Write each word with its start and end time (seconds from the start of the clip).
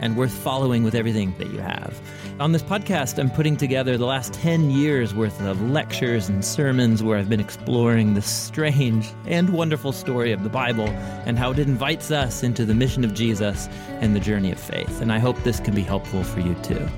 and 0.00 0.16
worth 0.16 0.32
following 0.32 0.84
with 0.84 0.94
everything 0.94 1.34
that 1.38 1.50
you 1.50 1.58
have. 1.58 2.00
On 2.40 2.52
this 2.52 2.62
podcast, 2.62 3.18
I'm 3.18 3.30
putting 3.30 3.56
together 3.56 3.96
the 3.96 4.06
last 4.06 4.32
10 4.34 4.70
years 4.70 5.14
worth 5.14 5.40
of 5.42 5.60
lectures 5.70 6.28
and 6.28 6.44
sermons 6.44 7.02
where 7.02 7.18
I've 7.18 7.28
been 7.28 7.40
exploring 7.40 8.14
the 8.14 8.22
strange 8.22 9.08
and 9.26 9.50
wonderful 9.50 9.92
story 9.92 10.32
of 10.32 10.42
the 10.42 10.48
Bible 10.48 10.88
and 11.26 11.38
how 11.38 11.52
it 11.52 11.58
invites 11.58 12.10
us 12.10 12.42
into 12.42 12.64
the 12.64 12.74
mission 12.74 13.04
of 13.04 13.14
Jesus 13.14 13.68
and 14.00 14.16
the 14.16 14.20
journey 14.20 14.50
of 14.50 14.58
faith. 14.58 15.00
And 15.00 15.12
I 15.12 15.18
hope 15.18 15.40
this 15.42 15.60
can 15.60 15.74
be 15.74 15.82
helpful 15.82 16.24
for 16.24 16.40
you 16.40 16.54
too. 16.62 16.88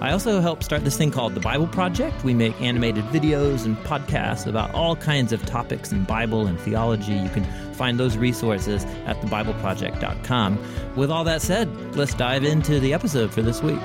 I 0.00 0.12
also 0.12 0.40
help 0.40 0.62
start 0.62 0.84
this 0.84 0.96
thing 0.96 1.10
called 1.10 1.34
the 1.34 1.40
Bible 1.40 1.66
Project. 1.66 2.24
We 2.24 2.34
make 2.34 2.60
animated 2.60 3.04
videos 3.06 3.64
and 3.64 3.76
podcasts 3.78 4.46
about 4.46 4.74
all 4.74 4.96
kinds 4.96 5.32
of 5.32 5.44
topics 5.46 5.92
in 5.92 6.04
Bible 6.04 6.46
and 6.46 6.58
theology. 6.60 7.14
You 7.14 7.28
can 7.28 7.44
find 7.74 7.98
those 7.98 8.16
resources 8.16 8.84
at 9.06 9.16
thebibleproject.com. 9.20 10.58
With 10.96 11.10
all 11.10 11.24
that 11.24 11.42
said, 11.42 11.68
let's 11.96 12.14
dive 12.14 12.44
into 12.44 12.80
the 12.80 12.92
episode 12.92 13.32
for 13.32 13.42
this 13.42 13.62
week. 13.62 13.80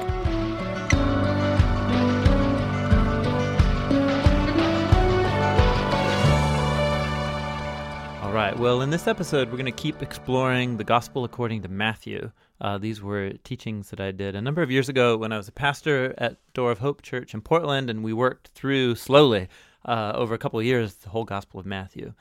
All 8.21 8.31
right. 8.31 8.57
Well, 8.57 8.81
in 8.81 8.90
this 8.90 9.07
episode, 9.07 9.49
we're 9.49 9.57
going 9.57 9.65
to 9.65 9.71
keep 9.71 10.02
exploring 10.02 10.77
the 10.77 10.84
Gospel 10.84 11.23
according 11.23 11.62
to 11.62 11.70
Matthew. 11.70 12.32
Uh, 12.61 12.77
these 12.77 13.01
were 13.01 13.31
teachings 13.43 13.89
that 13.89 13.99
I 13.99 14.11
did 14.11 14.35
a 14.35 14.41
number 14.41 14.61
of 14.61 14.71
years 14.71 14.87
ago 14.87 15.17
when 15.17 15.34
I 15.34 15.37
was 15.37 15.48
a 15.48 15.51
pastor 15.53 16.13
at 16.17 16.37
Door 16.53 16.71
of 16.71 16.79
Hope 16.79 17.01
Church 17.01 17.34
in 17.34 17.41
Portland, 17.41 17.89
and 17.89 18.03
we 18.03 18.13
worked 18.13 18.49
through 18.49 18.95
slowly 18.95 19.49
uh, 19.84 20.13
over 20.15 20.34
a 20.34 20.37
couple 20.37 20.59
of 20.59 20.65
years 20.65 20.95
the 20.95 21.09
whole 21.09 21.26
Gospel 21.26 21.59
of 21.59 21.65
Matthew. 21.65 22.13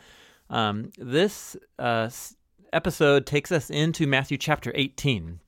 Um, 0.51 0.91
this 0.99 1.57
uh, 1.79 2.11
episode 2.73 3.27
takes 3.27 3.53
us 3.53 3.71
into 3.71 4.07
Matthew 4.07 4.37
chapter 4.37 4.73
18. 4.75 5.39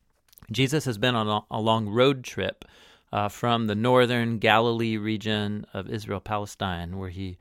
Jesus 0.50 0.84
has 0.84 0.96
been 0.96 1.16
on 1.16 1.42
a, 1.50 1.60
long 1.60 1.88
road 1.88 2.22
trip 2.22 2.64
uh, 3.12 3.28
from 3.28 3.66
the 3.66 3.74
northern 3.74 4.38
Galilee 4.38 4.96
region 4.96 5.66
of 5.74 5.90
Israel, 5.90 6.20
Palestine, 6.20 6.96
where 6.96 7.10
he 7.10 7.36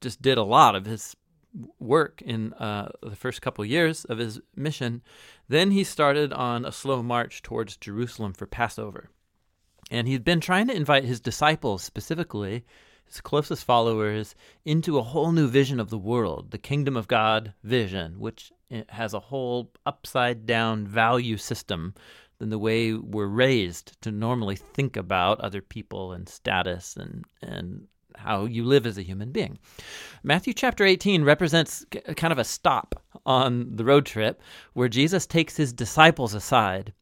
just 0.00 0.20
did 0.20 0.38
a 0.38 0.42
lot 0.42 0.74
of 0.74 0.84
his 0.84 1.14
work 1.78 2.22
in 2.22 2.52
uh, 2.54 2.90
the 3.02 3.16
first 3.16 3.42
couple 3.42 3.64
years 3.64 4.04
of 4.04 4.18
his 4.18 4.40
mission. 4.54 5.02
Then 5.48 5.70
he 5.72 5.84
started 5.84 6.32
on 6.32 6.64
a 6.64 6.72
slow 6.72 7.02
march 7.02 7.42
towards 7.42 7.76
Jerusalem 7.76 8.32
for 8.32 8.46
Passover. 8.46 9.10
And 9.90 10.06
he'd 10.06 10.24
been 10.24 10.40
trying 10.40 10.68
to 10.68 10.76
invite 10.76 11.04
his 11.04 11.20
disciples, 11.20 11.82
specifically 11.82 12.64
his 13.04 13.20
closest 13.20 13.64
followers, 13.64 14.36
into 14.64 14.98
a 14.98 15.02
whole 15.02 15.32
new 15.32 15.48
vision 15.48 15.80
of 15.80 15.90
the 15.90 15.98
world, 15.98 16.52
the 16.52 16.58
kingdom 16.58 16.96
of 16.96 17.08
God 17.08 17.54
vision, 17.64 18.20
which 18.20 18.52
has 18.88 19.14
a 19.14 19.20
whole 19.20 19.72
upside 19.84 20.46
down 20.46 20.86
value 20.86 21.36
system 21.36 21.94
than 22.38 22.50
the 22.50 22.58
way 22.58 22.94
we're 22.94 23.26
raised 23.26 24.00
to 24.02 24.12
normally 24.12 24.56
think 24.56 24.96
about 24.96 25.40
other 25.40 25.60
people 25.60 26.12
and 26.12 26.28
status 26.28 26.96
and, 26.96 27.24
and 27.42 27.88
how 28.22 28.44
you 28.44 28.64
live 28.64 28.86
as 28.86 28.98
a 28.98 29.02
human 29.02 29.32
being. 29.32 29.58
Matthew 30.22 30.52
chapter 30.52 30.84
18 30.84 31.24
represents 31.24 31.84
kind 32.16 32.32
of 32.32 32.38
a 32.38 32.44
stop 32.44 33.02
on 33.26 33.76
the 33.76 33.84
road 33.84 34.06
trip 34.06 34.40
where 34.74 34.88
Jesus 34.88 35.26
takes 35.26 35.56
his 35.56 35.72
disciples 35.72 36.34
aside 36.34 36.92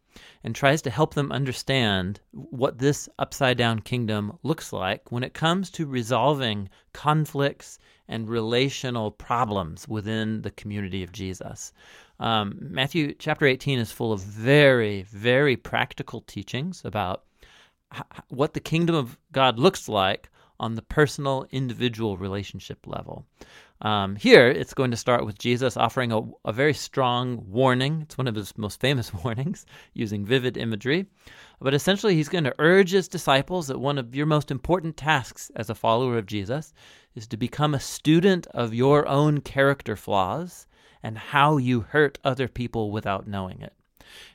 and 0.45 0.55
tries 0.55 0.83
to 0.83 0.91
help 0.91 1.15
them 1.15 1.33
understand 1.33 2.21
what 2.33 2.79
this 2.79 3.09
upside 3.19 3.59
down 3.59 3.81
kingdom 3.81 4.39
looks 4.43 4.73
like 4.73 5.11
when 5.11 5.23
it 5.23 5.35
comes 5.35 5.71
to 5.71 5.87
resolving 5.87 6.69
conflicts 6.93 7.79
and 8.09 8.29
relational 8.29 9.11
problems 9.11 9.87
within 9.89 10.43
the 10.43 10.51
community 10.53 11.03
of 11.03 11.13
Jesus. 11.13 11.73
Um, 12.21 12.57
Matthew 12.61 13.15
chapter 13.15 13.47
18 13.47 13.79
is 13.79 13.93
full 13.93 14.13
of 14.13 14.21
very, 14.21 15.03
very 15.03 15.57
practical 15.57 16.23
teachings 16.23 16.83
about 16.85 17.25
what 18.29 18.55
the 18.55 18.61
kingdom 18.61 18.95
of 18.95 19.19
God 19.33 19.59
looks 19.59 19.89
like 19.89 20.31
on 20.61 20.75
the 20.75 20.83
personal, 20.83 21.47
individual 21.51 22.17
relationship 22.17 22.87
level. 22.87 23.25
Um, 23.81 24.17
here, 24.17 24.49
it's 24.49 24.75
going 24.75 24.91
to 24.91 24.97
start 24.97 25.25
with 25.25 25.39
Jesus 25.39 25.77
offering 25.77 26.11
a, 26.11 26.23
a, 26.45 26.53
very 26.53 26.75
strong 26.75 27.45
warning. 27.49 28.03
It's 28.03 28.19
one 28.19 28.27
of 28.27 28.35
his 28.35 28.57
most 28.59 28.81
famous 28.81 29.15
warnings, 29.25 29.67
using 29.95 30.25
vivid 30.25 30.57
imagery. 30.57 31.07
But 31.61 31.75
essentially, 31.75 32.17
he's 32.17 32.29
going 32.29 32.45
to 32.45 32.55
urge 32.59 32.91
his 32.91 33.07
disciples 33.07 33.69
that 33.69 33.79
one 33.79 33.99
of 33.99 34.17
your 34.17 34.27
most 34.27 34.51
important 34.51 34.97
tasks 34.97 35.53
as 35.55 35.71
a 35.71 35.77
follower 35.77 36.19
of 36.19 36.27
Jesus 36.27 36.75
is 37.15 37.29
to 37.29 37.37
become 37.37 37.75
a 37.75 37.81
student 37.81 38.49
of 38.49 38.75
your 38.75 39.07
own 39.07 39.41
character 39.41 39.95
flaws 39.95 40.67
and 41.03 41.17
how 41.17 41.57
you 41.57 41.83
hurt 41.83 42.19
other 42.25 42.49
people 42.49 42.91
without 42.91 43.29
knowing 43.29 43.63
it. 43.63 43.75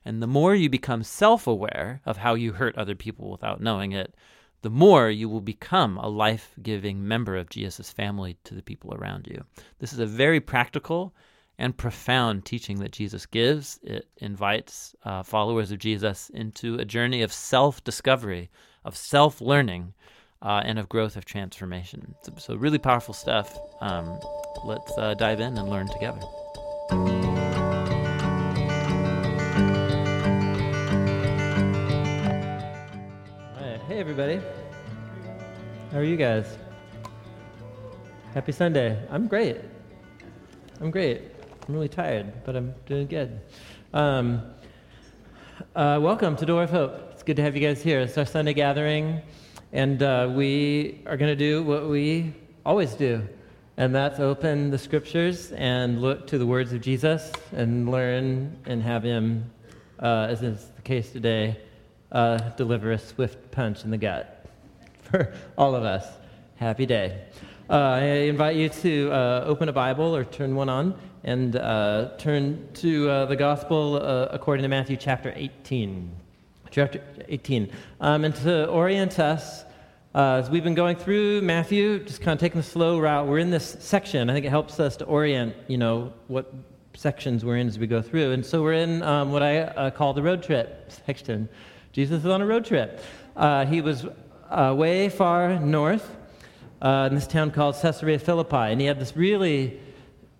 And 0.05 0.21
the 0.21 0.27
more 0.27 0.55
you 0.55 0.69
become 0.69 1.03
self 1.03 1.47
aware 1.47 2.01
of 2.05 2.17
how 2.17 2.35
you 2.35 2.53
hurt 2.53 2.77
other 2.77 2.95
people 2.95 3.29
without 3.29 3.59
knowing 3.59 3.91
it, 3.91 4.15
the 4.63 4.69
more 4.69 5.09
you 5.09 5.29
will 5.29 5.41
become 5.41 5.97
a 5.97 6.07
life 6.07 6.55
giving 6.63 7.05
member 7.07 7.35
of 7.35 7.49
Jesus' 7.49 7.91
family 7.91 8.37
to 8.45 8.55
the 8.55 8.63
people 8.63 8.95
around 8.95 9.27
you. 9.29 9.43
This 9.79 9.93
is 9.93 9.99
a 9.99 10.05
very 10.05 10.39
practical 10.39 11.13
and 11.59 11.77
profound 11.77 12.45
teaching 12.45 12.79
that 12.79 12.93
Jesus 12.93 13.25
gives. 13.25 13.79
It 13.83 14.07
invites 14.17 14.95
uh, 15.03 15.21
followers 15.21 15.71
of 15.71 15.79
Jesus 15.79 16.31
into 16.33 16.75
a 16.75 16.85
journey 16.85 17.21
of 17.21 17.31
self 17.31 17.83
discovery, 17.83 18.49
of 18.85 18.95
self 18.95 19.41
learning, 19.41 19.93
uh, 20.41 20.61
and 20.63 20.79
of 20.79 20.89
growth 20.89 21.17
of 21.17 21.25
transformation. 21.25 22.15
So, 22.23 22.33
so 22.37 22.55
really 22.55 22.79
powerful 22.79 23.13
stuff. 23.13 23.57
Um, 23.81 24.17
let's 24.65 24.97
uh, 24.97 25.13
dive 25.13 25.41
in 25.41 25.57
and 25.57 25.69
learn 25.69 25.87
together. 25.87 26.21
Everybody. 34.03 34.41
How 35.89 35.99
are 35.99 36.03
you 36.03 36.17
guys? 36.17 36.57
Happy 38.33 38.51
Sunday. 38.51 39.01
I'm 39.09 39.27
great. 39.27 39.55
I'm 40.81 40.91
great. 40.91 41.21
I'm 41.65 41.73
really 41.73 41.87
tired, 41.87 42.43
but 42.43 42.57
I'm 42.57 42.75
doing 42.85 43.07
good. 43.07 43.39
Um, 43.93 44.41
uh, 45.73 45.99
welcome 46.01 46.35
to 46.35 46.45
Door 46.45 46.63
of 46.63 46.69
Hope. 46.71 47.11
It's 47.13 47.23
good 47.23 47.37
to 47.37 47.43
have 47.43 47.55
you 47.55 47.65
guys 47.65 47.81
here. 47.81 48.01
It's 48.01 48.17
our 48.17 48.25
Sunday 48.25 48.53
gathering, 48.53 49.21
and 49.71 50.03
uh, 50.03 50.29
we 50.35 51.01
are 51.05 51.15
going 51.15 51.31
to 51.31 51.37
do 51.37 51.63
what 51.63 51.87
we 51.87 52.33
always 52.65 52.95
do, 52.95 53.25
and 53.77 53.95
that's 53.95 54.19
open 54.19 54.69
the 54.69 54.77
scriptures 54.77 55.53
and 55.53 56.01
look 56.01 56.27
to 56.27 56.37
the 56.37 56.45
words 56.45 56.73
of 56.73 56.81
Jesus 56.81 57.31
and 57.53 57.89
learn 57.89 58.57
and 58.65 58.83
have 58.83 59.03
Him, 59.03 59.49
uh, 59.99 60.27
as 60.29 60.43
is 60.43 60.71
the 60.75 60.81
case 60.81 61.13
today, 61.13 61.57
uh, 62.13 62.37
deliver 62.51 62.91
a 62.91 62.99
swift 62.99 63.51
punch 63.51 63.83
in 63.83 63.91
the 63.91 63.97
gut 63.97 64.45
for 65.01 65.33
all 65.57 65.75
of 65.75 65.83
us. 65.83 66.07
Happy 66.55 66.85
day. 66.85 67.19
Uh, 67.69 67.73
I 67.73 68.03
invite 68.03 68.55
you 68.55 68.69
to 68.69 69.11
uh, 69.11 69.43
open 69.45 69.67
a 69.67 69.73
Bible 69.73 70.15
or 70.15 70.23
turn 70.23 70.55
one 70.55 70.69
on 70.69 70.95
and 71.23 71.55
uh, 71.55 72.11
turn 72.17 72.67
to 72.75 73.09
uh, 73.09 73.25
the 73.25 73.35
Gospel 73.35 73.95
uh, 73.95 74.27
according 74.31 74.63
to 74.63 74.69
Matthew 74.69 74.97
chapter 74.97 75.33
18. 75.35 76.11
Chapter 76.69 77.01
18. 77.27 77.71
Um, 78.01 78.25
and 78.25 78.35
to 78.35 78.67
orient 78.67 79.19
us, 79.19 79.63
as 80.13 80.49
we've 80.49 80.63
been 80.63 80.75
going 80.75 80.95
through 80.95 81.41
Matthew, 81.41 81.99
just 81.99 82.21
kind 82.21 82.33
of 82.33 82.39
taking 82.39 82.59
the 82.59 82.67
slow 82.67 82.99
route, 82.99 83.27
we're 83.27 83.39
in 83.39 83.49
this 83.49 83.77
section. 83.79 84.29
I 84.29 84.33
think 84.33 84.45
it 84.45 84.49
helps 84.49 84.79
us 84.79 84.97
to 84.97 85.05
orient, 85.05 85.55
you 85.67 85.77
know, 85.77 86.13
what 86.27 86.53
sections 86.95 87.43
we're 87.43 87.57
in 87.57 87.67
as 87.67 87.79
we 87.79 87.87
go 87.87 88.01
through. 88.01 88.33
And 88.33 88.45
so 88.45 88.61
we're 88.61 88.73
in 88.73 89.01
um, 89.01 89.31
what 89.31 89.41
I 89.41 89.89
call 89.91 90.13
the 90.13 90.21
road 90.21 90.43
trip 90.43 90.91
section. 91.05 91.49
Jesus 91.93 92.23
is 92.23 92.25
on 92.25 92.41
a 92.41 92.45
road 92.45 92.65
trip. 92.65 92.99
Uh, 93.35 93.67
he 93.67 93.79
was 93.79 94.07
uh, 94.49 94.73
way 94.75 95.09
far 95.09 95.59
north 95.59 96.17
uh, 96.81 97.07
in 97.07 97.13
this 97.13 97.27
town 97.27 97.51
called 97.51 97.75
Caesarea 97.79 98.17
Philippi, 98.17 98.55
and 98.55 98.81
he 98.81 98.87
had 98.87 98.99
this 98.99 99.15
really 99.15 99.79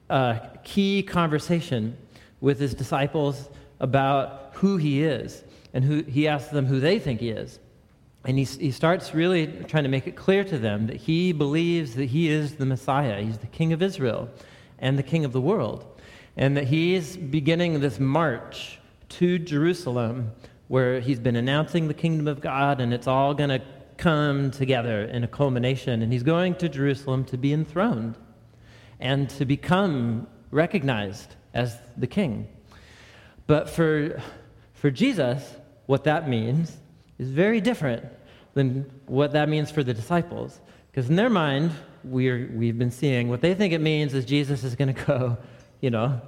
uh, 0.10 0.40
key 0.64 1.04
conversation 1.04 1.96
with 2.42 2.60
his 2.60 2.74
disciples 2.74 3.50
about 3.80 4.50
who 4.54 4.78
he 4.78 5.04
is, 5.04 5.44
and 5.76 5.86
who, 5.86 6.02
he 6.02 6.28
asks 6.28 6.50
them 6.50 6.66
who 6.66 6.80
they 6.80 6.98
think 6.98 7.20
he 7.20 7.30
is. 7.30 7.60
And 8.26 8.40
he, 8.40 8.46
he 8.46 8.72
starts 8.72 9.14
really 9.14 9.46
trying 9.68 9.84
to 9.84 9.90
make 9.90 10.08
it 10.08 10.16
clear 10.16 10.44
to 10.46 10.58
them 10.58 10.88
that 10.88 10.96
he 10.96 11.34
believes 11.34 11.94
that 11.96 12.06
he 12.06 12.30
is 12.30 12.56
the 12.56 12.66
Messiah. 12.66 13.22
He's 13.22 13.38
the 13.38 13.48
King 13.48 13.74
of 13.74 13.84
Israel 13.84 14.28
and 14.80 14.98
the 14.98 15.04
King 15.04 15.24
of 15.24 15.34
the 15.34 15.42
world. 15.42 15.86
And 16.36 16.58
that 16.58 16.66
he's 16.66 17.16
beginning 17.16 17.80
this 17.80 18.00
march 18.00 18.80
to 19.10 19.38
Jerusalem 19.38 20.32
where 20.74 21.00
he's 21.00 21.20
been 21.20 21.36
announcing 21.36 21.88
the 21.88 21.94
kingdom 21.94 22.28
of 22.28 22.42
God 22.42 22.82
and 22.82 22.96
it's 22.96 23.06
all 23.06 23.36
going 23.36 23.52
to 23.52 23.62
come 23.96 24.50
together 24.50 25.04
in 25.04 25.24
a 25.24 25.28
culmination. 25.28 26.02
And 26.02 26.12
he's 26.12 26.24
going 26.24 26.56
to 26.56 26.68
Jerusalem 26.68 27.26
to 27.26 27.38
be 27.38 27.54
enthroned 27.54 28.16
and 29.00 29.30
to 29.38 29.46
become 29.46 30.26
recognized 30.50 31.36
as 31.54 31.78
the 31.96 32.08
king. 32.08 32.48
But 33.46 33.70
for, 33.70 34.20
for 34.74 34.90
Jesus, 34.90 35.48
what 35.86 36.06
that 36.06 36.28
means 36.28 36.76
is 37.20 37.30
very 37.30 37.62
different 37.62 38.06
than 38.56 38.92
what 39.06 39.34
that 39.34 39.50
means 39.50 39.70
for 39.70 39.84
the 39.84 39.94
disciples. 39.94 40.60
Because 40.90 41.08
in 41.08 41.18
their 41.18 41.30
mind, 41.30 41.70
we're, 42.04 42.50
we've 42.52 42.80
been 42.80 42.90
seeing 42.90 43.30
what 43.30 43.42
they 43.42 43.54
think 43.54 43.74
it 43.74 43.82
means 43.82 44.16
is 44.16 44.26
Jesus 44.26 44.64
is 44.64 44.74
going 44.74 44.92
to 44.96 45.06
go, 45.06 45.38
you 45.82 45.92
know, 45.92 46.20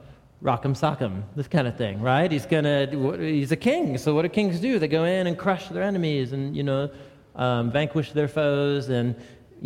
rock'em 0.44 0.74
sock'em, 0.74 1.24
this 1.36 1.48
kind 1.48 1.68
of 1.68 1.76
thing, 1.78 2.02
right? 2.02 2.32
He's 2.32 2.46
to, 2.46 3.18
he's 3.20 3.52
a 3.52 3.56
king. 3.56 3.98
So 3.98 4.14
what 4.14 4.24
do 4.24 4.30
kings 4.30 4.60
do? 4.60 4.80
They 4.80 4.88
go 4.88 5.04
in 5.04 5.28
and 5.28 5.38
crush 5.38 5.70
their 5.70 5.84
enemies 5.84 6.34
and, 6.34 6.56
you 6.56 6.64
know, 6.64 6.90
um, 7.36 7.72
vanquish 7.72 8.12
their 8.12 8.28
foes 8.28 8.90
and 8.90 9.16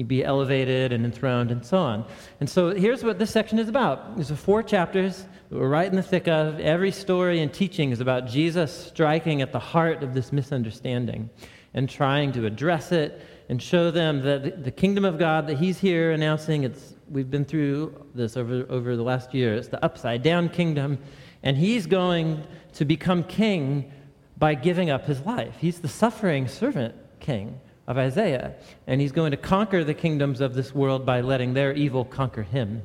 be 0.07 0.23
elevated 0.23 0.93
and 0.93 1.03
enthroned 1.03 1.51
and 1.51 1.65
so 1.65 1.77
on. 1.77 2.05
And 2.39 2.49
so 2.49 2.69
here's 2.69 3.03
what 3.03 3.19
this 3.19 3.31
section 3.31 3.59
is 3.59 3.67
about. 3.67 4.15
There's 4.15 4.31
four 4.31 4.63
chapters 4.63 5.25
we're 5.49 5.67
right 5.67 5.89
in 5.89 5.95
the 5.95 6.03
thick 6.03 6.27
of. 6.27 6.59
Every 6.59 6.91
story 6.91 7.41
and 7.41 7.51
teaching 7.51 7.91
is 7.91 7.99
about 7.99 8.27
Jesus 8.27 8.71
striking 8.71 9.41
at 9.41 9.51
the 9.51 9.59
heart 9.59 10.03
of 10.03 10.13
this 10.13 10.31
misunderstanding 10.31 11.29
and 11.73 11.89
trying 11.89 12.31
to 12.33 12.45
address 12.45 12.91
it 12.91 13.21
and 13.49 13.61
show 13.61 13.89
them 13.89 14.21
that 14.21 14.63
the 14.63 14.71
kingdom 14.71 15.03
of 15.03 15.17
God 15.17 15.47
that 15.47 15.57
he's 15.57 15.79
here 15.79 16.11
announcing, 16.11 16.63
it's, 16.63 16.93
we've 17.09 17.31
been 17.31 17.45
through 17.45 18.05
this 18.13 18.37
over, 18.37 18.65
over 18.69 18.95
the 18.95 19.03
last 19.03 19.33
year, 19.33 19.55
it's 19.55 19.67
the 19.67 19.83
upside 19.83 20.21
down 20.21 20.49
kingdom, 20.49 20.99
and 21.41 21.57
he's 21.57 21.87
going 21.87 22.43
to 22.73 22.85
become 22.85 23.23
king 23.23 23.91
by 24.37 24.53
giving 24.53 24.91
up 24.91 25.05
his 25.05 25.19
life. 25.21 25.55
He's 25.59 25.79
the 25.79 25.87
suffering 25.87 26.47
servant 26.47 26.93
king 27.19 27.59
of 27.87 27.97
Isaiah, 27.97 28.53
and 28.85 29.01
he's 29.01 29.11
going 29.11 29.31
to 29.31 29.37
conquer 29.37 29.83
the 29.83 29.95
kingdoms 29.95 30.41
of 30.41 30.53
this 30.53 30.75
world 30.75 31.03
by 31.03 31.21
letting 31.21 31.55
their 31.55 31.73
evil 31.73 32.05
conquer 32.05 32.43
him, 32.43 32.83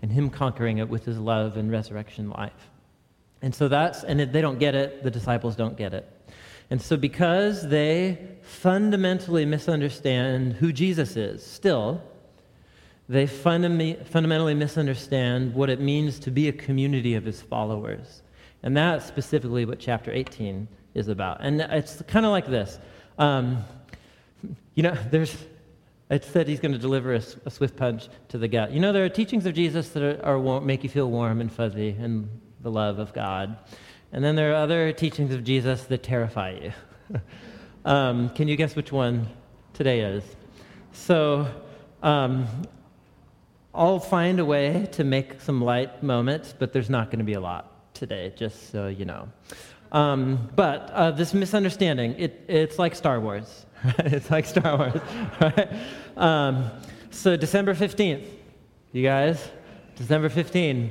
and 0.00 0.10
him 0.10 0.30
conquering 0.30 0.78
it 0.78 0.88
with 0.88 1.04
his 1.04 1.18
love 1.18 1.58
and 1.58 1.70
resurrection 1.70 2.30
life. 2.30 2.70
And 3.42 3.54
so 3.54 3.68
that's, 3.68 4.02
and 4.02 4.18
they 4.18 4.40
don't 4.40 4.58
get 4.58 4.74
it, 4.74 5.02
the 5.02 5.10
disciples 5.10 5.56
don't 5.56 5.76
get 5.76 5.92
it. 5.92 6.10
And 6.70 6.82
so, 6.82 6.96
because 6.96 7.68
they 7.68 8.18
fundamentally 8.42 9.44
misunderstand 9.44 10.54
who 10.54 10.72
Jesus 10.72 11.16
is, 11.16 11.44
still, 11.44 12.02
they 13.08 13.26
fundamentally 13.26 14.54
misunderstand 14.54 15.54
what 15.54 15.70
it 15.70 15.80
means 15.80 16.18
to 16.20 16.30
be 16.30 16.48
a 16.48 16.52
community 16.52 17.14
of 17.14 17.24
his 17.24 17.40
followers. 17.40 18.22
And 18.64 18.76
that's 18.76 19.06
specifically 19.06 19.64
what 19.64 19.78
chapter 19.78 20.10
18 20.10 20.66
is 20.94 21.06
about. 21.06 21.38
And 21.40 21.60
it's 21.60 22.02
kind 22.08 22.26
of 22.26 22.32
like 22.32 22.46
this. 22.46 22.80
Um, 23.18 23.64
you 24.74 24.82
know, 24.82 24.96
there's, 25.10 25.36
it 26.10 26.24
said 26.24 26.48
he's 26.48 26.58
going 26.58 26.72
to 26.72 26.78
deliver 26.78 27.14
a, 27.14 27.22
a, 27.44 27.50
swift 27.50 27.76
punch 27.76 28.08
to 28.28 28.38
the 28.38 28.48
gut. 28.48 28.72
You 28.72 28.80
know, 28.80 28.92
there 28.92 29.04
are 29.04 29.08
teachings 29.08 29.46
of 29.46 29.54
Jesus 29.54 29.90
that 29.90 30.02
are, 30.02 30.24
are, 30.24 30.38
won't 30.38 30.66
make 30.66 30.82
you 30.82 30.90
feel 30.90 31.08
warm 31.08 31.40
and 31.40 31.52
fuzzy 31.52 31.90
and 31.90 32.28
the 32.60 32.70
love 32.70 32.98
of 32.98 33.12
God. 33.12 33.56
And 34.12 34.24
then 34.24 34.36
there 34.36 34.52
are 34.52 34.54
other 34.54 34.92
teachings 34.92 35.34
of 35.34 35.44
Jesus 35.44 35.84
that 35.84 36.02
terrify 36.02 36.50
you. 36.50 37.20
um, 37.84 38.30
can 38.30 38.48
you 38.48 38.56
guess 38.56 38.76
which 38.76 38.92
one 38.92 39.28
today 39.74 40.00
is? 40.00 40.24
So 40.92 41.46
um, 42.02 42.46
I'll 43.74 44.00
find 44.00 44.40
a 44.40 44.44
way 44.44 44.88
to 44.92 45.04
make 45.04 45.40
some 45.40 45.60
light 45.60 46.02
moments, 46.02 46.54
but 46.58 46.72
there's 46.72 46.88
not 46.88 47.06
going 47.06 47.18
to 47.18 47.24
be 47.24 47.34
a 47.34 47.40
lot 47.40 47.94
today, 47.94 48.32
just 48.36 48.70
so 48.70 48.88
you 48.88 49.04
know. 49.04 49.28
Um, 49.92 50.50
but 50.56 50.90
uh, 50.92 51.10
this 51.10 51.34
misunderstanding, 51.34 52.14
it, 52.18 52.44
it's 52.48 52.78
like 52.78 52.94
Star 52.94 53.20
Wars. 53.20 53.66
It's 53.98 54.30
like 54.30 54.46
Star 54.46 54.76
Wars. 54.78 55.00
Right? 55.40 55.68
Um, 56.16 56.70
so 57.10 57.36
December 57.36 57.74
15th, 57.74 58.26
you 58.92 59.02
guys, 59.02 59.50
December 59.96 60.28
15th. 60.28 60.90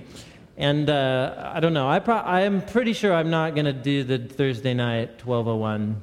And 0.58 0.90
uh, 0.90 1.52
I 1.54 1.60
don't 1.60 1.74
know. 1.74 1.88
I 1.88 2.00
pro- 2.00 2.16
I'm 2.16 2.62
pretty 2.62 2.94
sure 2.94 3.14
I'm 3.14 3.30
not 3.30 3.56
going 3.56 3.66
to 3.66 3.74
do 3.74 4.04
the 4.04 4.18
Thursday 4.18 4.74
night 4.74 5.26
1201 5.26 6.02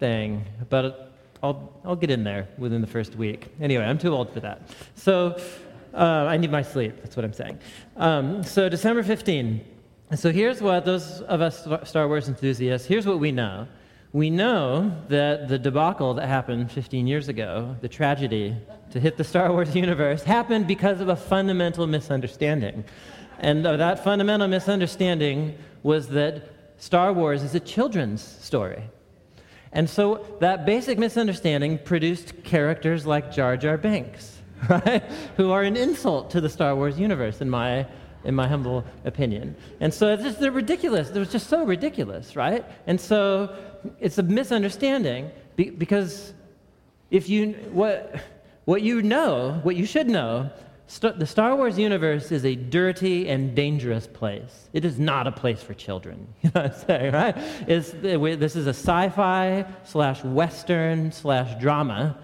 thing, 0.00 0.44
but 0.68 1.12
I'll, 1.42 1.72
I'll 1.84 1.96
get 1.96 2.10
in 2.10 2.24
there 2.24 2.48
within 2.58 2.80
the 2.80 2.86
first 2.86 3.14
week. 3.14 3.54
Anyway, 3.60 3.84
I'm 3.84 3.98
too 3.98 4.12
old 4.12 4.32
for 4.32 4.40
that. 4.40 4.62
So 4.96 5.40
uh, 5.92 6.26
I 6.28 6.36
need 6.36 6.50
my 6.50 6.62
sleep. 6.62 6.96
That's 7.02 7.16
what 7.16 7.24
I'm 7.24 7.32
saying. 7.32 7.58
Um, 7.96 8.42
so 8.42 8.68
December 8.68 9.02
15. 9.02 9.64
So 10.16 10.32
here's 10.32 10.60
what 10.60 10.84
those 10.84 11.20
of 11.22 11.40
us 11.40 11.66
Star 11.88 12.08
Wars 12.08 12.28
enthusiasts, 12.28 12.86
here's 12.86 13.06
what 13.06 13.20
we 13.20 13.30
know. 13.30 13.66
We 14.12 14.30
know 14.30 14.96
that 15.08 15.48
the 15.48 15.58
debacle 15.58 16.14
that 16.14 16.28
happened 16.28 16.70
15 16.70 17.06
years 17.06 17.28
ago, 17.28 17.74
the 17.80 17.88
tragedy 17.88 18.56
to 18.90 19.00
hit 19.00 19.16
the 19.16 19.24
Star 19.24 19.50
Wars 19.50 19.74
universe, 19.86 20.22
happened 20.22 20.66
because 20.66 21.00
of 21.00 21.08
a 21.08 21.16
fundamental 21.16 21.86
misunderstanding. 21.86 22.84
And 23.38 23.64
that 23.64 24.04
fundamental 24.04 24.48
misunderstanding 24.48 25.56
was 25.82 26.08
that 26.08 26.50
Star 26.78 27.12
Wars 27.12 27.42
is 27.42 27.54
a 27.54 27.60
children's 27.60 28.22
story. 28.22 28.82
And 29.72 29.90
so 29.90 30.24
that 30.40 30.64
basic 30.64 30.98
misunderstanding 30.98 31.78
produced 31.78 32.44
characters 32.44 33.06
like 33.06 33.32
Jar 33.32 33.56
Jar 33.56 33.76
Binks, 33.76 34.40
right? 34.68 35.02
Who 35.36 35.50
are 35.50 35.62
an 35.62 35.76
insult 35.76 36.30
to 36.30 36.40
the 36.40 36.48
Star 36.48 36.76
Wars 36.76 36.98
universe, 36.98 37.40
in 37.40 37.50
my, 37.50 37.86
in 38.24 38.34
my 38.34 38.46
humble 38.46 38.84
opinion. 39.04 39.56
And 39.80 39.92
so 39.92 40.12
it's 40.12 40.22
just, 40.22 40.40
they're 40.40 40.52
ridiculous. 40.52 41.10
They're 41.10 41.24
just 41.24 41.48
so 41.48 41.64
ridiculous, 41.64 42.36
right? 42.36 42.64
And 42.86 43.00
so 43.00 43.56
it's 44.00 44.18
a 44.18 44.22
misunderstanding 44.22 45.30
because 45.56 46.32
if 47.10 47.28
you, 47.28 47.52
what, 47.72 48.16
what 48.64 48.82
you 48.82 49.02
know, 49.02 49.60
what 49.62 49.76
you 49.76 49.86
should 49.86 50.08
know, 50.08 50.50
the 50.86 51.26
Star 51.26 51.56
Wars 51.56 51.78
universe 51.78 52.30
is 52.30 52.44
a 52.44 52.54
dirty 52.54 53.28
and 53.28 53.54
dangerous 53.54 54.06
place. 54.06 54.68
It 54.72 54.84
is 54.84 54.98
not 54.98 55.26
a 55.26 55.32
place 55.32 55.62
for 55.62 55.74
children. 55.74 56.28
You 56.42 56.50
know 56.54 56.62
what 56.62 56.72
I'm 56.72 56.86
saying, 56.86 57.12
right? 57.12 57.36
It's, 57.66 57.90
this 57.90 58.54
is 58.54 58.66
a 58.66 58.70
sci-fi 58.70 59.64
slash 59.84 60.22
western 60.22 61.10
slash 61.10 61.58
drama, 61.60 62.18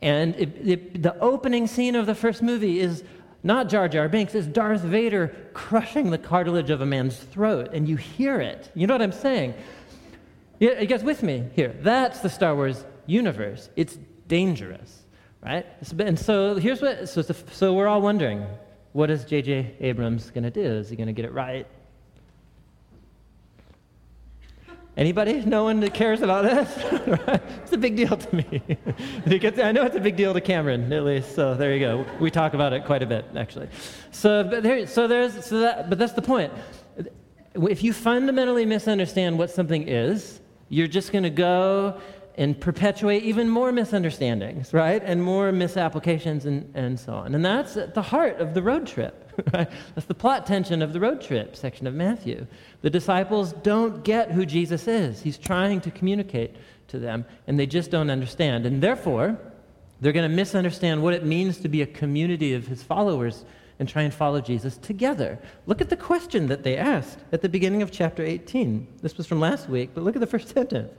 and 0.00 0.34
it, 0.36 0.68
it, 0.68 1.02
the 1.02 1.18
opening 1.20 1.66
scene 1.66 1.94
of 1.94 2.06
the 2.06 2.14
first 2.14 2.42
movie 2.42 2.80
is 2.80 3.04
not 3.44 3.68
Jar 3.68 3.88
Jar 3.88 4.08
Binks, 4.08 4.34
it's 4.34 4.46
Darth 4.46 4.80
Vader 4.80 5.34
crushing 5.52 6.10
the 6.10 6.18
cartilage 6.18 6.70
of 6.70 6.80
a 6.80 6.86
man's 6.86 7.18
throat, 7.18 7.70
and 7.72 7.88
you 7.88 7.96
hear 7.96 8.40
it. 8.40 8.70
You 8.74 8.86
know 8.86 8.94
what 8.94 9.02
I'm 9.02 9.12
saying? 9.12 9.54
You 10.60 10.86
guys 10.86 11.02
with 11.04 11.22
me 11.22 11.44
here? 11.54 11.74
That's 11.80 12.20
the 12.20 12.30
Star 12.30 12.54
Wars 12.54 12.84
universe. 13.06 13.68
It's 13.76 13.98
dangerous 14.28 15.01
right? 15.42 15.66
And 15.98 16.18
so 16.18 16.56
here's 16.56 16.80
what, 16.80 17.08
so, 17.08 17.22
so 17.22 17.74
we're 17.74 17.88
all 17.88 18.00
wondering, 18.00 18.46
what 18.92 19.10
is 19.10 19.24
J.J. 19.24 19.76
Abrams 19.80 20.30
going 20.30 20.44
to 20.44 20.50
do? 20.50 20.62
Is 20.62 20.90
he 20.90 20.96
going 20.96 21.06
to 21.06 21.12
get 21.12 21.24
it 21.24 21.32
right? 21.32 21.66
Anybody? 24.94 25.40
No 25.46 25.64
one 25.64 25.80
that 25.80 25.94
cares 25.94 26.20
about 26.20 26.44
this? 26.44 26.68
it's 27.62 27.72
a 27.72 27.78
big 27.78 27.96
deal 27.96 28.14
to 28.14 28.36
me. 28.36 28.62
I 29.62 29.72
know 29.72 29.84
it's 29.84 29.96
a 29.96 30.00
big 30.00 30.16
deal 30.16 30.34
to 30.34 30.40
Cameron, 30.40 30.92
at 30.92 31.04
least. 31.04 31.34
So 31.34 31.54
there 31.54 31.72
you 31.72 31.80
go. 31.80 32.06
We 32.20 32.30
talk 32.30 32.52
about 32.52 32.74
it 32.74 32.84
quite 32.84 33.02
a 33.02 33.06
bit, 33.06 33.24
actually. 33.34 33.68
So, 34.10 34.44
but 34.44 34.62
there, 34.62 34.86
so 34.86 35.08
there's, 35.08 35.46
so 35.46 35.60
that, 35.60 35.88
but 35.88 35.98
that's 35.98 36.12
the 36.12 36.20
point. 36.20 36.52
If 37.54 37.82
you 37.82 37.94
fundamentally 37.94 38.66
misunderstand 38.66 39.38
what 39.38 39.50
something 39.50 39.88
is, 39.88 40.40
you're 40.68 40.88
just 40.88 41.10
going 41.10 41.24
to 41.24 41.30
go 41.30 41.98
and 42.36 42.58
perpetuate 42.58 43.22
even 43.24 43.48
more 43.48 43.72
misunderstandings, 43.72 44.72
right? 44.72 45.02
And 45.04 45.22
more 45.22 45.52
misapplications 45.52 46.46
and, 46.46 46.70
and 46.74 46.98
so 46.98 47.12
on. 47.12 47.34
And 47.34 47.44
that's 47.44 47.76
at 47.76 47.94
the 47.94 48.02
heart 48.02 48.38
of 48.38 48.54
the 48.54 48.62
road 48.62 48.86
trip. 48.86 49.18
Right? 49.54 49.70
That's 49.94 50.06
the 50.06 50.14
plot 50.14 50.44
tension 50.44 50.82
of 50.82 50.92
the 50.92 51.00
road 51.00 51.22
trip 51.22 51.56
section 51.56 51.86
of 51.86 51.94
Matthew. 51.94 52.46
The 52.82 52.90
disciples 52.90 53.54
don't 53.62 54.04
get 54.04 54.30
who 54.30 54.44
Jesus 54.44 54.86
is. 54.86 55.22
He's 55.22 55.38
trying 55.38 55.80
to 55.80 55.90
communicate 55.90 56.54
to 56.88 56.98
them, 56.98 57.24
and 57.46 57.58
they 57.58 57.64
just 57.64 57.90
don't 57.90 58.10
understand. 58.10 58.66
And 58.66 58.82
therefore, 58.82 59.38
they're 60.02 60.12
going 60.12 60.28
to 60.28 60.36
misunderstand 60.36 61.02
what 61.02 61.14
it 61.14 61.24
means 61.24 61.58
to 61.60 61.68
be 61.68 61.80
a 61.80 61.86
community 61.86 62.52
of 62.52 62.66
his 62.66 62.82
followers 62.82 63.46
and 63.78 63.88
try 63.88 64.02
and 64.02 64.12
follow 64.12 64.40
Jesus 64.40 64.76
together. 64.76 65.38
Look 65.66 65.80
at 65.80 65.88
the 65.88 65.96
question 65.96 66.48
that 66.48 66.62
they 66.62 66.76
asked 66.76 67.18
at 67.32 67.40
the 67.40 67.48
beginning 67.48 67.82
of 67.82 67.90
chapter 67.90 68.22
18. 68.22 68.86
This 69.00 69.16
was 69.16 69.26
from 69.26 69.40
last 69.40 69.68
week, 69.68 69.90
but 69.94 70.04
look 70.04 70.14
at 70.14 70.20
the 70.20 70.26
first 70.26 70.48
sentence. 70.54 70.92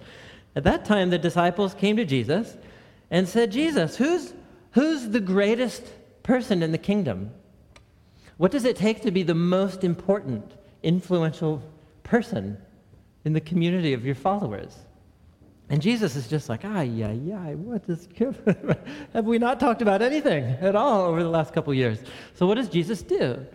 At 0.56 0.64
that 0.66 0.86
time, 0.86 1.10
the 1.10 1.18
disciples 1.18 1.74
came 1.74 1.98
to 1.98 2.06
Jesus 2.06 2.56
and 3.10 3.28
said, 3.28 3.52
Jesus, 3.52 3.98
who's, 3.98 4.34
who's 4.72 5.10
the 5.10 5.20
greatest 5.20 5.84
person 6.24 6.64
in 6.64 6.72
the 6.72 6.78
kingdom? 6.78 7.32
What 8.38 8.52
does 8.52 8.66
it 8.66 8.76
take 8.76 9.02
to 9.02 9.12
be 9.12 9.24
the 9.24 9.36
most 9.36 9.84
important, 9.84 10.52
influential 10.82 11.62
person 12.04 12.58
in 13.26 13.34
the 13.34 13.42
community 13.42 13.94
of 13.94 14.06
your 14.06 14.16
followers? 14.16 14.76
And 15.70 15.82
Jesus 15.82 16.16
is 16.16 16.28
just 16.28 16.50
like, 16.50 16.62
ah, 16.64 16.82
yeah, 16.82 17.12
yeah, 17.12 17.54
what 17.54 17.84
is, 17.88 18.08
have 19.14 19.26
we 19.26 19.40
not 19.40 19.60
talked 19.60 19.82
about 19.82 20.02
anything 20.02 20.44
at 20.62 20.76
all 20.76 21.06
over 21.06 21.24
the 21.24 21.30
last 21.30 21.54
couple 21.54 21.74
years? 21.74 22.00
So 22.36 22.46
what 22.46 22.56
does 22.56 22.70
Jesus 22.70 23.02
do? 23.02 23.46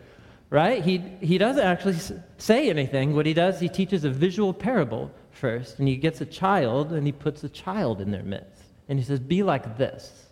Right? 0.50 0.82
He, 0.82 0.98
he 1.20 1.36
doesn't 1.36 1.62
actually 1.62 1.98
say 2.38 2.70
anything. 2.70 3.14
What 3.14 3.26
he 3.26 3.34
does, 3.34 3.60
he 3.60 3.68
teaches 3.68 4.04
a 4.04 4.10
visual 4.10 4.54
parable 4.54 5.10
first, 5.38 5.78
and 5.78 5.88
he 5.88 5.96
gets 5.96 6.20
a 6.20 6.26
child 6.26 6.92
and 6.92 7.06
he 7.06 7.12
puts 7.12 7.44
a 7.44 7.48
child 7.48 8.00
in 8.00 8.10
their 8.10 8.22
midst. 8.22 8.64
And 8.88 8.98
he 8.98 9.04
says, 9.04 9.20
Be 9.20 9.42
like 9.42 9.78
this. 9.78 10.26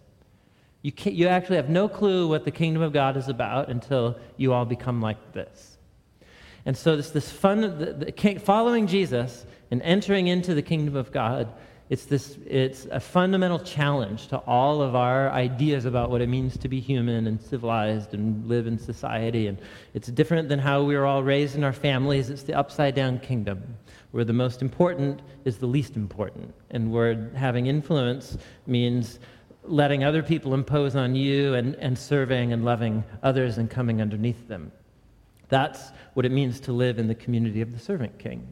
You, 0.83 0.93
can't, 0.93 1.17
you 1.17 1.29
actually 1.29 1.57
have 1.57 1.69
no 1.69 1.89
clue 1.89 2.29
what 2.29 2.45
the 2.45 2.51
kingdom 2.51 2.83
of 2.83 2.93
God 2.93 3.17
is 3.17 3.29
about 3.29 3.69
until 3.69 4.19
you 4.37 4.53
all 4.53 4.65
become 4.65 5.01
like 5.01 5.33
this. 5.33 5.79
And 6.65 6.77
so, 6.77 6.97
this, 6.97 7.11
this 7.11 7.31
fun, 7.31 7.61
the, 7.61 8.13
the, 8.13 8.39
following 8.39 8.87
Jesus 8.87 9.47
and 9.71 9.83
entering 9.83 10.29
into 10.29 10.55
the 10.55 10.63
kingdom 10.63 10.97
of 10.97 11.11
God 11.13 11.53
It's, 11.89 12.05
this, 12.05 12.37
it's 12.45 12.87
a 12.87 12.99
fundamental 12.99 13.61
challenge 13.61 14.27
to 14.29 14.39
all 14.39 14.83
of 14.83 14.97
our 14.97 15.31
ideas 15.31 15.85
about 15.85 16.11
what 16.11 16.21
it 16.21 16.29
means 16.29 16.57
to 16.59 16.69
be 16.69 16.81
human 16.81 17.29
and 17.29 17.41
civilized 17.41 18.13
and 18.13 18.45
live 18.49 18.67
in 18.67 18.77
society. 18.77 19.47
And 19.47 19.59
it's 19.95 20.09
different 20.09 20.49
than 20.49 20.59
how 20.59 20.83
we 20.83 20.97
were 20.97 21.07
all 21.07 21.23
raised 21.23 21.55
in 21.55 21.63
our 21.63 21.73
families. 21.73 22.29
It's 22.29 22.43
the 22.43 22.55
upside 22.55 22.97
down 22.97 23.21
kingdom, 23.21 23.63
where 24.17 24.25
the 24.25 24.33
most 24.33 24.63
important 24.63 25.21
is 25.45 25.59
the 25.59 25.67
least 25.67 25.95
important, 25.95 26.55
and 26.71 26.91
where 26.91 27.31
having 27.35 27.67
influence 27.67 28.39
means 28.67 29.19
letting 29.63 30.05
other 30.05 30.23
people 30.23 30.55
impose 30.55 30.97
on 30.97 31.15
you 31.15 31.53
and, 31.53 31.75
and 31.75 31.99
serving 31.99 32.55
and 32.55 32.65
loving 32.65 33.05
others 33.23 33.59
and 33.59 33.69
coming 33.69 34.01
underneath 34.01 34.49
them. 34.49 34.73
That's 35.51 35.91
what 36.15 36.25
it 36.25 36.33
means 36.33 36.61
to 36.61 36.73
live 36.73 36.99
in 36.99 37.09
the 37.09 37.15
community 37.15 37.61
of 37.61 37.75
the 37.75 37.79
servant 37.79 38.19
king. 38.19 38.51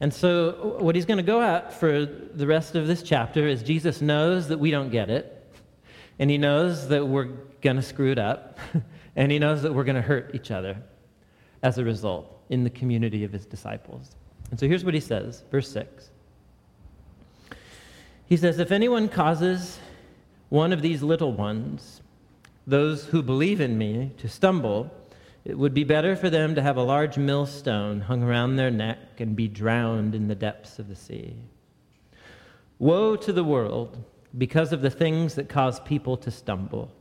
And 0.00 0.12
so, 0.12 0.76
what 0.78 0.94
he's 0.94 1.06
going 1.06 1.16
to 1.16 1.22
go 1.22 1.40
at 1.40 1.72
for 1.72 2.04
the 2.04 2.46
rest 2.46 2.74
of 2.74 2.86
this 2.86 3.02
chapter 3.02 3.48
is 3.48 3.62
Jesus 3.62 4.02
knows 4.02 4.48
that 4.48 4.58
we 4.58 4.70
don't 4.70 4.90
get 4.90 5.08
it, 5.08 5.42
and 6.18 6.28
he 6.28 6.36
knows 6.36 6.88
that 6.88 7.08
we're 7.08 7.30
going 7.62 7.76
to 7.76 7.82
screw 7.82 8.12
it 8.12 8.18
up, 8.18 8.58
and 9.16 9.32
he 9.32 9.38
knows 9.38 9.62
that 9.62 9.72
we're 9.72 9.84
going 9.84 9.96
to 9.96 10.02
hurt 10.02 10.34
each 10.34 10.50
other 10.50 10.76
as 11.62 11.78
a 11.78 11.84
result 11.84 12.44
in 12.50 12.62
the 12.62 12.70
community 12.70 13.24
of 13.24 13.32
his 13.32 13.46
disciples. 13.46 14.16
And 14.52 14.60
so, 14.60 14.68
here's 14.68 14.84
what 14.84 14.92
he 14.92 15.00
says, 15.00 15.44
verse 15.50 15.72
6. 15.72 16.10
He 18.26 18.36
says, 18.36 18.58
If 18.58 18.70
anyone 18.70 19.08
causes 19.08 19.78
one 20.50 20.74
of 20.74 20.82
these 20.82 21.02
little 21.02 21.32
ones, 21.32 22.02
those 22.66 23.06
who 23.06 23.22
believe 23.22 23.62
in 23.62 23.78
me, 23.78 24.12
to 24.18 24.28
stumble, 24.28 24.92
it 25.46 25.56
would 25.56 25.72
be 25.72 25.84
better 25.84 26.14
for 26.14 26.28
them 26.28 26.54
to 26.54 26.60
have 26.60 26.76
a 26.76 26.82
large 26.82 27.16
millstone 27.16 28.02
hung 28.02 28.22
around 28.22 28.56
their 28.56 28.70
neck 28.70 28.98
and 29.20 29.34
be 29.34 29.48
drowned 29.48 30.14
in 30.14 30.28
the 30.28 30.34
depths 30.34 30.78
of 30.78 30.86
the 30.86 30.96
sea. 30.96 31.34
Woe 32.78 33.16
to 33.16 33.32
the 33.32 33.42
world 33.42 34.04
because 34.36 34.74
of 34.74 34.82
the 34.82 34.90
things 34.90 35.34
that 35.36 35.48
cause 35.48 35.80
people 35.80 36.18
to 36.18 36.30
stumble. 36.30 36.92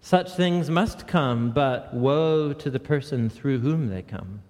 Such 0.00 0.30
things 0.36 0.70
must 0.70 1.08
come, 1.08 1.50
but 1.50 1.92
woe 1.92 2.52
to 2.52 2.70
the 2.70 2.78
person 2.78 3.28
through 3.28 3.58
whom 3.58 3.88
they 3.88 4.02
come. 4.02 4.42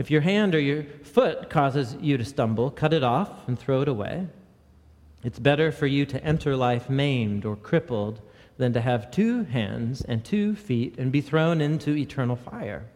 If 0.00 0.10
your 0.10 0.22
hand 0.22 0.54
or 0.54 0.60
your 0.60 0.84
foot 1.02 1.50
causes 1.50 1.94
you 2.00 2.16
to 2.16 2.24
stumble, 2.24 2.70
cut 2.70 2.94
it 2.94 3.04
off 3.04 3.46
and 3.46 3.58
throw 3.58 3.82
it 3.82 3.88
away. 3.88 4.28
It's 5.22 5.38
better 5.38 5.70
for 5.70 5.86
you 5.86 6.06
to 6.06 6.24
enter 6.24 6.56
life 6.56 6.88
maimed 6.88 7.44
or 7.44 7.54
crippled 7.54 8.22
than 8.56 8.72
to 8.72 8.80
have 8.80 9.10
two 9.10 9.44
hands 9.44 10.00
and 10.00 10.24
two 10.24 10.56
feet 10.56 10.96
and 10.96 11.12
be 11.12 11.20
thrown 11.20 11.60
into 11.60 11.94
eternal 11.94 12.36
fire. 12.36 12.86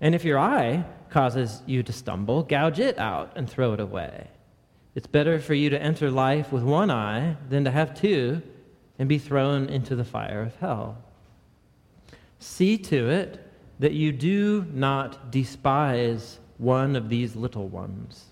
And 0.00 0.16
if 0.16 0.24
your 0.24 0.40
eye 0.40 0.84
causes 1.10 1.62
you 1.64 1.84
to 1.84 1.92
stumble, 1.92 2.42
gouge 2.42 2.80
it 2.80 2.98
out 2.98 3.30
and 3.36 3.48
throw 3.48 3.72
it 3.72 3.78
away. 3.78 4.26
It's 4.96 5.06
better 5.06 5.38
for 5.38 5.54
you 5.54 5.70
to 5.70 5.80
enter 5.80 6.10
life 6.10 6.50
with 6.50 6.64
one 6.64 6.90
eye 6.90 7.36
than 7.48 7.62
to 7.66 7.70
have 7.70 7.94
two 7.94 8.42
and 8.98 9.08
be 9.08 9.18
thrown 9.18 9.68
into 9.68 9.94
the 9.94 10.02
fire 10.02 10.42
of 10.42 10.56
hell. 10.56 10.98
See 12.40 12.76
to 12.78 13.10
it 13.10 13.47
that 13.78 13.92
you 13.92 14.12
do 14.12 14.66
not 14.72 15.30
despise 15.30 16.38
one 16.58 16.96
of 16.96 17.08
these 17.08 17.36
little 17.36 17.68
ones. 17.68 18.24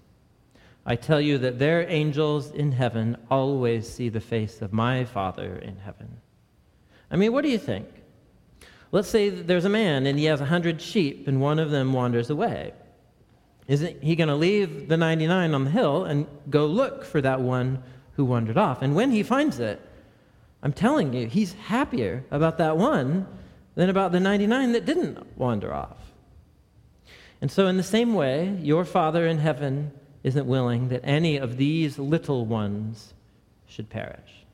I 0.85 0.97
tell 0.97 1.21
you 1.21 1.39
that 1.39 1.59
their 1.59 1.89
angels 1.89 2.51
in 2.51 2.73
heaven 2.73 3.17
always 3.31 3.89
see 3.89 4.09
the 4.09 4.21
face 4.21 4.63
of 4.63 4.73
my 4.73 5.05
Father 5.05 5.57
in 5.57 5.77
heaven. 5.77 6.21
I 7.11 7.17
mean, 7.17 7.33
what 7.33 7.43
do 7.43 7.51
you 7.51 7.59
think? 7.59 7.89
Let's 8.93 9.09
say 9.09 9.29
there's 9.29 9.65
a 9.65 9.69
man 9.69 10.07
and 10.07 10.19
he 10.19 10.27
has 10.27 10.41
a 10.41 10.47
hundred 10.47 10.81
sheep 10.81 11.27
and 11.27 11.41
one 11.41 11.59
of 11.59 11.71
them 11.71 11.93
wanders 11.93 12.31
away. 12.31 12.73
Isn't 13.67 14.01
he 14.03 14.15
going 14.15 14.29
to 14.29 14.37
leave 14.37 14.89
the 14.89 14.97
99 14.97 15.55
on 15.55 15.65
the 15.65 15.71
hill 15.71 16.05
and 16.05 16.27
go 16.51 16.67
look 16.67 17.05
for 17.05 17.21
that 17.21 17.41
one 17.41 17.83
who 18.13 18.25
wandered 18.25 18.57
off? 18.57 18.83
And 18.83 18.95
when 18.95 19.11
he 19.11 19.25
finds 19.25 19.59
it, 19.59 19.81
I'm 20.63 20.73
telling 20.73 21.13
you, 21.13 21.27
he's 21.27 21.53
happier 21.55 22.25
about 22.31 22.59
that 22.59 22.77
one 22.77 23.27
than 23.77 23.91
about 23.91 24.11
the 24.11 24.19
99 24.19 24.73
that 24.73 24.85
didn't 24.85 25.39
wander 25.39 25.73
off. 25.73 25.99
And 27.41 27.53
so, 27.53 27.67
in 27.67 27.77
the 27.77 27.83
same 27.83 28.15
way, 28.15 28.59
your 28.63 28.85
Father 28.85 29.27
in 29.27 29.39
heaven 29.39 29.93
isn't 30.25 30.47
willing 30.47 30.89
that 30.89 31.03
any 31.05 31.37
of 31.37 31.59
these 31.59 31.99
little 31.99 32.47
ones 32.47 33.15
should 33.69 33.91
perish. 33.91 34.45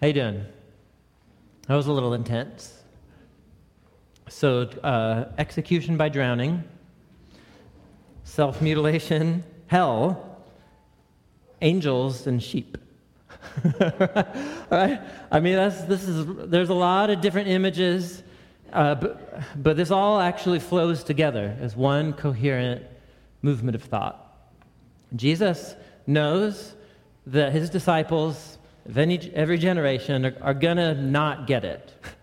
How 0.00 0.08
you 0.08 0.12
doing? 0.12 0.44
That 1.66 1.74
was 1.74 1.86
a 1.86 1.92
little 1.92 2.14
intense. 2.14 2.74
So, 4.28 4.68
uh, 4.84 5.24
execution 5.38 5.96
by 5.96 6.10
drowning, 6.10 6.62
self 8.24 8.60
mutilation, 8.60 9.42
hell, 9.68 10.38
angels, 11.62 12.26
and 12.26 12.42
sheep. 12.42 12.76
right? 14.70 15.00
I 15.30 15.40
mean, 15.40 15.56
this 15.56 16.08
is, 16.08 16.26
there's 16.48 16.68
a 16.68 16.74
lot 16.74 17.10
of 17.10 17.20
different 17.20 17.48
images 17.48 18.22
uh, 18.72 18.94
but, 18.94 19.42
but 19.56 19.76
this 19.76 19.90
all 19.90 20.20
actually 20.20 20.58
flows 20.58 21.02
together 21.02 21.56
as 21.60 21.74
one 21.74 22.12
coherent 22.12 22.82
movement 23.42 23.74
of 23.74 23.82
thought. 23.82 24.24
Jesus 25.16 25.74
knows 26.06 26.74
that 27.26 27.52
his 27.52 27.70
disciples 27.70 28.58
of 28.86 28.98
any, 28.98 29.18
every 29.34 29.58
generation 29.58 30.26
are, 30.26 30.36
are 30.42 30.54
going 30.54 30.76
to 30.76 30.94
not 30.94 31.46
get 31.46 31.64
it. 31.64 31.92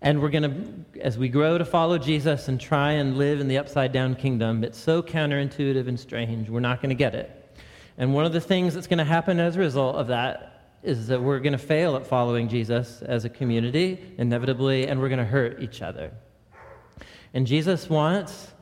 And 0.00 0.22
we're 0.22 0.30
going 0.30 0.84
to, 0.94 1.00
as 1.00 1.18
we 1.18 1.28
grow 1.28 1.58
to 1.58 1.64
follow 1.64 1.98
Jesus 1.98 2.46
and 2.46 2.60
try 2.60 2.92
and 2.92 3.18
live 3.18 3.40
in 3.40 3.48
the 3.48 3.58
upside 3.58 3.90
down 3.90 4.14
kingdom, 4.14 4.62
it's 4.62 4.78
so 4.78 5.02
counterintuitive 5.02 5.88
and 5.88 5.98
strange, 5.98 6.48
we're 6.48 6.60
not 6.60 6.80
going 6.80 6.90
to 6.90 6.94
get 6.94 7.16
it. 7.16 7.37
And 7.98 8.14
one 8.14 8.24
of 8.24 8.32
the 8.32 8.40
things 8.40 8.74
that's 8.74 8.86
going 8.86 8.98
to 8.98 9.04
happen 9.04 9.40
as 9.40 9.56
a 9.56 9.58
result 9.58 9.96
of 9.96 10.06
that 10.06 10.76
is 10.84 11.08
that 11.08 11.20
we're 11.20 11.40
going 11.40 11.52
to 11.52 11.58
fail 11.58 11.96
at 11.96 12.06
following 12.06 12.48
Jesus 12.48 13.02
as 13.02 13.24
a 13.24 13.28
community, 13.28 14.14
inevitably, 14.16 14.86
and 14.86 15.00
we're 15.00 15.08
going 15.08 15.18
to 15.18 15.24
hurt 15.24 15.60
each 15.60 15.82
other. 15.82 16.12
And 17.34 17.44
Jesus 17.46 17.90
wants 17.90 18.52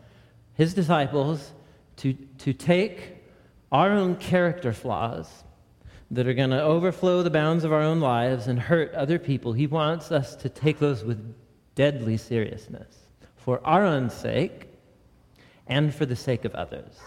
his 0.54 0.72
disciples 0.72 1.52
to, 1.96 2.14
to 2.38 2.54
take 2.54 3.16
our 3.70 3.90
own 3.90 4.16
character 4.16 4.72
flaws 4.72 5.44
that 6.10 6.26
are 6.26 6.34
going 6.34 6.50
to 6.50 6.62
overflow 6.62 7.22
the 7.22 7.30
bounds 7.30 7.64
of 7.64 7.72
our 7.72 7.82
own 7.82 8.00
lives 8.00 8.46
and 8.46 8.58
hurt 8.58 8.94
other 8.94 9.18
people. 9.18 9.52
He 9.52 9.66
wants 9.66 10.10
us 10.10 10.34
to 10.36 10.48
take 10.48 10.78
those 10.78 11.04
with 11.04 11.34
deadly 11.74 12.16
seriousness 12.16 12.88
for 13.36 13.60
our 13.66 13.84
own 13.84 14.08
sake 14.08 14.68
and 15.66 15.94
for 15.94 16.06
the 16.06 16.16
sake 16.16 16.44
of 16.46 16.54
others. 16.54 16.98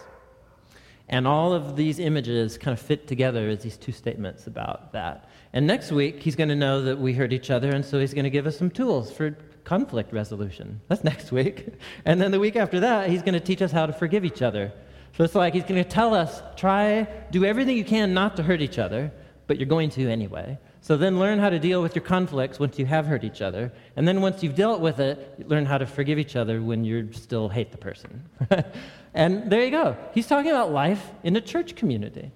And 1.09 1.27
all 1.27 1.53
of 1.53 1.75
these 1.75 1.97
images 1.97 2.57
kind 2.57 2.77
of 2.77 2.79
fit 2.79 3.07
together 3.07 3.49
as 3.49 3.63
these 3.63 3.77
two 3.77 3.91
statements 3.91 4.45
about 4.45 4.93
that. 4.93 5.27
And 5.53 5.65
next 5.65 5.91
week, 5.91 6.21
he's 6.21 6.35
going 6.35 6.49
to 6.49 6.55
know 6.55 6.83
that 6.83 6.99
we 6.99 7.13
hurt 7.13 7.33
each 7.33 7.49
other, 7.49 7.71
and 7.71 7.83
so 7.83 7.99
he's 7.99 8.13
going 8.13 8.25
to 8.25 8.29
give 8.29 8.45
us 8.45 8.57
some 8.57 8.69
tools 8.69 9.11
for 9.11 9.35
conflict 9.63 10.13
resolution. 10.13 10.79
That's 10.87 11.03
next 11.03 11.31
week. 11.39 11.73
And 12.05 12.21
then 12.21 12.29
the 12.29 12.39
week 12.39 12.55
after 12.55 12.79
that, 12.81 13.09
he's 13.09 13.23
going 13.23 13.33
to 13.33 13.39
teach 13.39 13.61
us 13.63 13.71
how 13.71 13.87
to 13.87 13.93
forgive 13.93 14.23
each 14.23 14.43
other. 14.43 14.71
So 15.17 15.23
it's 15.23 15.33
like 15.33 15.55
he's 15.55 15.63
going 15.63 15.83
to 15.83 15.89
tell 15.89 16.13
us 16.13 16.43
try, 16.55 17.07
do 17.31 17.43
everything 17.43 17.75
you 17.75 17.83
can 17.83 18.13
not 18.13 18.37
to 18.37 18.43
hurt 18.43 18.61
each 18.61 18.77
other, 18.77 19.11
but 19.47 19.57
you're 19.57 19.67
going 19.67 19.89
to 19.91 20.07
anyway. 20.07 20.59
So 20.89 20.97
then 20.97 21.19
learn 21.19 21.37
how 21.37 21.51
to 21.51 21.59
deal 21.59 21.83
with 21.83 21.93
your 21.93 22.03
conflicts 22.03 22.57
once 22.57 22.79
you 22.79 22.87
have 22.87 23.05
hurt 23.05 23.23
each 23.23 23.43
other. 23.43 23.71
And 23.95 24.07
then 24.07 24.21
once 24.21 24.41
you've 24.41 24.55
dealt 24.55 24.81
with 24.81 24.99
it, 24.99 25.47
learn 25.47 25.67
how 25.67 25.77
to 25.77 25.85
forgive 25.85 26.17
each 26.17 26.35
other 26.35 26.63
when 26.63 26.83
you 26.83 27.13
still 27.13 27.47
hate 27.47 27.71
the 27.71 27.77
person. 27.77 28.27
And 29.13 29.51
there 29.51 29.63
you 29.63 29.69
go. 29.69 29.95
He's 30.15 30.25
talking 30.25 30.49
about 30.49 30.71
life 30.71 31.11
in 31.23 31.35
a 31.35 31.41
church 31.41 31.75
community. 31.75 32.31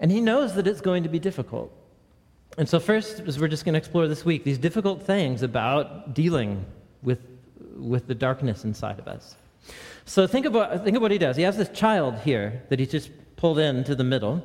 And 0.00 0.10
he 0.10 0.20
knows 0.20 0.56
that 0.56 0.66
it's 0.66 0.80
going 0.80 1.04
to 1.04 1.08
be 1.08 1.20
difficult. 1.20 1.72
And 2.58 2.68
so, 2.68 2.80
first, 2.80 3.20
as 3.20 3.38
we're 3.38 3.46
just 3.46 3.64
going 3.64 3.74
to 3.74 3.78
explore 3.78 4.08
this 4.08 4.24
week, 4.24 4.42
these 4.42 4.58
difficult 4.58 5.04
things 5.04 5.42
about 5.42 6.12
dealing 6.12 6.64
with, 7.04 7.20
with 7.76 8.08
the 8.08 8.16
darkness 8.16 8.64
inside 8.64 8.98
of 8.98 9.06
us. 9.06 9.36
So, 10.06 10.26
think 10.26 10.44
about, 10.44 10.82
think 10.82 10.96
of 10.96 11.02
what 11.02 11.12
he 11.12 11.18
does. 11.18 11.36
He 11.36 11.44
has 11.44 11.56
this 11.56 11.70
child 11.70 12.18
here 12.18 12.64
that 12.68 12.80
he 12.80 12.86
just 12.86 13.10
pulled 13.36 13.60
into 13.60 13.94
the 13.94 14.04
middle. 14.04 14.44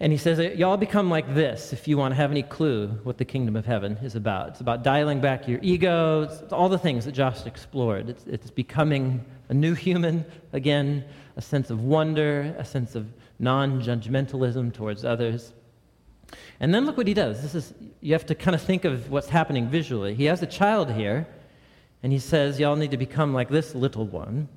And 0.00 0.12
he 0.12 0.18
says, 0.18 0.38
Y'all 0.56 0.76
become 0.76 1.10
like 1.10 1.34
this 1.34 1.72
if 1.72 1.88
you 1.88 1.98
want 1.98 2.12
to 2.12 2.16
have 2.16 2.30
any 2.30 2.42
clue 2.42 2.88
what 3.02 3.18
the 3.18 3.24
kingdom 3.24 3.56
of 3.56 3.66
heaven 3.66 3.98
is 4.02 4.14
about. 4.14 4.48
It's 4.48 4.60
about 4.60 4.84
dialing 4.84 5.20
back 5.20 5.48
your 5.48 5.58
ego, 5.60 6.22
it's 6.22 6.52
all 6.52 6.68
the 6.68 6.78
things 6.78 7.04
that 7.04 7.12
Josh 7.12 7.46
explored. 7.46 8.08
It's, 8.08 8.24
it's 8.26 8.50
becoming 8.50 9.24
a 9.48 9.54
new 9.54 9.74
human, 9.74 10.24
again, 10.52 11.04
a 11.36 11.42
sense 11.42 11.70
of 11.70 11.82
wonder, 11.82 12.54
a 12.58 12.64
sense 12.64 12.94
of 12.94 13.08
non 13.40 13.82
judgmentalism 13.82 14.72
towards 14.72 15.04
others. 15.04 15.52
And 16.60 16.74
then 16.74 16.84
look 16.86 16.96
what 16.96 17.06
he 17.06 17.14
does. 17.14 17.42
This 17.42 17.54
is, 17.54 17.74
you 18.00 18.12
have 18.12 18.26
to 18.26 18.34
kind 18.34 18.54
of 18.54 18.62
think 18.62 18.84
of 18.84 19.10
what's 19.10 19.28
happening 19.28 19.68
visually. 19.68 20.14
He 20.14 20.24
has 20.26 20.42
a 20.42 20.46
child 20.46 20.92
here, 20.92 21.26
and 22.04 22.12
he 22.12 22.18
says, 22.20 22.60
Y'all 22.60 22.76
need 22.76 22.92
to 22.92 22.96
become 22.96 23.34
like 23.34 23.48
this 23.48 23.74
little 23.74 24.06
one. 24.06 24.48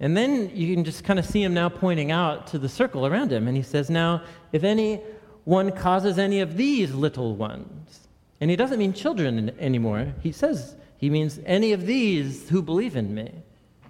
And 0.00 0.16
then 0.16 0.50
you 0.54 0.74
can 0.74 0.84
just 0.84 1.04
kind 1.04 1.18
of 1.18 1.26
see 1.26 1.42
him 1.42 1.54
now 1.54 1.68
pointing 1.68 2.12
out 2.12 2.46
to 2.48 2.58
the 2.58 2.68
circle 2.68 3.06
around 3.06 3.32
him. 3.32 3.48
And 3.48 3.56
he 3.56 3.62
says, 3.62 3.90
Now, 3.90 4.22
if 4.52 4.62
anyone 4.62 5.72
causes 5.72 6.18
any 6.18 6.40
of 6.40 6.56
these 6.56 6.92
little 6.94 7.34
ones, 7.34 8.08
and 8.40 8.50
he 8.50 8.56
doesn't 8.56 8.78
mean 8.78 8.92
children 8.92 9.50
anymore, 9.58 10.14
he 10.22 10.30
says, 10.30 10.76
he 10.98 11.10
means 11.10 11.40
any 11.46 11.72
of 11.72 11.86
these 11.86 12.48
who 12.48 12.60
believe 12.60 12.96
in 12.96 13.14
me 13.14 13.32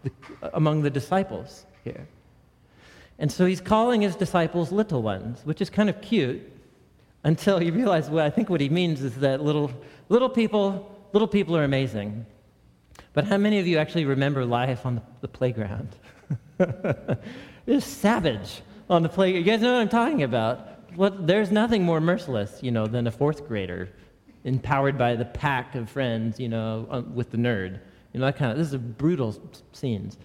the, 0.03 0.13
among 0.53 0.83
the 0.83 0.91
disciples 0.91 1.65
here. 1.85 2.07
And 3.19 3.33
so 3.33 3.47
he's 3.47 3.61
calling 3.61 4.03
his 4.03 4.15
disciples 4.15 4.71
little 4.71 5.03
ones, 5.03 5.41
which 5.45 5.61
is 5.61 5.71
kind 5.71 5.91
of 5.91 6.01
cute 6.01 6.41
until 7.25 7.63
you 7.63 7.73
realize, 7.73 8.09
well, 8.09 8.25
I 8.25 8.31
think 8.31 8.49
what 8.49 8.61
he 8.61 8.69
means 8.69 9.03
is 9.03 9.17
that 9.17 9.43
little, 9.43 9.73
little 10.09 10.29
people, 10.29 10.95
little 11.13 11.27
people 11.27 11.57
are 11.57 11.65
amazing. 11.65 12.27
But 13.19 13.25
how 13.25 13.37
many 13.37 13.59
of 13.59 13.67
you 13.67 13.79
actually 13.79 14.05
remember 14.05 14.45
life 14.45 14.87
on 14.87 14.95
the, 14.95 15.03
the 15.23 15.27
playground? 15.27 15.89
it's 17.67 17.85
savage 17.85 18.63
on 18.89 19.03
the 19.03 19.09
playground. 19.09 19.45
You 19.45 19.51
guys 19.51 19.61
know 19.61 19.73
what 19.73 19.81
I'm 19.81 19.89
talking 19.89 20.23
about. 20.23 20.85
What, 20.95 21.27
there's 21.27 21.51
nothing 21.51 21.83
more 21.83 22.01
merciless, 22.01 22.61
you 22.63 22.71
know, 22.71 22.87
than 22.87 23.09
a 23.09 23.11
fourth 23.11 23.49
grader 23.49 23.89
empowered 24.45 24.97
by 24.97 25.17
the 25.17 25.25
pack 25.25 25.75
of 25.75 25.91
friends, 25.91 26.39
you 26.39 26.49
know, 26.49 26.87
uh, 26.93 27.03
with 27.13 27.33
the 27.33 27.37
nerd. 27.37 27.81
You 28.13 28.21
know, 28.21 28.27
that 28.27 28.37
kind 28.37 28.53
of, 28.53 28.57
this 28.57 28.69
is 28.69 28.77
brutal 28.77 29.35
scenes. 29.73 30.17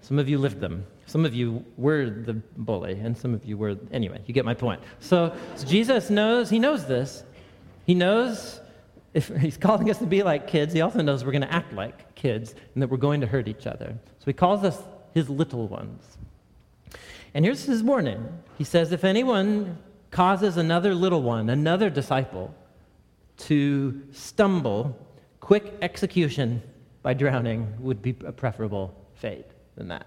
Some 0.00 0.18
of 0.18 0.28
you 0.28 0.36
lived 0.36 0.58
them. 0.58 0.84
Some 1.06 1.24
of 1.24 1.36
you 1.36 1.64
were 1.76 2.10
the 2.10 2.34
bully, 2.56 2.98
and 2.98 3.16
some 3.16 3.34
of 3.34 3.44
you 3.44 3.56
were, 3.56 3.76
anyway, 3.92 4.20
you 4.26 4.34
get 4.34 4.44
my 4.44 4.54
point. 4.54 4.82
So, 4.98 5.32
so 5.54 5.64
Jesus 5.64 6.10
knows, 6.10 6.50
he 6.50 6.58
knows 6.58 6.86
this. 6.86 7.22
He 7.86 7.94
knows 7.94 8.60
if 9.14 9.28
he's 9.40 9.56
calling 9.56 9.90
us 9.90 9.98
to 9.98 10.06
be 10.06 10.22
like 10.22 10.46
kids, 10.46 10.72
he 10.72 10.80
also 10.80 11.02
knows 11.02 11.24
we're 11.24 11.32
going 11.32 11.42
to 11.42 11.52
act 11.52 11.72
like 11.72 12.14
kids 12.14 12.54
and 12.74 12.82
that 12.82 12.88
we're 12.88 12.96
going 12.96 13.20
to 13.20 13.26
hurt 13.26 13.48
each 13.48 13.66
other. 13.66 13.96
So 14.18 14.24
he 14.26 14.32
calls 14.32 14.64
us 14.64 14.80
his 15.14 15.28
little 15.28 15.68
ones. 15.68 16.18
And 17.34 17.44
here's 17.44 17.64
his 17.64 17.82
warning 17.82 18.26
He 18.58 18.64
says, 18.64 18.92
If 18.92 19.04
anyone 19.04 19.78
causes 20.10 20.56
another 20.56 20.94
little 20.94 21.22
one, 21.22 21.50
another 21.50 21.90
disciple, 21.90 22.54
to 23.38 24.02
stumble, 24.12 24.96
quick 25.40 25.74
execution 25.82 26.62
by 27.02 27.14
drowning 27.14 27.74
would 27.80 28.02
be 28.02 28.14
a 28.24 28.32
preferable 28.32 28.94
fate 29.14 29.46
than 29.76 29.88
that. 29.88 30.06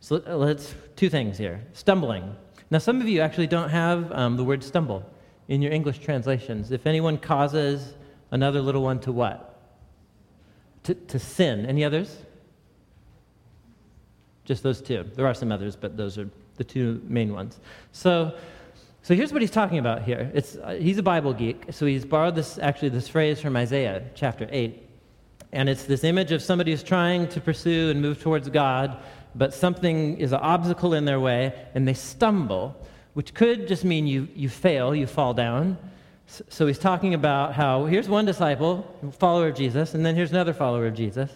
So 0.00 0.16
let's, 0.26 0.74
two 0.96 1.08
things 1.08 1.38
here. 1.38 1.60
Stumbling. 1.74 2.34
Now, 2.70 2.78
some 2.78 3.00
of 3.00 3.08
you 3.08 3.20
actually 3.20 3.46
don't 3.46 3.68
have 3.68 4.10
um, 4.12 4.36
the 4.36 4.42
word 4.42 4.64
stumble 4.64 5.08
in 5.48 5.62
your 5.62 5.70
English 5.70 5.98
translations. 5.98 6.72
If 6.72 6.86
anyone 6.86 7.18
causes 7.18 7.94
another 8.32 8.60
little 8.60 8.82
one 8.82 8.98
to 9.00 9.12
what? 9.12 9.60
To, 10.84 10.94
to 10.94 11.18
sin. 11.20 11.64
Any 11.64 11.84
others? 11.84 12.16
Just 14.44 14.64
those 14.64 14.82
two. 14.82 15.08
There 15.14 15.26
are 15.26 15.34
some 15.34 15.52
others, 15.52 15.76
but 15.76 15.96
those 15.96 16.18
are 16.18 16.28
the 16.56 16.64
two 16.64 17.00
main 17.06 17.32
ones. 17.32 17.60
So, 17.92 18.36
so 19.02 19.14
here's 19.14 19.32
what 19.32 19.42
he's 19.42 19.52
talking 19.52 19.78
about 19.78 20.02
here. 20.02 20.30
It's, 20.34 20.56
uh, 20.56 20.76
he's 20.80 20.98
a 20.98 21.02
Bible 21.02 21.32
geek, 21.32 21.66
so 21.70 21.86
he's 21.86 22.04
borrowed 22.04 22.34
this 22.34 22.58
actually 22.58 22.88
this 22.88 23.06
phrase 23.06 23.40
from 23.40 23.56
Isaiah 23.56 24.02
chapter 24.16 24.48
8. 24.50 24.88
And 25.52 25.68
it's 25.68 25.84
this 25.84 26.02
image 26.02 26.32
of 26.32 26.42
somebody 26.42 26.72
who's 26.72 26.82
trying 26.82 27.28
to 27.28 27.40
pursue 27.40 27.90
and 27.90 28.00
move 28.00 28.20
towards 28.20 28.48
God, 28.48 28.96
but 29.34 29.54
something 29.54 30.18
is 30.18 30.32
an 30.32 30.40
obstacle 30.40 30.94
in 30.94 31.04
their 31.04 31.20
way, 31.20 31.54
and 31.74 31.86
they 31.86 31.94
stumble, 31.94 32.74
which 33.14 33.34
could 33.34 33.68
just 33.68 33.84
mean 33.84 34.06
you, 34.06 34.28
you 34.34 34.48
fail, 34.48 34.94
you 34.94 35.06
fall 35.06 35.34
down. 35.34 35.76
So 36.48 36.66
he's 36.66 36.78
talking 36.78 37.12
about 37.12 37.54
how 37.54 37.84
here's 37.84 38.08
one 38.08 38.24
disciple, 38.24 38.86
follower 39.18 39.48
of 39.48 39.56
Jesus, 39.56 39.92
and 39.92 40.06
then 40.06 40.14
here's 40.14 40.30
another 40.30 40.54
follower 40.54 40.86
of 40.86 40.94
Jesus. 40.94 41.30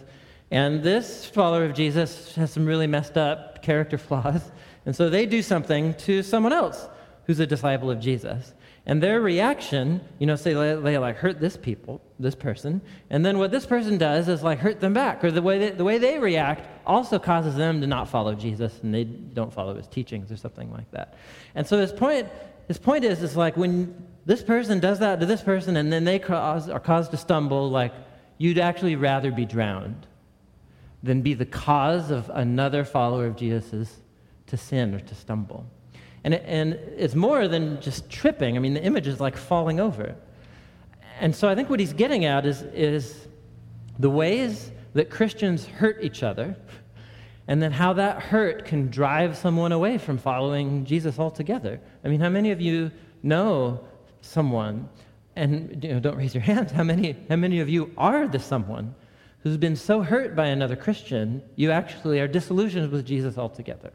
And 0.49 0.81
this 0.81 1.25
follower 1.25 1.65
of 1.65 1.73
Jesus 1.73 2.33
has 2.35 2.51
some 2.51 2.65
really 2.65 2.87
messed 2.87 3.17
up 3.17 3.61
character 3.61 3.97
flaws. 4.07 4.41
And 4.85 4.95
so 4.95 5.09
they 5.09 5.25
do 5.25 5.41
something 5.41 5.93
to 5.95 6.23
someone 6.23 6.53
else 6.53 6.87
who's 7.25 7.39
a 7.39 7.45
disciple 7.45 7.91
of 7.91 7.99
Jesus. 7.99 8.53
And 8.87 9.03
their 9.03 9.19
reaction, 9.19 9.99
you 10.17 10.25
know, 10.25 10.37
say 10.37 10.53
they, 10.53 10.97
like 10.97 11.17
hurt 11.17 11.41
this 11.41 11.57
people, 11.57 12.01
this 12.17 12.35
person, 12.35 12.81
and 13.09 13.25
then 13.25 13.37
what 13.37 13.51
this 13.51 13.65
person 13.65 13.97
does 13.97 14.29
is 14.29 14.41
like 14.41 14.59
hurt 14.59 14.79
them 14.79 14.93
back, 14.93 15.25
or 15.25 15.29
the 15.29 15.41
way 15.41 15.59
they, 15.59 15.69
the 15.71 15.83
way 15.83 15.97
they 15.97 16.17
react 16.17 16.65
also 16.87 17.19
causes 17.19 17.55
them 17.55 17.81
to 17.81 17.87
not 17.87 18.07
follow 18.07 18.33
Jesus, 18.33 18.79
and 18.81 18.93
they 18.93 19.03
don't 19.03 19.51
follow 19.51 19.75
his 19.75 19.87
teachings 19.87 20.31
or 20.31 20.37
something 20.37 20.71
like 20.71 20.89
that. 20.91 21.15
And 21.53 21.67
so 21.67 21.77
his 21.77 21.91
point, 21.91 22.29
his 22.67 22.77
point 22.77 23.03
is, 23.03 23.23
is 23.23 23.35
like 23.35 23.55
when 23.55 24.07
this 24.25 24.43
person 24.43 24.79
does 24.79 24.99
that 24.99 25.19
to 25.19 25.25
this 25.25 25.41
person, 25.41 25.77
and 25.77 25.91
then 25.91 26.03
they 26.03 26.19
cause, 26.19 26.69
are 26.69 26.79
caused 26.79 27.11
to 27.11 27.17
stumble, 27.17 27.69
like 27.69 27.93
you'd 28.37 28.59
actually 28.59 28.95
rather 28.95 29.31
be 29.31 29.45
drowned 29.45 30.05
than 31.01 31.21
be 31.21 31.33
the 31.33 31.45
cause 31.45 32.11
of 32.11 32.29
another 32.33 32.83
follower 32.83 33.25
of 33.25 33.35
Jesus 33.35 33.97
to 34.47 34.57
sin 34.57 34.93
or 34.93 34.99
to 34.99 35.15
stumble. 35.15 35.65
And, 36.23 36.33
it, 36.33 36.43
and 36.45 36.73
it's 36.73 37.15
more 37.15 37.47
than 37.47 37.79
just 37.81 38.09
tripping. 38.09 38.57
I 38.57 38.59
mean, 38.59 38.73
the 38.73 38.83
image 38.83 39.07
is 39.07 39.19
like 39.19 39.37
falling 39.37 39.79
over. 39.79 40.15
And 41.19 41.35
so 41.35 41.47
I 41.47 41.55
think 41.55 41.69
what 41.69 41.79
he's 41.79 41.93
getting 41.93 42.25
at 42.25 42.45
is, 42.45 42.63
is 42.73 43.27
the 43.97 44.09
ways 44.09 44.71
that 44.93 45.09
Christians 45.09 45.65
hurt 45.65 46.03
each 46.03 46.23
other, 46.23 46.55
and 47.47 47.61
then 47.61 47.71
how 47.71 47.93
that 47.93 48.21
hurt 48.21 48.65
can 48.65 48.89
drive 48.89 49.37
someone 49.37 49.71
away 49.71 49.97
from 49.97 50.17
following 50.17 50.85
Jesus 50.85 51.17
altogether. 51.17 51.79
I 52.03 52.09
mean, 52.09 52.19
how 52.19 52.29
many 52.29 52.51
of 52.51 52.59
you 52.59 52.91
know 53.23 53.85
someone, 54.21 54.89
and 55.35 55.83
you 55.83 55.93
know, 55.93 55.99
don't 55.99 56.17
raise 56.17 56.35
your 56.35 56.43
hands, 56.43 56.71
how 56.71 56.83
many, 56.83 57.15
how 57.29 57.35
many 57.37 57.59
of 57.59 57.69
you 57.69 57.91
are 57.97 58.27
the 58.27 58.39
someone 58.39 58.95
who's 59.43 59.57
been 59.57 59.75
so 59.75 60.01
hurt 60.01 60.35
by 60.35 60.47
another 60.47 60.75
Christian, 60.75 61.41
you 61.55 61.71
actually 61.71 62.19
are 62.19 62.27
disillusioned 62.27 62.91
with 62.91 63.05
Jesus 63.05 63.37
altogether? 63.37 63.93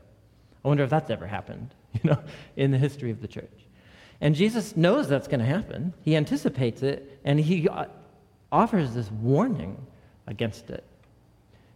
I 0.64 0.68
wonder 0.68 0.84
if 0.84 0.90
that's 0.90 1.10
ever 1.10 1.26
happened. 1.26 1.74
you 2.02 2.10
know, 2.10 2.18
in 2.56 2.70
the 2.70 2.78
history 2.78 3.10
of 3.10 3.20
the 3.20 3.28
church. 3.28 3.66
And 4.20 4.34
Jesus 4.34 4.76
knows 4.76 5.08
that's 5.08 5.28
going 5.28 5.40
to 5.40 5.46
happen. 5.46 5.92
He 6.02 6.16
anticipates 6.16 6.82
it, 6.82 7.20
and 7.24 7.40
he 7.40 7.68
uh, 7.68 7.86
offers 8.50 8.94
this 8.94 9.10
warning 9.10 9.76
against 10.26 10.70
it. 10.70 10.84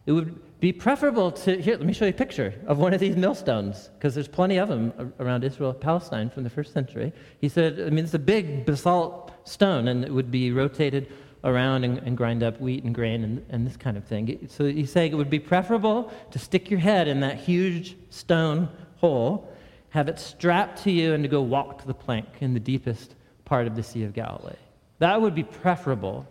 It 0.07 0.13
would 0.13 0.41
be 0.59 0.73
preferable 0.73 1.31
to, 1.33 1.61
here, 1.61 1.77
let 1.77 1.87
me 1.87 1.93
show 1.93 2.07
you 2.07 2.11
a 2.11 2.15
picture 2.15 2.55
of 2.67 2.79
one 2.79 2.95
of 2.95 3.01
these 3.01 3.17
millstones, 3.17 3.91
because 3.95 4.15
there's 4.15 4.29
plenty 4.29 4.57
of 4.57 4.69
them 4.69 5.13
around 5.21 5.45
Israel, 5.45 5.75
Palestine 5.75 6.31
from 6.31 6.45
the 6.45 6.51
first 6.51 6.73
century. 6.73 7.13
He 7.41 7.49
said, 7.49 7.79
I 7.81 7.91
mean, 7.91 8.05
it's 8.05 8.15
a 8.15 8.19
big 8.19 8.65
basalt 8.65 9.33
stone, 9.45 9.89
and 9.89 10.05
it 10.05 10.11
would 10.11 10.31
be 10.31 10.53
rotated 10.53 11.13
around 11.45 11.85
and, 11.85 11.99
and 11.99 12.17
grind 12.17 12.43
up 12.43 12.61
wheat 12.61 12.85
and 12.85 12.95
grain 12.95 13.23
and, 13.23 13.45
and 13.51 13.67
this 13.67 13.77
kind 13.77 13.97
of 13.97 14.05
thing. 14.05 14.49
So 14.51 14.65
he's 14.65 14.91
saying 14.91 15.13
it 15.13 15.17
would 15.17 15.31
be 15.31 15.39
preferable 15.39 16.11
to 16.31 16.39
stick 16.39 16.71
your 16.71 16.81
head 16.81 17.07
in 17.07 17.21
that 17.21 17.37
huge 17.37 17.97
stone 18.11 18.69
hole 18.97 19.53
have 19.91 20.09
it 20.09 20.19
strapped 20.19 20.83
to 20.83 20.91
you 20.91 21.15
and 21.15 21.23
to 21.23 21.29
go 21.29 21.41
walk 21.41 21.81
to 21.81 21.87
the 21.87 21.95
plank 21.95 22.27
in 22.41 22.53
the 22.53 22.61
deepest 22.61 23.15
part 23.47 23.67
of 23.67 23.77
the 23.77 23.83
Sea 23.83 24.05
of 24.05 24.13
Galilee. 24.13 24.57
That 24.99 25.23
would 25.23 25.35
be 25.35 25.45
preferable 25.45 26.27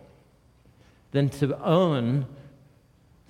than 1.10 1.30
to 1.30 1.58
own, 1.64 2.26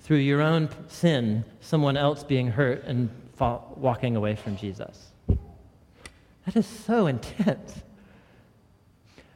through 0.07 0.17
your 0.17 0.41
own 0.41 0.69
sin, 0.87 1.43
someone 1.59 1.97
else 1.97 2.23
being 2.23 2.47
hurt 2.47 2.81
and 2.85 3.09
fall, 3.35 3.73
walking 3.75 4.15
away 4.15 4.37
from 4.37 4.55
Jesus. 4.55 5.11
That 5.27 6.55
is 6.55 6.65
so 6.65 7.07
intense. 7.07 7.83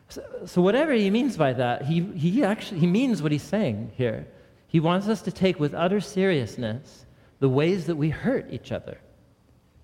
So, 0.07 0.23
so, 0.45 0.61
whatever 0.61 0.93
he 0.93 1.09
means 1.09 1.35
by 1.35 1.51
that, 1.51 1.83
he, 1.83 1.99
he 2.15 2.45
actually 2.45 2.79
he 2.79 2.87
means 2.87 3.21
what 3.21 3.33
he's 3.33 3.43
saying 3.43 3.91
here. 3.97 4.25
He 4.69 4.79
wants 4.79 5.09
us 5.09 5.21
to 5.23 5.31
take 5.31 5.59
with 5.59 5.73
utter 5.73 5.99
seriousness 5.99 7.05
the 7.41 7.49
ways 7.49 7.85
that 7.87 7.97
we 7.97 8.09
hurt 8.09 8.47
each 8.49 8.71
other 8.71 8.97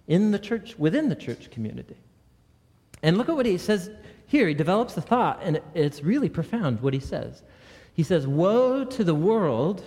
in 0.07 0.31
the 0.31 0.39
church, 0.39 0.79
within 0.79 1.09
the 1.09 1.15
church 1.15 1.51
community. 1.51 1.97
And 3.03 3.17
look 3.17 3.27
at 3.27 3.35
what 3.35 3.45
he 3.45 3.57
says 3.57 3.89
here. 4.25 4.47
He 4.47 4.53
develops 4.53 4.93
the 4.93 5.01
thought, 5.01 5.41
and 5.43 5.59
it's 5.73 6.01
really 6.01 6.29
profound 6.29 6.79
what 6.79 6.93
he 6.93 7.01
says. 7.01 7.43
He 7.93 8.03
says, 8.03 8.25
Woe 8.25 8.85
to 8.85 9.03
the 9.03 9.15
world 9.15 9.83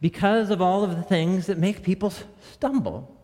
because 0.00 0.50
of 0.50 0.62
all 0.62 0.84
of 0.84 0.96
the 0.96 1.02
things 1.02 1.46
that 1.46 1.58
make 1.58 1.82
people 1.82 2.12
stumble. 2.52 3.16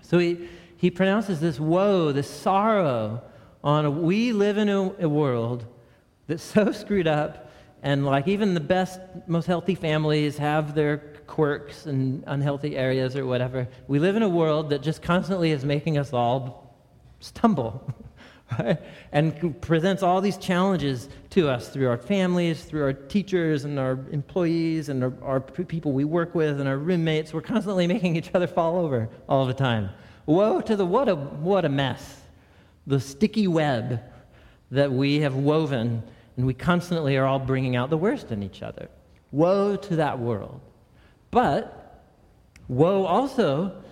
So 0.00 0.18
he, 0.18 0.48
he 0.76 0.90
pronounces 0.90 1.40
this 1.40 1.58
woe, 1.58 2.12
this 2.12 2.28
sorrow 2.28 3.22
on 3.64 3.84
a, 3.84 3.90
we 3.90 4.32
live 4.32 4.58
in 4.58 4.68
a, 4.68 4.80
a 5.04 5.08
world 5.08 5.66
that's 6.26 6.42
so 6.54 6.72
screwed 6.72 7.06
up, 7.06 7.50
and 7.82 8.06
like 8.06 8.28
even 8.28 8.54
the 8.54 8.60
best, 8.60 9.00
most 9.26 9.46
healthy 9.46 9.74
families 9.74 10.38
have 10.38 10.74
their 10.74 10.98
quirks 11.26 11.86
and 11.86 12.22
unhealthy 12.26 12.76
areas 12.76 13.16
or 13.16 13.26
whatever. 13.26 13.68
We 13.88 13.98
live 13.98 14.16
in 14.16 14.22
a 14.22 14.28
world 14.28 14.70
that 14.70 14.82
just 14.82 15.02
constantly 15.02 15.50
is 15.50 15.64
making 15.64 15.98
us 15.98 16.12
all 16.12 16.76
stumble. 17.20 17.92
And 19.12 19.60
presents 19.60 20.02
all 20.02 20.20
these 20.20 20.38
challenges 20.38 21.08
to 21.30 21.48
us 21.48 21.68
through 21.68 21.88
our 21.88 21.98
families, 21.98 22.64
through 22.64 22.82
our 22.82 22.92
teachers 22.92 23.64
and 23.64 23.78
our 23.78 23.98
employees 24.10 24.88
and 24.88 25.04
our, 25.04 25.12
our, 25.22 25.40
people 25.40 25.92
we 25.92 26.04
work 26.04 26.34
with 26.34 26.60
and 26.60 26.68
our 26.68 26.78
roommates. 26.78 27.34
We're 27.34 27.42
constantly 27.42 27.86
making 27.96 28.16
each 28.16 28.30
other 28.34 28.46
fall 28.46 28.76
over 28.76 29.08
all 29.28 29.44
the 29.46 29.54
time. 29.54 29.90
Woe 30.26 30.60
to 30.62 30.76
the 30.76 30.86
what 30.86 31.08
a, 31.08 31.14
what 31.14 31.64
a 31.64 31.68
mess. 31.68 32.20
The 32.86 33.00
sticky 33.00 33.48
web 33.48 34.00
that 34.70 34.90
we 34.90 35.20
have 35.20 35.34
woven, 35.34 36.02
and 36.36 36.46
we 36.46 36.54
constantly 36.54 37.16
are 37.16 37.26
all 37.26 37.38
bringing 37.38 37.76
out 37.76 37.90
the 37.90 37.98
worst 37.98 38.32
in 38.32 38.42
each 38.42 38.62
other. 38.62 38.88
Woe 39.30 39.76
to 39.76 39.96
that 39.96 40.18
world. 40.18 40.60
But 41.30 42.02
woe 42.68 43.04
also, 43.04 43.82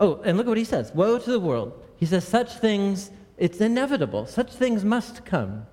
oh, 0.00 0.22
and 0.22 0.36
look 0.36 0.46
at 0.46 0.48
what 0.48 0.58
he 0.58 0.64
says 0.64 0.92
woe 0.94 1.18
to 1.18 1.30
the 1.30 1.40
world. 1.40 1.82
He 1.96 2.06
says, 2.06 2.26
such 2.26 2.54
things, 2.58 3.10
it's 3.36 3.60
inevitable. 3.60 4.26
Such 4.26 4.52
things 4.52 4.84
must 4.84 5.24
come. 5.24 5.66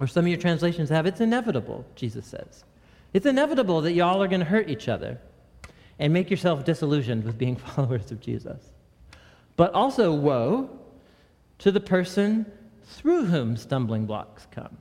Or 0.00 0.06
some 0.06 0.24
of 0.24 0.28
your 0.28 0.38
translations 0.38 0.88
have, 0.88 1.06
it's 1.06 1.20
inevitable, 1.20 1.84
Jesus 1.94 2.26
says. 2.26 2.64
It's 3.12 3.26
inevitable 3.26 3.82
that 3.82 3.92
y'all 3.92 4.22
are 4.22 4.28
going 4.28 4.40
to 4.40 4.46
hurt 4.46 4.68
each 4.68 4.88
other 4.88 5.20
and 5.98 6.12
make 6.12 6.30
yourself 6.30 6.64
disillusioned 6.64 7.24
with 7.24 7.38
being 7.38 7.56
followers 7.74 8.10
of 8.10 8.20
Jesus. 8.20 8.60
But 9.56 9.72
also, 9.74 10.12
woe 10.12 10.70
to 11.58 11.70
the 11.70 11.80
person 11.80 12.46
through 12.84 13.26
whom 13.26 13.56
stumbling 13.56 14.06
blocks 14.06 14.46
come. 14.50 14.78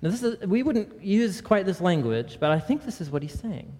Now, 0.00 0.10
this 0.10 0.22
is, 0.22 0.40
we 0.46 0.62
wouldn't 0.62 1.02
use 1.02 1.40
quite 1.40 1.64
this 1.64 1.80
language, 1.80 2.38
but 2.38 2.50
I 2.50 2.60
think 2.60 2.84
this 2.84 3.00
is 3.00 3.10
what 3.10 3.22
he's 3.22 3.38
saying. 3.38 3.72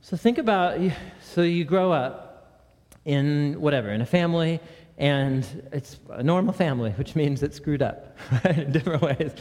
So 0.00 0.16
think 0.16 0.38
about 0.38 0.78
so 1.20 1.42
you 1.42 1.64
grow 1.64 1.92
up 1.92 2.72
in 3.04 3.60
whatever, 3.60 3.90
in 3.90 4.00
a 4.00 4.06
family, 4.06 4.60
and 4.98 5.46
it's 5.72 5.98
a 6.10 6.22
normal 6.22 6.52
family, 6.52 6.90
which 6.92 7.16
means 7.16 7.42
it's 7.42 7.56
screwed 7.56 7.82
up 7.82 8.16
right, 8.44 8.58
in 8.58 8.72
different 8.72 9.02
ways. 9.02 9.32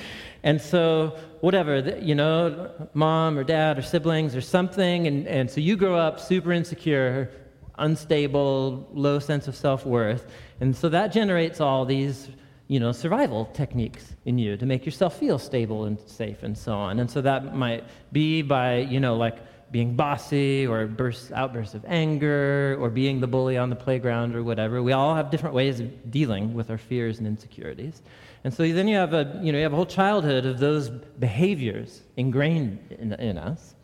And 0.44 0.62
so, 0.62 1.18
whatever, 1.42 1.98
you 2.00 2.16
know, 2.16 2.72
mom 2.94 3.38
or 3.38 3.44
dad 3.44 3.78
or 3.78 3.82
siblings 3.82 4.36
or 4.36 4.42
something, 4.42 5.08
and, 5.08 5.28
and 5.28 5.52
so 5.52 5.60
you 5.60 5.76
grow 5.76 5.96
up 5.98 6.20
super 6.20 6.52
insecure, 6.52 7.30
unstable, 7.78 8.90
low 8.94 9.20
sense 9.20 9.48
of 9.48 9.56
self 9.56 9.86
worth. 9.86 10.32
And 10.60 10.76
so 10.76 10.90
that 10.90 11.12
generates 11.12 11.60
all 11.60 11.86
these 11.86 12.30
you 12.72 12.80
know, 12.80 12.94
survival 12.94 13.50
techniques 13.54 14.16
in 14.24 14.38
you 14.38 14.56
to 14.56 14.66
make 14.66 14.86
yourself 14.86 15.20
feel 15.20 15.38
stable 15.38 15.84
and 15.84 16.00
safe 16.06 16.42
and 16.42 16.58
so 16.58 16.72
on. 16.72 17.00
And 17.00 17.12
so 17.12 17.20
that 17.20 17.54
might 17.54 17.84
be 18.14 18.42
by, 18.44 18.78
you 18.78 19.02
know, 19.02 19.18
like 19.18 19.40
being 19.72 19.96
bossy 19.96 20.68
or 20.68 20.86
bursts, 20.86 21.32
outbursts 21.32 21.74
of 21.74 21.86
anger 21.88 22.76
or 22.80 22.90
being 22.90 23.22
the 23.22 23.28
bully 23.28 23.58
on 23.58 23.70
the 23.70 23.76
playground 23.76 24.36
or 24.36 24.44
whatever. 24.44 24.84
We 24.84 24.92
all 24.92 25.16
have 25.16 25.32
different 25.32 25.56
ways 25.56 25.80
of 25.80 26.12
dealing 26.12 26.54
with 26.54 26.70
our 26.70 26.78
fears 26.78 27.20
and 27.20 27.28
insecurities. 27.28 28.02
And 28.44 28.54
so 28.54 28.70
then 28.70 28.88
you 28.88 28.98
have 28.98 29.14
a, 29.14 29.40
you 29.42 29.52
know, 29.52 29.58
you 29.58 29.64
have 29.64 29.72
a 29.72 29.76
whole 29.76 29.86
childhood 29.86 30.46
of 30.46 30.60
those 30.60 30.90
behaviors 30.90 32.02
ingrained 32.18 32.98
in, 33.00 33.14
in 33.14 33.38
us. 33.38 33.76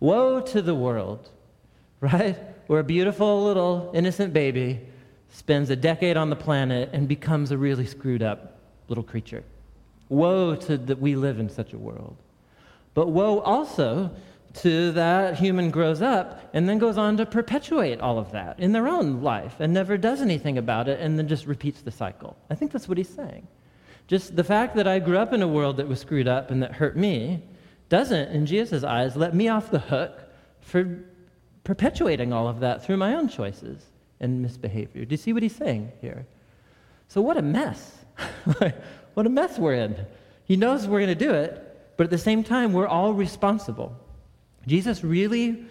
Woe 0.00 0.40
to 0.40 0.62
the 0.62 0.74
world, 0.74 1.28
right? 2.00 2.38
Where 2.66 2.80
a 2.80 2.84
beautiful 2.84 3.44
little 3.44 3.90
innocent 3.94 4.32
baby 4.32 4.80
spends 5.28 5.68
a 5.68 5.76
decade 5.76 6.16
on 6.16 6.30
the 6.30 6.36
planet 6.36 6.90
and 6.92 7.06
becomes 7.06 7.50
a 7.50 7.58
really 7.58 7.86
screwed 7.86 8.22
up 8.22 8.58
little 8.88 9.04
creature. 9.04 9.44
Woe 10.08 10.54
to 10.54 10.78
that 10.78 11.00
we 11.00 11.16
live 11.16 11.38
in 11.38 11.50
such 11.50 11.72
a 11.72 11.78
world. 11.78 12.16
But 12.94 13.08
woe 13.08 13.40
also 13.40 14.10
to 14.54 14.92
that 14.92 15.36
human 15.36 15.70
grows 15.70 16.00
up 16.00 16.40
and 16.52 16.68
then 16.68 16.78
goes 16.78 16.96
on 16.96 17.16
to 17.16 17.26
perpetuate 17.26 18.00
all 18.00 18.18
of 18.18 18.30
that 18.32 18.58
in 18.60 18.72
their 18.72 18.86
own 18.86 19.20
life 19.20 19.56
and 19.58 19.72
never 19.72 19.96
does 19.96 20.22
anything 20.22 20.58
about 20.58 20.88
it 20.88 21.00
and 21.00 21.18
then 21.18 21.26
just 21.26 21.46
repeats 21.46 21.82
the 21.82 21.90
cycle. 21.90 22.36
I 22.50 22.54
think 22.54 22.70
that's 22.70 22.88
what 22.88 22.96
he's 22.96 23.08
saying. 23.08 23.48
Just 24.06 24.36
the 24.36 24.44
fact 24.44 24.76
that 24.76 24.86
I 24.86 24.98
grew 25.00 25.18
up 25.18 25.32
in 25.32 25.42
a 25.42 25.48
world 25.48 25.78
that 25.78 25.88
was 25.88 26.00
screwed 26.00 26.28
up 26.28 26.50
and 26.50 26.62
that 26.62 26.72
hurt 26.72 26.96
me 26.96 27.42
doesn't, 27.88 28.28
in 28.28 28.46
Jesus' 28.46 28.84
eyes, 28.84 29.16
let 29.16 29.34
me 29.34 29.48
off 29.48 29.70
the 29.70 29.78
hook 29.78 30.20
for 30.60 31.00
perpetuating 31.64 32.32
all 32.32 32.46
of 32.46 32.60
that 32.60 32.84
through 32.84 32.98
my 32.98 33.14
own 33.14 33.28
choices 33.28 33.82
and 34.20 34.40
misbehavior. 34.42 35.04
Do 35.04 35.12
you 35.12 35.16
see 35.16 35.32
what 35.32 35.42
he's 35.42 35.56
saying 35.56 35.90
here? 36.00 36.26
So, 37.08 37.20
what 37.20 37.36
a 37.36 37.42
mess. 37.42 37.92
what 39.14 39.26
a 39.26 39.28
mess 39.28 39.58
we're 39.58 39.74
in. 39.74 39.96
He 40.44 40.56
knows 40.56 40.86
we're 40.86 41.00
going 41.00 41.16
to 41.18 41.26
do 41.26 41.32
it, 41.32 41.96
but 41.96 42.04
at 42.04 42.10
the 42.10 42.18
same 42.18 42.44
time, 42.44 42.72
we're 42.72 42.86
all 42.86 43.12
responsible. 43.12 43.96
Jesus 44.66 45.04
really 45.04 45.64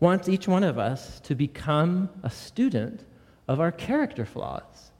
wants 0.00 0.28
each 0.28 0.46
one 0.46 0.64
of 0.64 0.78
us 0.78 1.20
to 1.20 1.34
become 1.34 2.08
a 2.22 2.30
student 2.30 3.04
of 3.48 3.60
our 3.60 3.72
character 3.72 4.24
flaws 4.24 4.90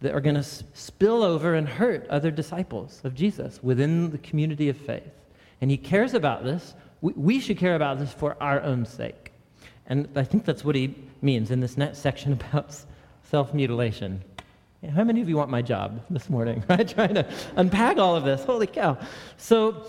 that 0.00 0.14
are 0.14 0.20
going 0.20 0.36
to 0.36 0.42
spill 0.42 1.22
over 1.22 1.54
and 1.54 1.68
hurt 1.68 2.06
other 2.08 2.30
disciples 2.30 3.00
of 3.04 3.14
Jesus 3.14 3.62
within 3.62 4.10
the 4.10 4.18
community 4.18 4.68
of 4.68 4.76
faith. 4.76 5.12
And 5.60 5.70
he 5.70 5.76
cares 5.76 6.14
about 6.14 6.44
this. 6.44 6.74
We 7.00 7.40
should 7.40 7.58
care 7.58 7.74
about 7.74 7.98
this 7.98 8.12
for 8.12 8.36
our 8.40 8.60
own 8.62 8.84
sake. 8.84 9.32
And 9.86 10.08
I 10.14 10.22
think 10.22 10.44
that's 10.44 10.64
what 10.64 10.76
he 10.76 10.94
means 11.22 11.50
in 11.50 11.60
this 11.60 11.76
next 11.76 11.98
section 11.98 12.32
about 12.50 12.76
self 13.22 13.52
mutilation. 13.52 14.22
How 14.94 15.02
many 15.02 15.20
of 15.20 15.28
you 15.28 15.36
want 15.36 15.50
my 15.50 15.62
job 15.62 16.00
this 16.08 16.30
morning? 16.30 16.62
Right? 16.68 16.86
Trying 16.86 17.14
to 17.14 17.26
unpack 17.56 17.96
all 17.98 18.14
of 18.14 18.24
this. 18.24 18.44
Holy 18.44 18.68
cow. 18.68 18.96
So, 19.36 19.86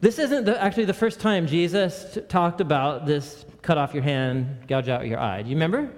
this 0.00 0.18
isn't 0.18 0.44
the, 0.44 0.62
actually 0.62 0.84
the 0.84 0.94
first 0.94 1.18
time 1.18 1.46
Jesus 1.46 2.14
t- 2.14 2.20
talked 2.20 2.60
about 2.60 3.06
this 3.06 3.44
cut 3.62 3.78
off 3.78 3.94
your 3.94 4.02
hand, 4.02 4.66
gouge 4.68 4.88
out 4.88 5.06
your 5.06 5.18
eye. 5.18 5.42
Do 5.42 5.48
you 5.48 5.56
remember? 5.56 5.82
Do 5.82 5.92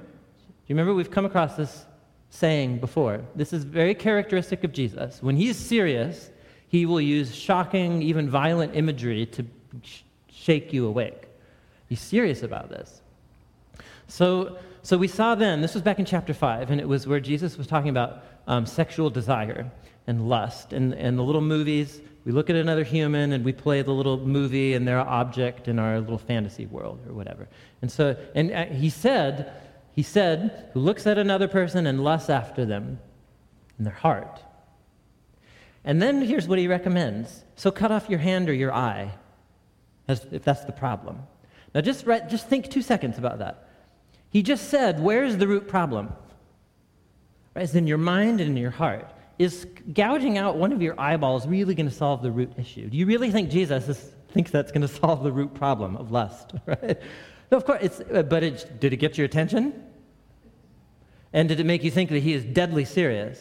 you 0.67 0.75
remember 0.75 0.95
we've 0.95 1.11
come 1.11 1.27
across 1.27 1.57
this 1.57 1.85
saying 2.31 2.79
before? 2.79 3.21
This 3.35 3.53
is 3.53 3.65
very 3.65 3.95
characteristic 3.95 4.65
of 4.65 4.73
Jesus. 4.73 5.23
When 5.23 5.37
he's 5.37 5.57
serious, 5.57 6.31
he 6.69 6.87
will 6.87 7.01
use 7.01 7.35
shocking, 7.35 8.01
even 8.03 8.31
violent 8.31 8.75
imagery 8.75 9.27
to 9.27 9.45
sh- 9.83 10.03
shake 10.31 10.73
you 10.73 10.87
awake. 10.87 11.25
He's 11.89 12.01
serious 12.01 12.43
about 12.43 12.71
this. 12.71 13.03
So, 14.07 14.59
so 14.83 14.97
we 14.97 15.09
saw 15.09 15.35
then, 15.35 15.61
this 15.61 15.75
was 15.75 15.83
back 15.83 15.99
in 15.99 16.05
chapter 16.05 16.33
5, 16.33 16.71
and 16.71 16.81
it 16.81 16.89
was 16.89 17.07
where 17.07 17.21
Jesus 17.21 17.59
was 17.59 17.67
talking 17.67 17.91
about 17.91 18.25
um, 18.47 18.65
sexual 18.65 19.11
desire 19.11 19.71
and 20.07 20.29
lust. 20.29 20.73
And, 20.73 20.95
and 20.95 21.19
the 21.19 21.23
little 21.23 21.41
movies, 21.41 22.01
we 22.25 22.33
look 22.33 22.51
at 22.51 22.57
another 22.57 22.85
human 22.85 23.33
and 23.33 23.45
we 23.45 23.53
play 23.53 23.83
the 23.83 23.93
little 23.93 24.19
movie 24.19 24.75
and 24.75 24.87
their 24.87 25.01
object 25.01 25.69
in 25.69 25.79
our 25.79 26.01
little 26.01 26.19
fantasy 26.19 26.67
world 26.67 27.01
or 27.09 27.15
whatever. 27.15 27.49
And 27.81 27.91
so, 27.91 28.17
and 28.35 28.53
uh, 28.53 28.67
he 28.67 28.91
said, 28.91 29.53
he 29.93 30.03
said, 30.03 30.71
who 30.75 30.81
looks 30.81 31.07
at 31.07 31.19
another 31.19 31.49
person 31.49 31.87
and 31.87 32.05
lusts 32.05 32.29
after 32.29 32.67
them 32.67 32.99
in 33.79 33.85
their 33.85 33.95
heart. 33.95 34.43
And 35.85 36.03
then 36.03 36.21
here's 36.21 36.47
what 36.47 36.59
he 36.59 36.69
recommends. 36.69 37.45
So 37.57 37.71
cut 37.71 37.91
off 37.91 38.11
your 38.11 38.19
hand 38.19 38.51
or 38.51 38.53
your 38.53 38.73
eye, 38.73 39.13
if 40.09 40.45
that's 40.45 40.65
the 40.65 40.73
problem. 40.73 41.23
Now 41.75 41.81
just, 41.81 42.05
just 42.05 42.49
think 42.49 42.71
two 42.71 42.83
seconds 42.83 43.17
about 43.17 43.39
that. 43.39 43.67
He 44.29 44.43
just 44.43 44.69
said, 44.69 45.01
Where's 45.01 45.39
the 45.39 45.49
root 45.49 45.69
problem? 45.69 46.13
Right? 47.55 47.63
It's 47.63 47.75
in 47.75 47.87
your 47.87 47.99
mind 47.99 48.41
and 48.41 48.51
in 48.51 48.57
your 48.57 48.71
heart. 48.71 49.11
Is 49.41 49.67
gouging 49.95 50.37
out 50.37 50.57
one 50.57 50.73
of 50.73 50.83
your 50.83 51.01
eyeballs 51.01 51.47
really 51.47 51.75
going 51.75 51.89
to 51.89 51.95
solve 51.95 52.21
the 52.23 52.31
root 52.31 52.53
issue? 52.59 52.91
Do 52.91 52.97
you 52.97 53.07
really 53.07 53.31
think 53.31 53.49
Jesus 53.49 53.89
is, 53.89 54.13
thinks 54.33 54.51
that's 54.51 54.71
going 54.71 54.83
to 54.83 54.89
solve 54.89 55.23
the 55.23 55.33
root 55.33 55.55
problem 55.55 55.97
of 55.97 56.11
lust? 56.11 56.53
Right? 56.67 57.01
No, 57.51 57.57
of 57.57 57.65
course, 57.65 57.81
it's, 57.83 58.01
uh, 58.01 58.23
but 58.23 58.45
it, 58.45 58.79
did 58.79 58.93
it 58.93 58.99
get 58.99 59.19
your 59.19 59.25
attention? 59.25 59.83
And 61.33 61.49
did 61.49 61.59
it 61.59 61.65
make 61.65 61.83
you 61.83 61.91
think 61.91 62.11
that 62.11 62.21
he 62.21 62.33
is 62.33 62.45
deadly 62.45 62.85
serious? 62.85 63.41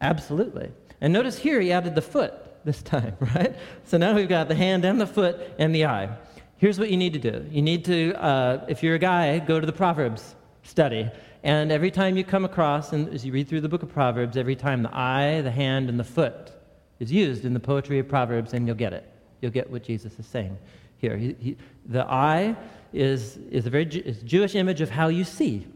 Absolutely. 0.00 0.72
And 1.00 1.12
notice 1.12 1.38
here 1.38 1.60
he 1.60 1.70
added 1.70 1.94
the 1.94 2.02
foot 2.02 2.32
this 2.64 2.82
time, 2.94 3.14
right? 3.20 3.54
So 3.84 3.98
now 3.98 4.14
we've 4.14 4.28
got 4.28 4.48
the 4.48 4.56
hand 4.56 4.84
and 4.84 5.00
the 5.00 5.06
foot 5.06 5.38
and 5.58 5.72
the 5.74 5.86
eye 5.86 6.16
here's 6.58 6.78
what 6.78 6.90
you 6.90 6.96
need 6.96 7.12
to 7.12 7.18
do. 7.18 7.46
You 7.50 7.62
need 7.62 7.84
to, 7.86 8.14
uh, 8.14 8.64
if 8.68 8.82
you're 8.82 8.94
a 8.94 8.98
guy, 8.98 9.38
go 9.38 9.60
to 9.60 9.66
the 9.66 9.72
Proverbs 9.72 10.34
study. 10.62 11.10
And 11.46 11.70
every 11.70 11.92
time 11.92 12.16
you 12.16 12.24
come 12.24 12.44
across, 12.44 12.92
and 12.92 13.08
as 13.14 13.24
you 13.24 13.30
read 13.30 13.46
through 13.46 13.60
the 13.60 13.68
book 13.68 13.84
of 13.84 13.88
Proverbs, 13.92 14.36
every 14.36 14.56
time 14.56 14.82
the 14.82 14.92
eye, 14.92 15.42
the 15.42 15.50
hand, 15.52 15.88
and 15.88 15.96
the 15.96 16.02
foot 16.02 16.50
is 16.98 17.12
used 17.12 17.44
in 17.44 17.54
the 17.54 17.60
poetry 17.60 18.00
of 18.00 18.08
Proverbs, 18.08 18.52
and 18.52 18.66
you'll 18.66 18.74
get 18.74 18.92
it. 18.92 19.08
You'll 19.40 19.52
get 19.52 19.70
what 19.70 19.84
Jesus 19.84 20.18
is 20.18 20.26
saying 20.26 20.58
here. 20.98 21.16
He, 21.16 21.36
he, 21.38 21.56
the 21.84 22.04
eye 22.04 22.56
is, 22.92 23.36
is 23.52 23.64
a 23.64 23.70
very 23.70 23.84
is 23.84 24.22
Jewish 24.22 24.56
image 24.56 24.80
of 24.80 24.90
how 24.90 25.06
you 25.06 25.22
see. 25.22 25.68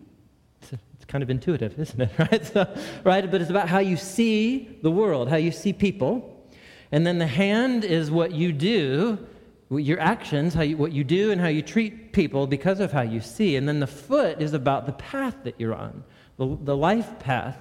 It's, 0.60 0.72
it's 0.72 1.04
kind 1.04 1.22
of 1.22 1.30
intuitive, 1.30 1.78
isn't 1.78 2.00
it? 2.00 2.10
Right? 2.18 2.44
So, 2.44 2.76
right? 3.04 3.30
But 3.30 3.40
it's 3.40 3.50
about 3.50 3.68
how 3.68 3.78
you 3.78 3.96
see 3.96 4.76
the 4.82 4.90
world, 4.90 5.28
how 5.28 5.36
you 5.36 5.52
see 5.52 5.72
people. 5.72 6.48
And 6.90 7.06
then 7.06 7.18
the 7.18 7.28
hand 7.28 7.84
is 7.84 8.10
what 8.10 8.32
you 8.32 8.52
do 8.52 9.24
your 9.70 10.00
actions, 10.00 10.54
how 10.54 10.62
you, 10.62 10.76
what 10.76 10.92
you 10.92 11.04
do, 11.04 11.30
and 11.30 11.40
how 11.40 11.46
you 11.48 11.62
treat 11.62 12.12
people 12.12 12.46
because 12.46 12.80
of 12.80 12.90
how 12.90 13.02
you 13.02 13.20
see. 13.20 13.56
And 13.56 13.68
then 13.68 13.80
the 13.80 13.86
foot 13.86 14.42
is 14.42 14.52
about 14.52 14.86
the 14.86 14.92
path 14.92 15.36
that 15.44 15.54
you're 15.58 15.74
on, 15.74 16.02
the, 16.38 16.58
the 16.62 16.76
life 16.76 17.18
path. 17.20 17.56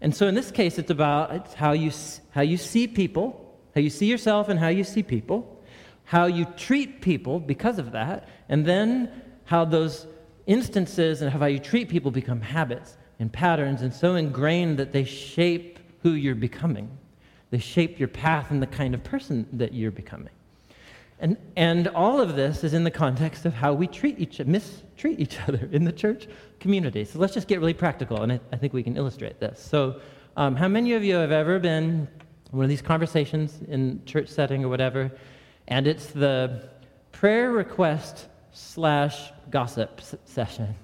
And 0.00 0.14
so 0.14 0.26
in 0.26 0.34
this 0.34 0.50
case, 0.50 0.78
it's 0.78 0.90
about 0.90 1.34
it's 1.34 1.54
how, 1.54 1.72
you, 1.72 1.90
how 2.30 2.42
you 2.42 2.58
see 2.58 2.86
people, 2.86 3.58
how 3.74 3.80
you 3.80 3.90
see 3.90 4.06
yourself, 4.06 4.48
and 4.48 4.60
how 4.60 4.68
you 4.68 4.84
see 4.84 5.02
people, 5.02 5.62
how 6.04 6.26
you 6.26 6.44
treat 6.56 7.00
people 7.00 7.40
because 7.40 7.78
of 7.78 7.92
that, 7.92 8.28
and 8.50 8.66
then 8.66 9.10
how 9.44 9.64
those 9.64 10.06
instances 10.46 11.22
and 11.22 11.30
how 11.30 11.46
you 11.46 11.58
treat 11.58 11.88
people 11.88 12.10
become 12.10 12.40
habits 12.40 12.96
and 13.18 13.32
patterns 13.32 13.82
and 13.82 13.94
so 13.94 14.14
ingrained 14.14 14.78
that 14.78 14.92
they 14.92 15.04
shape 15.04 15.78
who 16.02 16.12
you're 16.12 16.34
becoming. 16.34 16.90
They 17.50 17.58
shape 17.58 17.98
your 17.98 18.08
path 18.08 18.50
and 18.50 18.60
the 18.60 18.66
kind 18.66 18.94
of 18.94 19.02
person 19.02 19.46
that 19.54 19.72
you're 19.72 19.90
becoming. 19.90 20.33
And, 21.24 21.38
and 21.56 21.88
all 21.88 22.20
of 22.20 22.36
this 22.36 22.64
is 22.64 22.74
in 22.74 22.84
the 22.84 22.90
context 22.90 23.46
of 23.46 23.54
how 23.54 23.72
we 23.72 23.86
treat 23.86 24.18
each, 24.18 24.40
mistreat 24.40 25.18
each 25.18 25.38
other 25.48 25.70
in 25.72 25.84
the 25.84 25.90
church 25.90 26.28
community. 26.60 27.06
So 27.06 27.18
let's 27.18 27.32
just 27.32 27.48
get 27.48 27.60
really 27.60 27.72
practical, 27.72 28.20
and 28.20 28.30
I, 28.30 28.40
I 28.52 28.56
think 28.56 28.74
we 28.74 28.82
can 28.82 28.98
illustrate 28.98 29.40
this. 29.40 29.58
So, 29.58 30.02
um, 30.36 30.54
how 30.54 30.68
many 30.68 30.92
of 30.92 31.02
you 31.02 31.14
have 31.14 31.32
ever 31.32 31.58
been 31.58 31.84
in 31.84 32.08
one 32.50 32.64
of 32.64 32.68
these 32.68 32.82
conversations 32.82 33.58
in 33.68 34.04
church 34.04 34.28
setting 34.28 34.64
or 34.64 34.68
whatever, 34.68 35.10
and 35.66 35.86
it's 35.86 36.08
the 36.08 36.68
prayer 37.10 37.52
request 37.52 38.26
slash 38.52 39.32
gossip 39.48 40.02
session? 40.26 40.74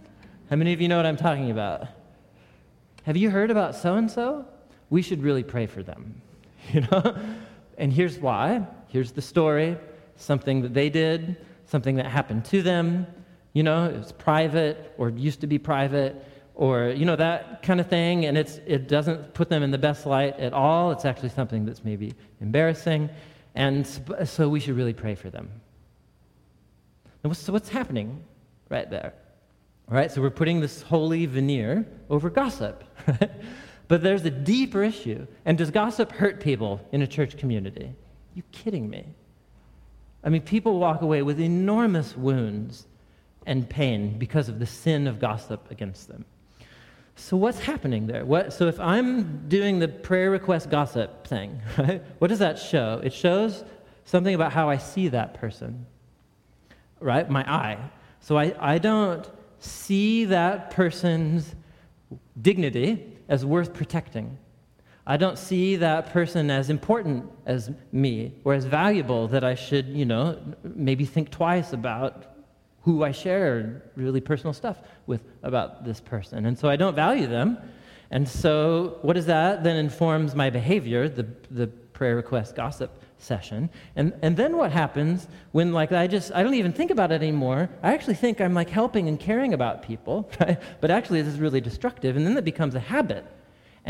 How 0.48 0.56
many 0.56 0.72
of 0.72 0.80
you 0.80 0.88
know 0.88 0.96
what 0.96 1.04
I'm 1.04 1.18
talking 1.18 1.50
about? 1.50 1.86
Have 3.02 3.18
you 3.18 3.28
heard 3.28 3.50
about 3.50 3.76
so 3.76 3.96
and 3.96 4.10
so? 4.10 4.46
We 4.88 5.02
should 5.02 5.22
really 5.22 5.42
pray 5.42 5.66
for 5.66 5.82
them, 5.82 6.22
you 6.72 6.80
know. 6.80 7.14
And 7.76 7.92
here's 7.92 8.18
why. 8.18 8.66
Here's 8.88 9.12
the 9.12 9.22
story 9.22 9.76
something 10.20 10.62
that 10.62 10.74
they 10.74 10.90
did, 10.90 11.36
something 11.66 11.96
that 11.96 12.06
happened 12.06 12.44
to 12.46 12.62
them. 12.62 13.06
You 13.52 13.62
know, 13.62 13.86
it's 13.86 14.12
private 14.12 14.94
or 14.98 15.10
used 15.10 15.40
to 15.40 15.46
be 15.46 15.58
private, 15.58 16.24
or 16.54 16.90
you 16.90 17.04
know 17.04 17.16
that 17.16 17.62
kind 17.62 17.80
of 17.80 17.88
thing. 17.88 18.26
And 18.26 18.38
it's 18.38 18.60
it 18.66 18.86
doesn't 18.86 19.34
put 19.34 19.48
them 19.48 19.62
in 19.62 19.70
the 19.70 19.78
best 19.78 20.06
light 20.06 20.38
at 20.38 20.52
all. 20.52 20.92
It's 20.92 21.04
actually 21.04 21.30
something 21.30 21.64
that's 21.64 21.84
maybe 21.84 22.14
embarrassing. 22.40 23.10
And 23.54 23.86
so 24.24 24.48
we 24.48 24.60
should 24.60 24.76
really 24.76 24.92
pray 24.92 25.16
for 25.16 25.28
them. 25.28 25.50
So 27.32 27.52
what's 27.52 27.68
happening 27.68 28.22
right 28.68 28.88
there? 28.88 29.14
Right? 29.88 30.10
So 30.12 30.22
we're 30.22 30.30
putting 30.30 30.60
this 30.60 30.82
holy 30.82 31.26
veneer 31.26 31.84
over 32.08 32.30
gossip. 32.30 32.84
Right? 33.08 33.30
but 33.88 34.04
there's 34.04 34.24
a 34.24 34.30
deeper 34.30 34.84
issue. 34.84 35.26
And 35.44 35.58
does 35.58 35.72
gossip 35.72 36.12
hurt 36.12 36.40
people 36.40 36.80
in 36.92 37.02
a 37.02 37.08
church 37.08 37.36
community? 37.36 37.86
Are 37.86 38.36
you 38.36 38.44
kidding 38.52 38.88
me 38.88 39.04
i 40.24 40.28
mean 40.28 40.42
people 40.42 40.78
walk 40.78 41.02
away 41.02 41.22
with 41.22 41.40
enormous 41.40 42.16
wounds 42.16 42.86
and 43.46 43.68
pain 43.68 44.18
because 44.18 44.48
of 44.48 44.58
the 44.58 44.66
sin 44.66 45.06
of 45.06 45.18
gossip 45.18 45.70
against 45.70 46.08
them 46.08 46.24
so 47.20 47.36
what's 47.36 47.58
happening 47.58 48.06
there? 48.06 48.24
What, 48.24 48.52
so 48.52 48.66
if 48.66 48.80
I'm 48.80 49.46
doing 49.46 49.78
the 49.78 49.88
prayer 49.88 50.30
request 50.30 50.70
gossip 50.70 51.26
thing, 51.26 51.60
right, 51.78 52.02
what 52.18 52.28
does 52.28 52.38
that 52.38 52.58
show? 52.58 53.00
It 53.04 53.12
shows 53.12 53.62
something 54.04 54.34
about 54.34 54.52
how 54.52 54.70
I 54.70 54.78
see 54.78 55.08
that 55.08 55.34
person, 55.34 55.86
right? 56.98 57.28
My 57.28 57.42
eye. 57.42 57.78
So 58.20 58.38
I, 58.38 58.54
I 58.58 58.78
don't 58.78 59.28
see 59.58 60.24
that 60.26 60.70
person's 60.70 61.54
dignity 62.40 63.06
as 63.28 63.44
worth 63.44 63.74
protecting. 63.74 64.38
I 65.10 65.16
don't 65.16 65.36
see 65.36 65.74
that 65.74 66.12
person 66.12 66.52
as 66.52 66.70
important 66.70 67.28
as 67.44 67.68
me 67.90 68.32
or 68.44 68.54
as 68.54 68.64
valuable 68.64 69.26
that 69.26 69.42
I 69.42 69.56
should, 69.56 69.88
you 69.88 70.04
know, 70.04 70.38
maybe 70.62 71.04
think 71.04 71.30
twice 71.30 71.72
about 71.72 72.26
who 72.82 73.02
I 73.02 73.10
share 73.10 73.82
really 73.96 74.20
personal 74.20 74.52
stuff 74.52 74.76
with 75.08 75.22
about 75.42 75.84
this 75.84 75.98
person. 75.98 76.46
And 76.46 76.56
so 76.56 76.68
I 76.68 76.76
don't 76.76 76.94
value 76.94 77.26
them. 77.26 77.58
And 78.12 78.28
so 78.28 78.98
what 79.02 79.14
does 79.14 79.26
that 79.26 79.64
then 79.64 79.74
informs 79.78 80.36
my 80.36 80.48
behavior, 80.48 81.08
the, 81.08 81.26
the 81.50 81.66
prayer 81.66 82.14
request 82.14 82.54
gossip 82.54 83.02
session. 83.18 83.68
And, 83.96 84.12
and 84.22 84.36
then 84.36 84.56
what 84.56 84.70
happens 84.70 85.26
when 85.50 85.72
like 85.72 85.90
I 85.90 86.06
just, 86.06 86.30
I 86.32 86.44
don't 86.44 86.54
even 86.54 86.72
think 86.72 86.92
about 86.92 87.10
it 87.10 87.20
anymore. 87.20 87.68
I 87.82 87.94
actually 87.94 88.14
think 88.14 88.40
I'm 88.40 88.54
like 88.54 88.70
helping 88.70 89.08
and 89.08 89.18
caring 89.18 89.54
about 89.54 89.82
people, 89.82 90.30
right? 90.40 90.62
But 90.80 90.92
actually 90.92 91.22
this 91.22 91.34
is 91.34 91.40
really 91.40 91.60
destructive. 91.60 92.16
And 92.16 92.24
then 92.24 92.36
it 92.36 92.44
becomes 92.44 92.76
a 92.76 92.80
habit. 92.80 93.26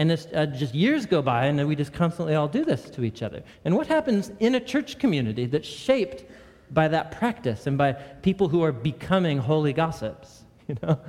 And 0.00 0.10
it's, 0.10 0.26
uh, 0.34 0.46
just 0.46 0.74
years 0.74 1.04
go 1.04 1.20
by, 1.20 1.44
and 1.44 1.68
we 1.68 1.76
just 1.76 1.92
constantly 1.92 2.34
all 2.34 2.48
do 2.48 2.64
this 2.64 2.88
to 2.88 3.04
each 3.04 3.22
other. 3.22 3.42
And 3.66 3.76
what 3.76 3.86
happens 3.86 4.32
in 4.40 4.54
a 4.54 4.60
church 4.60 4.98
community 4.98 5.44
that's 5.44 5.68
shaped 5.68 6.24
by 6.70 6.88
that 6.88 7.10
practice 7.10 7.66
and 7.66 7.76
by 7.76 7.92
people 7.92 8.48
who 8.48 8.62
are 8.62 8.72
becoming 8.72 9.36
holy 9.36 9.74
gossips. 9.74 10.44
You 10.68 10.76
know, 10.84 11.00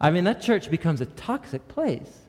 I 0.00 0.10
mean 0.10 0.24
that 0.24 0.42
church 0.42 0.68
becomes 0.68 1.00
a 1.00 1.06
toxic 1.06 1.66
place. 1.68 2.19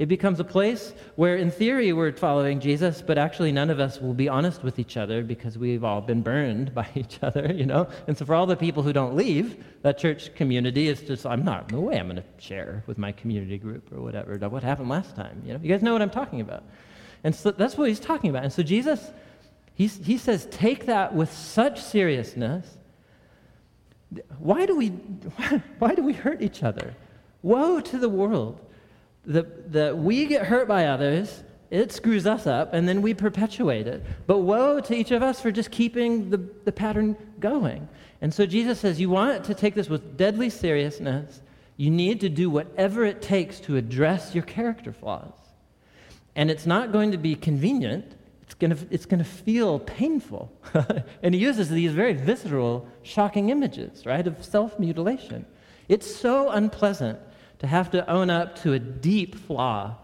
It 0.00 0.06
becomes 0.06 0.40
a 0.40 0.44
place 0.44 0.92
where, 1.14 1.36
in 1.36 1.50
theory, 1.50 1.92
we're 1.92 2.10
following 2.12 2.58
Jesus, 2.58 3.02
but 3.02 3.18
actually 3.18 3.52
none 3.52 3.68
of 3.68 3.78
us 3.78 4.00
will 4.00 4.14
be 4.14 4.28
honest 4.28 4.64
with 4.64 4.78
each 4.78 4.96
other 4.96 5.22
because 5.22 5.58
we've 5.58 5.84
all 5.84 6.00
been 6.00 6.22
burned 6.22 6.74
by 6.80 6.88
each 6.94 7.18
other, 7.22 7.52
you 7.54 7.66
know? 7.66 7.86
And 8.08 8.16
so, 8.16 8.24
for 8.24 8.34
all 8.34 8.46
the 8.46 8.56
people 8.56 8.82
who 8.82 8.92
don't 8.92 9.14
leave 9.14 9.62
that 9.82 9.98
church 9.98 10.34
community, 10.34 10.88
it's 10.88 11.02
just, 11.02 11.24
I'm 11.26 11.44
not, 11.44 11.70
no 11.70 11.80
way 11.80 12.00
I'm 12.00 12.08
going 12.08 12.16
to 12.16 12.24
share 12.38 12.82
with 12.88 12.98
my 12.98 13.12
community 13.12 13.58
group 13.58 13.92
or 13.92 14.00
whatever. 14.00 14.36
What 14.48 14.62
happened 14.62 14.88
last 14.88 15.14
time? 15.14 15.42
You 15.44 15.52
know, 15.52 15.60
you 15.62 15.68
guys 15.68 15.82
know 15.82 15.92
what 15.92 16.02
I'm 16.02 16.10
talking 16.10 16.40
about. 16.40 16.64
And 17.22 17.36
so 17.36 17.50
that's 17.52 17.76
what 17.76 17.88
he's 17.88 18.00
talking 18.00 18.30
about. 18.30 18.42
And 18.42 18.52
so, 18.52 18.64
Jesus 18.64 19.12
He's, 19.80 19.96
he 19.96 20.18
says, 20.18 20.46
take 20.50 20.84
that 20.86 21.14
with 21.14 21.32
such 21.32 21.80
seriousness. 21.80 22.66
Why 24.38 24.66
do 24.66 24.76
we, 24.76 24.88
why 25.78 25.94
do 25.94 26.02
we 26.02 26.12
hurt 26.12 26.42
each 26.42 26.62
other? 26.62 26.94
Woe 27.40 27.80
to 27.80 27.98
the 27.98 28.10
world 28.10 28.60
that, 29.26 29.72
that 29.72 29.98
we 29.98 30.26
get 30.26 30.46
hurt 30.46 30.68
by 30.68 30.86
others, 30.86 31.42
it 31.70 31.92
screws 31.92 32.26
us 32.26 32.46
up, 32.46 32.74
and 32.74 32.88
then 32.88 33.02
we 33.02 33.14
perpetuate 33.14 33.86
it. 33.86 34.04
But 34.26 34.38
woe 34.38 34.80
to 34.80 34.94
each 34.94 35.10
of 35.10 35.22
us 35.22 35.40
for 35.40 35.50
just 35.50 35.70
keeping 35.70 36.30
the, 36.30 36.38
the 36.64 36.72
pattern 36.72 37.16
going. 37.38 37.88
And 38.20 38.32
so 38.34 38.46
Jesus 38.46 38.80
says, 38.80 39.00
You 39.00 39.10
want 39.10 39.44
to 39.44 39.54
take 39.54 39.74
this 39.74 39.88
with 39.88 40.16
deadly 40.16 40.50
seriousness. 40.50 41.40
You 41.76 41.90
need 41.90 42.20
to 42.20 42.28
do 42.28 42.50
whatever 42.50 43.04
it 43.04 43.22
takes 43.22 43.60
to 43.60 43.76
address 43.76 44.34
your 44.34 44.44
character 44.44 44.92
flaws. 44.92 45.32
And 46.36 46.50
it's 46.50 46.66
not 46.66 46.92
going 46.92 47.12
to 47.12 47.18
be 47.18 47.34
convenient 47.34 48.16
it's 48.50 48.56
going 48.56 48.76
to, 48.76 48.86
it's 48.90 49.06
going 49.06 49.20
to 49.20 49.24
feel 49.24 49.78
painful. 49.78 50.50
and 51.22 51.36
he 51.36 51.40
uses 51.40 51.70
these 51.70 51.92
very 51.92 52.14
visceral, 52.14 52.84
shocking 53.04 53.50
images, 53.50 54.04
right, 54.04 54.26
of 54.26 54.44
self 54.44 54.76
mutilation. 54.76 55.46
It's 55.88 56.12
so 56.12 56.50
unpleasant 56.50 57.20
to 57.60 57.66
have 57.66 57.90
to 57.92 58.10
own 58.10 58.30
up 58.30 58.60
to 58.62 58.72
a 58.72 58.78
deep 58.78 59.34
flaw 59.34 59.96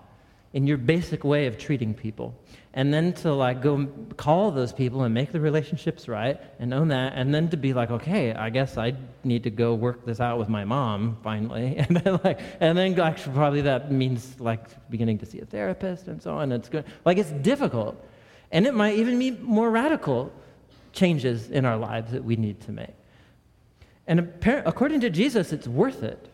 in 0.53 0.66
your 0.66 0.79
basic 0.79 1.25
way 1.25 1.47
of 1.47 1.59
treating 1.59 1.92
people. 1.92 2.35
And 2.73 2.92
then 2.92 3.14
to 3.14 3.33
like 3.33 3.62
go 3.62 3.87
call 4.16 4.51
those 4.51 4.73
people 4.73 5.03
and 5.03 5.14
make 5.14 5.33
the 5.33 5.40
relationships 5.40 6.09
right 6.09 6.38
and 6.59 6.73
own 6.73 6.88
that. 6.88 7.14
And 7.14 7.35
then 7.35 7.49
to 7.51 7.57
be 7.57 7.73
like, 7.73 7.90
okay, 7.90 8.35
I 8.35 8.51
guess 8.51 8.77
I 8.77 8.95
need 9.25 9.45
to 9.45 9.51
go 9.51 9.75
work 9.75 10.05
this 10.05 10.21
out 10.21 10.38
with 10.38 10.49
my 10.49 10.64
mom 10.64 11.16
finally. 11.23 11.77
And 11.88 11.97
then 11.97 12.21
like, 12.23 12.40
and 12.61 12.77
then 12.77 12.99
actually 13.01 13.35
probably 13.35 13.62
that 13.62 13.90
means 13.90 14.38
like 14.38 14.61
beginning 14.90 15.19
to 15.19 15.27
see 15.27 15.40
a 15.40 15.47
therapist 15.47 16.09
and 16.09 16.23
so 16.23 16.37
on. 16.37 16.53
It's 16.53 16.69
good. 16.69 16.85
Like 17.05 17.16
it's 17.19 17.33
difficult. 17.33 18.03
And 18.53 18.66
it 18.66 18.75
might 18.75 18.97
even 18.97 19.19
be 19.19 19.31
more 19.31 19.71
radical 19.71 20.33
changes 20.92 21.51
in 21.51 21.64
our 21.64 21.77
lives 21.77 22.12
that 22.12 22.25
we 22.25 22.37
need 22.37 22.61
to 22.62 22.73
make. 22.73 22.95
And 24.07 24.33
according 24.45 25.01
to 25.01 25.11
Jesus, 25.11 25.53
it's 25.53 25.66
worth 25.66 26.03
it. 26.03 26.29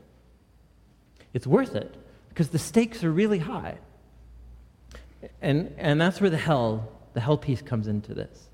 It's 1.35 1.47
worth 1.47 1.75
it 1.75 1.95
because 2.29 2.49
the 2.49 2.59
stakes 2.59 3.05
are 3.05 3.11
really 3.11 3.39
high. 3.39 3.79
And, 5.41 5.75
and 5.79 6.01
that's 6.01 6.21
where 6.21 6.31
the 6.31 6.37
hell, 6.37 6.89
the 7.15 7.21
hell 7.21 7.37
piece 7.37 7.63
comes 7.63 7.87
into 7.87 8.15
this. 8.15 8.49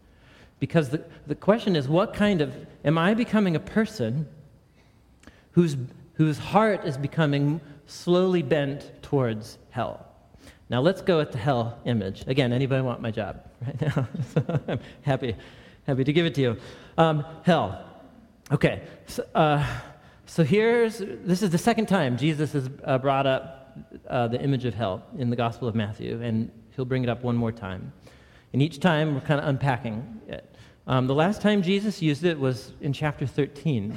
Because 0.60 0.90
the, 0.90 1.04
the 1.26 1.34
question 1.34 1.76
is 1.76 1.88
what 1.88 2.14
kind 2.14 2.40
of, 2.40 2.54
am 2.84 2.98
I 2.98 3.14
becoming 3.14 3.56
a 3.56 3.60
person 3.60 4.28
whose, 5.52 5.76
whose 6.14 6.38
heart 6.38 6.84
is 6.84 6.96
becoming 6.96 7.60
slowly 7.86 8.42
bent 8.42 8.90
towards 9.02 9.58
hell? 9.70 10.06
Now 10.68 10.80
let's 10.80 11.00
go 11.00 11.18
with 11.18 11.32
the 11.32 11.38
hell 11.38 11.78
image. 11.84 12.24
Again, 12.26 12.52
anybody 12.52 12.82
want 12.82 13.00
my 13.00 13.10
job 13.10 13.42
right 13.66 13.80
now? 13.80 14.08
I'm 14.68 14.80
happy, 15.02 15.34
happy 15.86 16.04
to 16.04 16.12
give 16.12 16.26
it 16.26 16.34
to 16.34 16.40
you. 16.40 16.56
Um, 16.98 17.24
hell. 17.44 17.84
Okay. 18.50 18.82
So, 19.06 19.24
uh, 19.34 19.64
so 20.28 20.44
here's 20.44 20.98
this 20.98 21.42
is 21.42 21.50
the 21.50 21.58
second 21.58 21.86
time 21.86 22.16
Jesus 22.16 22.52
has 22.52 22.70
uh, 22.84 22.98
brought 22.98 23.26
up 23.26 23.78
uh, 24.08 24.28
the 24.28 24.40
image 24.40 24.64
of 24.64 24.74
hell 24.74 25.02
in 25.16 25.30
the 25.30 25.36
Gospel 25.36 25.68
of 25.68 25.74
Matthew, 25.74 26.20
and 26.22 26.50
he'll 26.76 26.84
bring 26.84 27.02
it 27.02 27.08
up 27.08 27.22
one 27.24 27.36
more 27.36 27.50
time. 27.50 27.92
And 28.52 28.62
each 28.62 28.78
time 28.78 29.14
we're 29.14 29.20
kind 29.22 29.40
of 29.40 29.48
unpacking 29.48 30.20
it. 30.28 30.54
Um, 30.86 31.06
the 31.06 31.14
last 31.14 31.42
time 31.42 31.62
Jesus 31.62 32.00
used 32.00 32.24
it 32.24 32.38
was 32.38 32.72
in 32.80 32.92
chapter 32.92 33.26
13. 33.26 33.92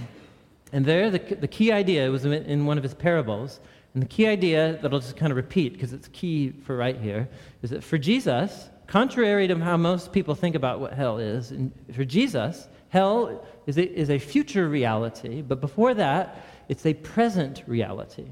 And 0.74 0.86
there, 0.86 1.10
the, 1.10 1.20
the 1.20 1.48
key 1.48 1.72
idea 1.72 2.10
was 2.10 2.26
in 2.26 2.66
one 2.66 2.78
of 2.78 2.84
his 2.84 2.94
parables 2.94 3.60
and 3.94 4.02
the 4.02 4.08
key 4.08 4.26
idea 4.26 4.80
that 4.82 4.94
I'll 4.94 5.00
just 5.00 5.18
kind 5.18 5.32
of 5.32 5.36
repeat 5.36 5.74
because 5.74 5.92
it's 5.92 6.08
key 6.10 6.52
for 6.52 6.78
right 6.78 6.98
here 6.98 7.28
is 7.62 7.72
that 7.72 7.84
for 7.84 7.98
Jesus, 7.98 8.70
contrary 8.88 9.48
to 9.48 9.58
how 9.58 9.76
most 9.76 10.14
people 10.14 10.34
think 10.34 10.56
about 10.56 10.80
what 10.80 10.94
hell 10.94 11.18
is, 11.18 11.54
for 11.94 12.06
Jesus, 12.06 12.70
hell 12.90 13.46
is 13.66 13.78
a, 13.78 13.84
is 13.84 14.10
a 14.10 14.20
future 14.20 14.68
reality, 14.68 15.42
but 15.42 15.62
before 15.62 15.94
that, 15.94 16.46
it's 16.68 16.86
a 16.86 16.94
present 16.94 17.64
reality. 17.68 18.28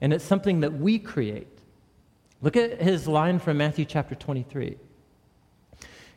And 0.00 0.12
it's 0.12 0.24
something 0.24 0.60
that 0.60 0.72
we 0.74 0.98
create. 0.98 1.58
Look 2.40 2.56
at 2.56 2.80
his 2.80 3.06
line 3.06 3.38
from 3.38 3.56
Matthew 3.56 3.84
chapter 3.84 4.14
23. 4.14 4.76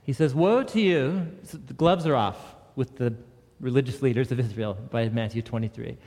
He 0.04 0.14
says, 0.14 0.34
Woe 0.36 0.64
to 0.64 0.82
you, 0.82 1.28
the 1.52 1.74
gloves 1.74 2.06
are 2.06 2.16
off 2.16 2.56
with 2.76 2.98
the 2.98 3.14
religious 3.60 4.02
leaders 4.02 4.32
of 4.32 4.40
Israel 4.40 4.78
by 4.92 5.10
Matthew 5.10 5.42
23. 5.42 5.98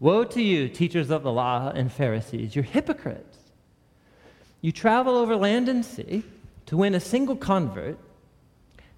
Woe 0.00 0.24
to 0.24 0.42
you, 0.42 0.68
teachers 0.68 1.10
of 1.10 1.22
the 1.22 1.32
law 1.32 1.72
and 1.74 1.92
Pharisees! 1.92 2.54
You're 2.54 2.64
hypocrites. 2.64 3.38
You 4.60 4.72
travel 4.72 5.16
over 5.16 5.36
land 5.36 5.68
and 5.68 5.84
sea 5.84 6.22
to 6.66 6.76
win 6.76 6.94
a 6.94 7.00
single 7.00 7.36
convert, 7.36 7.98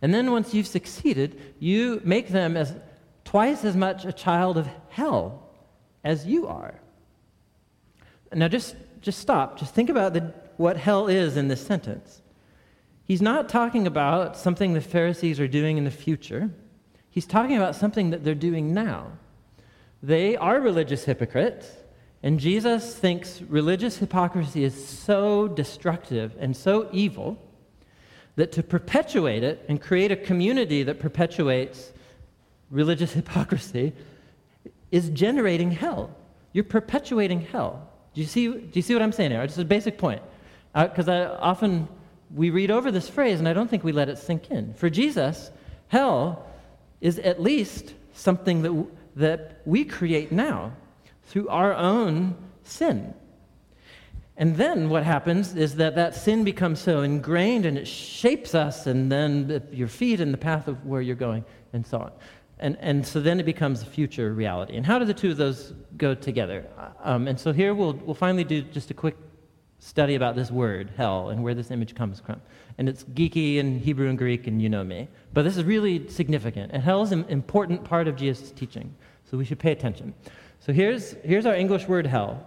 and 0.03 0.15
then 0.15 0.33
once 0.33 0.55
you've 0.55 0.67
succeeded, 0.67 1.41
you 1.59 2.01
make 2.05 2.29
them 2.29 2.57
as 2.57 2.75
twice 3.25 3.65
as 3.65 3.77
much 3.77 4.05
a 4.05 4.13
child 4.13 4.57
of 4.57 4.69
hell 4.89 5.49
as 6.03 6.27
you 6.27 6.47
are. 6.47 6.75
Now, 8.33 8.49
just, 8.49 8.77
just 9.01 9.19
stop. 9.19 9.59
Just 9.59 9.75
think 9.75 9.91
about 9.91 10.15
the, 10.15 10.33
what 10.57 10.77
hell 10.77 11.09
is 11.09 11.37
in 11.37 11.49
this 11.49 11.65
sentence. 11.65 12.23
He's 13.05 13.21
not 13.21 13.49
talking 13.49 13.87
about 13.87 14.37
something 14.37 14.73
the 14.73 14.81
Pharisees 14.81 15.41
are 15.41 15.49
doing 15.49 15.77
in 15.77 15.85
the 15.85 15.91
future. 15.91 16.51
He's 17.11 17.27
talking 17.27 17.57
about 17.57 17.75
something 17.75 18.11
that 18.11 18.25
they're 18.25 18.35
doing 18.35 18.73
now. 18.73 19.13
They 20.03 20.37
are 20.37 20.61
religious 20.61 21.05
hypocrites, 21.05 21.67
and 22.23 22.39
Jesus 22.39 22.95
thinks 22.95 23.43
religious 23.43 23.99
hypocrisy 23.99 24.65
is 24.65 24.89
so 24.89 25.49
destructive 25.49 26.35
and 26.39 26.57
so 26.57 26.89
evil 26.93 27.37
that 28.41 28.53
to 28.53 28.63
perpetuate 28.63 29.43
it 29.43 29.63
and 29.69 29.83
create 29.83 30.11
a 30.11 30.17
community 30.17 30.83
that 30.83 30.99
perpetuates 30.99 31.93
religious 32.71 33.13
hypocrisy 33.21 33.93
is 34.91 35.11
generating 35.11 35.71
hell. 35.71 36.17
You're 36.55 36.65
perpetuating 36.65 37.43
hell. 37.43 37.87
Do 38.15 38.23
you 38.23 38.27
see, 38.27 38.49
do 38.49 38.71
you 38.73 38.81
see 38.81 38.95
what 38.95 39.03
I'm 39.03 39.13
saying 39.13 39.31
here? 39.31 39.47
Just 39.47 39.59
a 39.59 39.65
basic 39.65 39.99
point. 39.99 40.23
Because 40.75 41.07
uh, 41.07 41.37
often 41.39 41.87
we 42.35 42.49
read 42.49 42.71
over 42.71 42.91
this 42.91 43.11
phrase 43.11 43.41
and 43.41 43.47
I 43.47 43.53
don't 43.53 43.69
think 43.69 43.85
we 43.85 43.93
let 43.93 44.09
it 44.09 44.17
sink 44.17 44.51
in. 44.51 44.73
For 44.73 44.89
Jesus, 44.89 45.51
hell 45.89 46.47
is 47.03 47.19
at 47.19 47.43
least 47.43 47.93
something 48.15 48.63
that, 48.63 48.87
that 49.17 49.61
we 49.67 49.85
create 49.85 50.33
now 50.33 50.73
through 51.25 51.49
our 51.49 51.75
own 51.75 52.37
sin. 52.65 53.13
And 54.41 54.57
then 54.57 54.89
what 54.89 55.05
happens 55.05 55.55
is 55.55 55.77
that 55.77 55.95
that 55.97 56.15
sin 56.15 56.45
becomes 56.45 56.81
so 56.81 57.03
ingrained 57.03 57.67
and 57.67 57.77
it 57.77 57.87
shapes 57.87 58.55
us, 58.55 58.87
and 58.87 59.13
then 59.13 59.63
your 59.71 59.87
feet 59.87 60.19
in 60.19 60.33
the 60.33 60.39
path 60.39 60.67
of 60.67 60.87
where 60.87 61.03
you're 61.03 61.15
going, 61.15 61.45
and 61.75 61.87
so 61.87 61.99
on. 61.99 62.13
And, 62.59 62.79
and 62.81 63.07
so 63.07 63.21
then 63.21 63.39
it 63.39 63.45
becomes 63.45 63.83
a 63.83 63.85
future 63.85 64.33
reality. 64.33 64.77
And 64.77 64.87
how 64.87 64.99
do 64.99 65.05
the 65.05 65.13
two 65.13 65.31
of 65.31 65.37
those 65.37 65.75
go 65.99 66.15
together? 66.15 66.67
Um, 67.03 67.29
and 67.29 67.39
so 67.39 67.53
here 67.53 67.75
we'll, 67.75 67.93
we'll 67.93 68.15
finally 68.15 68.45
do 68.45 68.63
just 68.63 68.91
a 68.91 68.95
quick 68.95 69.19
study 69.79 70.15
about 70.15 70.37
this 70.37 70.51
word, 70.51 70.91
hell, 70.97 71.29
and 71.29 71.43
where 71.43 71.55
this 71.55 71.71
image 71.71 71.95
comes 71.95 72.21
from. 72.21 72.41
And 72.79 72.89
it's 72.89 73.05
geeky 73.05 73.57
in 73.57 73.79
Hebrew 73.79 74.09
and 74.09 74.17
Greek, 74.17 74.47
and 74.47 74.63
you 74.63 74.71
know 74.71 74.85
me. 74.85 75.09
But 75.35 75.43
this 75.43 75.59
is 75.59 75.65
really 75.65 76.09
significant. 76.09 76.73
And 76.73 76.83
hell 76.83 77.03
is 77.03 77.13
an 77.13 77.27
important 77.29 77.85
part 77.85 78.09
of 78.09 78.17
Jesus' 78.17 78.53
teaching, 78.53 78.95
so 79.31 79.37
we 79.37 79.45
should 79.45 79.59
pay 79.59 79.73
attention. 79.73 80.15
So 80.61 80.73
here's, 80.73 81.13
here's 81.25 81.45
our 81.45 81.55
English 81.55 81.89
word 81.89 82.07
hell 82.07 82.47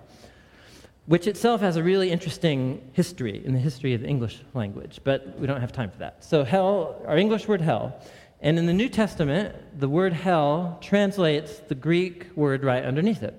which 1.06 1.28
itself 1.28 1.62
has 1.62 1.76
a 1.76 1.84
really 1.84 2.12
interesting 2.12 2.90
history 2.94 3.44
in 3.46 3.54
the 3.54 3.60
history 3.60 3.94
of 3.94 4.02
the 4.02 4.08
English 4.08 4.40
language, 4.54 5.02
but 5.04 5.38
we 5.38 5.48
don't 5.48 5.60
have 5.60 5.72
time 5.72 5.90
for 5.90 5.98
that. 5.98 6.24
So, 6.24 6.44
hell, 6.44 7.02
our 7.08 7.18
English 7.18 7.48
word 7.48 7.62
hell, 7.62 8.00
and 8.40 8.58
in 8.58 8.66
the 8.66 8.74
New 8.74 8.90
Testament, 8.90 9.56
the 9.80 9.90
word 9.90 10.14
hell 10.14 10.78
translates 10.82 11.60
the 11.60 11.76
Greek 11.76 12.28
word 12.36 12.64
right 12.64 12.84
underneath 12.84 13.24
it, 13.24 13.34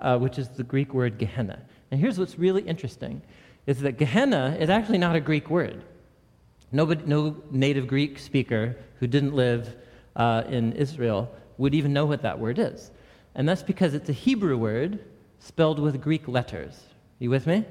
uh, 0.00 0.18
which 0.18 0.38
is 0.38 0.48
the 0.48 0.64
Greek 0.64 0.94
word 0.94 1.18
Gehenna. 1.18 1.60
And 1.90 2.00
here's 2.00 2.18
what's 2.18 2.38
really 2.38 2.62
interesting 2.62 3.22
is 3.66 3.80
that 3.80 3.98
Gehenna 3.98 4.56
is 4.58 4.70
actually 4.70 4.98
not 4.98 5.14
a 5.14 5.20
Greek 5.20 5.50
word. 5.50 5.84
Nobody, 6.72 7.04
no 7.04 7.36
native 7.50 7.86
Greek 7.86 8.18
speaker 8.18 8.76
who 8.98 9.06
didn't 9.06 9.34
live 9.34 9.76
uh, 10.16 10.42
in 10.48 10.72
Israel 10.72 11.30
would 11.58 11.74
even 11.74 11.92
know 11.92 12.06
what 12.06 12.22
that 12.22 12.38
word 12.38 12.58
is. 12.58 12.90
And 13.34 13.48
that's 13.48 13.62
because 13.62 13.94
it's 13.94 14.08
a 14.08 14.12
Hebrew 14.12 14.56
word 14.56 15.04
spelled 15.38 15.78
with 15.78 16.00
Greek 16.00 16.26
letters. 16.26 16.87
You 17.18 17.30
with 17.30 17.46
me? 17.46 17.64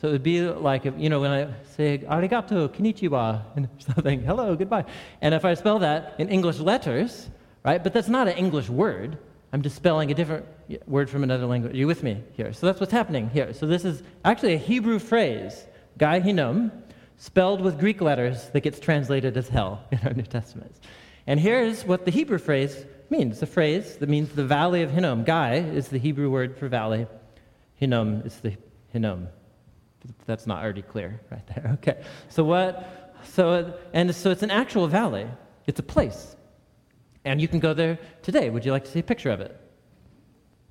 So 0.00 0.08
it 0.08 0.12
would 0.12 0.22
be 0.22 0.42
like 0.42 0.84
you 0.84 1.08
know, 1.08 1.20
when 1.20 1.30
I 1.30 1.48
say 1.76 1.98
arigato, 1.98 2.68
konnichiwa, 2.68 3.42
and 3.56 3.68
something, 3.78 4.22
hello, 4.22 4.54
goodbye. 4.54 4.84
And 5.22 5.34
if 5.34 5.44
I 5.44 5.54
spell 5.54 5.78
that 5.78 6.14
in 6.18 6.28
English 6.28 6.58
letters, 6.58 7.28
right, 7.64 7.82
but 7.82 7.92
that's 7.92 8.08
not 8.08 8.28
an 8.28 8.36
English 8.36 8.68
word. 8.68 9.18
I'm 9.52 9.62
just 9.62 9.76
spelling 9.76 10.10
a 10.10 10.14
different 10.14 10.44
word 10.86 11.08
from 11.08 11.22
another 11.22 11.46
language. 11.46 11.72
Are 11.72 11.76
you 11.76 11.86
with 11.86 12.02
me 12.02 12.22
here? 12.34 12.52
So 12.52 12.66
that's 12.66 12.78
what's 12.78 12.92
happening 12.92 13.30
here. 13.30 13.54
So 13.54 13.66
this 13.66 13.84
is 13.84 14.02
actually 14.24 14.54
a 14.54 14.58
Hebrew 14.58 14.98
phrase, 14.98 15.66
Gai 15.96 16.20
Hinnom, 16.20 16.72
spelled 17.16 17.62
with 17.62 17.78
Greek 17.78 18.02
letters 18.02 18.50
that 18.50 18.60
gets 18.60 18.78
translated 18.78 19.36
as 19.36 19.48
hell 19.48 19.82
in 19.90 19.98
our 20.04 20.12
New 20.12 20.24
Testaments. 20.24 20.78
And 21.26 21.40
here's 21.40 21.84
what 21.84 22.04
the 22.04 22.10
Hebrew 22.10 22.38
phrase 22.38 22.84
means. 23.08 23.40
A 23.40 23.46
phrase 23.46 23.96
that 23.96 24.08
means 24.10 24.28
the 24.30 24.44
valley 24.44 24.82
of 24.82 24.90
Hinnom. 24.90 25.24
Gai 25.24 25.56
is 25.56 25.88
the 25.88 25.98
Hebrew 25.98 26.28
word 26.28 26.58
for 26.58 26.68
valley. 26.68 27.06
Hinnom 27.76 28.22
is 28.26 28.36
the 28.40 28.56
Hinnom. 28.96 29.28
That's 30.24 30.46
not 30.46 30.62
already 30.64 30.82
clear 30.82 31.20
right 31.30 31.46
there. 31.48 31.70
Okay. 31.78 32.02
So 32.30 32.44
what? 32.44 33.14
So 33.34 33.74
and 33.92 34.14
so 34.14 34.30
it's 34.30 34.42
an 34.42 34.50
actual 34.50 34.86
valley. 34.88 35.26
It's 35.66 35.80
a 35.80 35.82
place, 35.82 36.36
and 37.24 37.40
you 37.40 37.48
can 37.48 37.60
go 37.60 37.74
there 37.74 37.98
today. 38.22 38.48
Would 38.48 38.64
you 38.64 38.72
like 38.72 38.84
to 38.84 38.90
see 38.90 39.00
a 39.00 39.08
picture 39.12 39.30
of 39.30 39.40
it? 39.40 39.52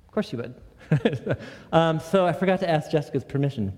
Of 0.06 0.10
course 0.12 0.32
you 0.32 0.38
would. 0.42 0.54
um, 1.72 2.00
so 2.00 2.26
I 2.26 2.32
forgot 2.32 2.58
to 2.60 2.68
ask 2.68 2.90
Jessica's 2.90 3.24
permission 3.24 3.72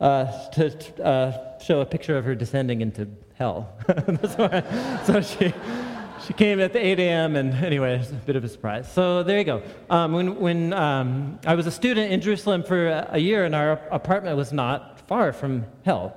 uh, 0.00 0.26
to 0.50 1.02
uh, 1.02 1.58
show 1.58 1.80
a 1.80 1.86
picture 1.86 2.16
of 2.16 2.24
her 2.24 2.34
descending 2.36 2.80
into 2.82 3.08
hell. 3.34 3.76
so 5.06 5.20
she 5.20 5.52
she 6.26 6.32
came 6.32 6.60
at 6.60 6.72
the 6.72 6.84
8 6.84 7.00
a.m. 7.00 7.36
and 7.36 7.52
anyway, 7.54 7.98
it's 7.98 8.10
a 8.10 8.14
bit 8.14 8.36
of 8.36 8.44
a 8.44 8.48
surprise. 8.48 8.90
So 8.92 9.22
there 9.22 9.38
you 9.38 9.44
go. 9.44 9.62
Um, 9.90 10.12
when 10.12 10.36
when 10.36 10.72
um, 10.72 11.38
I 11.46 11.54
was 11.54 11.66
a 11.66 11.70
student 11.70 12.12
in 12.12 12.20
Jerusalem 12.20 12.62
for 12.62 12.88
a 12.88 13.18
year, 13.18 13.44
and 13.44 13.54
our 13.54 13.72
apartment 13.90 14.36
was 14.36 14.52
not 14.52 15.00
far 15.08 15.32
from 15.32 15.66
hell, 15.84 16.16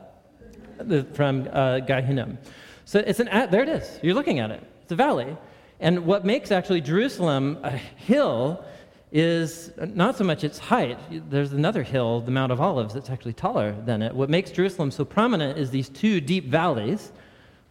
from 1.13 1.49
uh, 1.51 1.79
Hinnom. 1.85 2.37
So 2.85 2.99
it's 2.99 3.19
an 3.19 3.27
there 3.49 3.63
it 3.63 3.69
is. 3.69 3.99
You're 4.03 4.13
looking 4.13 4.39
at 4.39 4.51
it. 4.51 4.63
It's 4.83 4.91
a 4.91 4.95
valley, 4.95 5.35
and 5.79 6.05
what 6.05 6.25
makes 6.25 6.51
actually 6.51 6.81
Jerusalem 6.81 7.57
a 7.63 7.71
hill 7.71 8.63
is 9.11 9.71
not 9.77 10.17
so 10.17 10.23
much 10.23 10.43
its 10.43 10.59
height. 10.59 10.99
There's 11.29 11.53
another 11.53 11.83
hill, 11.83 12.21
the 12.21 12.31
Mount 12.31 12.51
of 12.51 12.59
Olives, 12.59 12.93
that's 12.93 13.09
actually 13.09 13.33
taller 13.33 13.73
than 13.85 14.01
it. 14.01 14.13
What 14.13 14.29
makes 14.29 14.51
Jerusalem 14.51 14.91
so 14.91 15.05
prominent 15.05 15.57
is 15.57 15.71
these 15.71 15.89
two 15.89 16.19
deep 16.19 16.47
valleys 16.47 17.11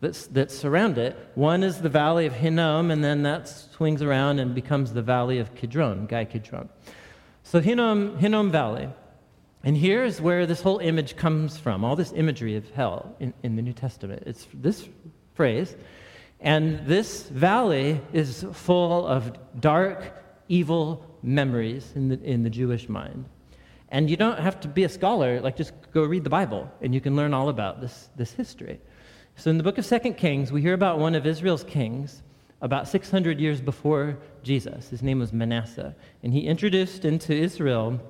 that, 0.04 0.28
that 0.32 0.50
surround 0.50 0.96
it. 0.98 1.16
One 1.34 1.62
is 1.62 1.80
the 1.80 1.88
valley 1.88 2.26
of 2.26 2.34
Hinnom, 2.34 2.90
and 2.90 3.02
then 3.02 3.22
that 3.24 3.48
swings 3.48 4.00
around 4.00 4.38
and 4.38 4.54
becomes 4.54 4.92
the 4.92 5.02
valley 5.02 5.38
of 5.38 5.54
Kidron, 5.54 6.06
Gai 6.06 6.24
Kidron. 6.24 6.68
So 7.42 7.60
Hinnom, 7.60 8.18
Hinnom 8.18 8.50
Valley. 8.50 8.88
And 9.64 9.76
here's 9.76 10.20
where 10.20 10.46
this 10.46 10.60
whole 10.60 10.78
image 10.78 11.16
comes 11.16 11.56
from, 11.58 11.84
all 11.84 11.96
this 11.96 12.12
imagery 12.12 12.56
of 12.56 12.70
hell 12.70 13.16
in, 13.18 13.32
in 13.42 13.56
the 13.56 13.62
New 13.62 13.72
Testament. 13.72 14.22
It's 14.26 14.46
this 14.52 14.88
phrase. 15.34 15.74
And 16.40 16.86
this 16.86 17.28
valley 17.28 18.00
is 18.12 18.44
full 18.52 19.06
of 19.06 19.32
dark, 19.58 20.22
evil 20.48 21.04
memories 21.22 21.90
in 21.96 22.08
the, 22.08 22.22
in 22.22 22.42
the 22.42 22.50
Jewish 22.50 22.88
mind. 22.88 23.24
And 23.88 24.10
you 24.10 24.16
don't 24.16 24.38
have 24.38 24.60
to 24.60 24.68
be 24.68 24.84
a 24.84 24.88
scholar, 24.88 25.40
like 25.40 25.56
just 25.56 25.72
go 25.92 26.02
read 26.02 26.24
the 26.24 26.30
Bible, 26.30 26.70
and 26.82 26.94
you 26.94 27.00
can 27.00 27.16
learn 27.16 27.32
all 27.32 27.48
about 27.48 27.80
this, 27.80 28.10
this 28.16 28.32
history. 28.32 28.80
So 29.36 29.50
in 29.50 29.58
the 29.58 29.64
book 29.64 29.78
of 29.78 29.84
Second 29.84 30.14
Kings, 30.14 30.52
we 30.52 30.62
hear 30.62 30.74
about 30.74 30.98
one 30.98 31.14
of 31.14 31.26
Israel's 31.26 31.64
kings 31.64 32.22
about 32.64 32.88
600 32.88 33.38
years 33.38 33.60
before 33.60 34.16
Jesus. 34.42 34.88
His 34.88 35.02
name 35.02 35.18
was 35.18 35.34
Manasseh. 35.34 35.94
And 36.22 36.32
he 36.32 36.46
introduced 36.46 37.04
into 37.04 37.34
Israel 37.34 38.00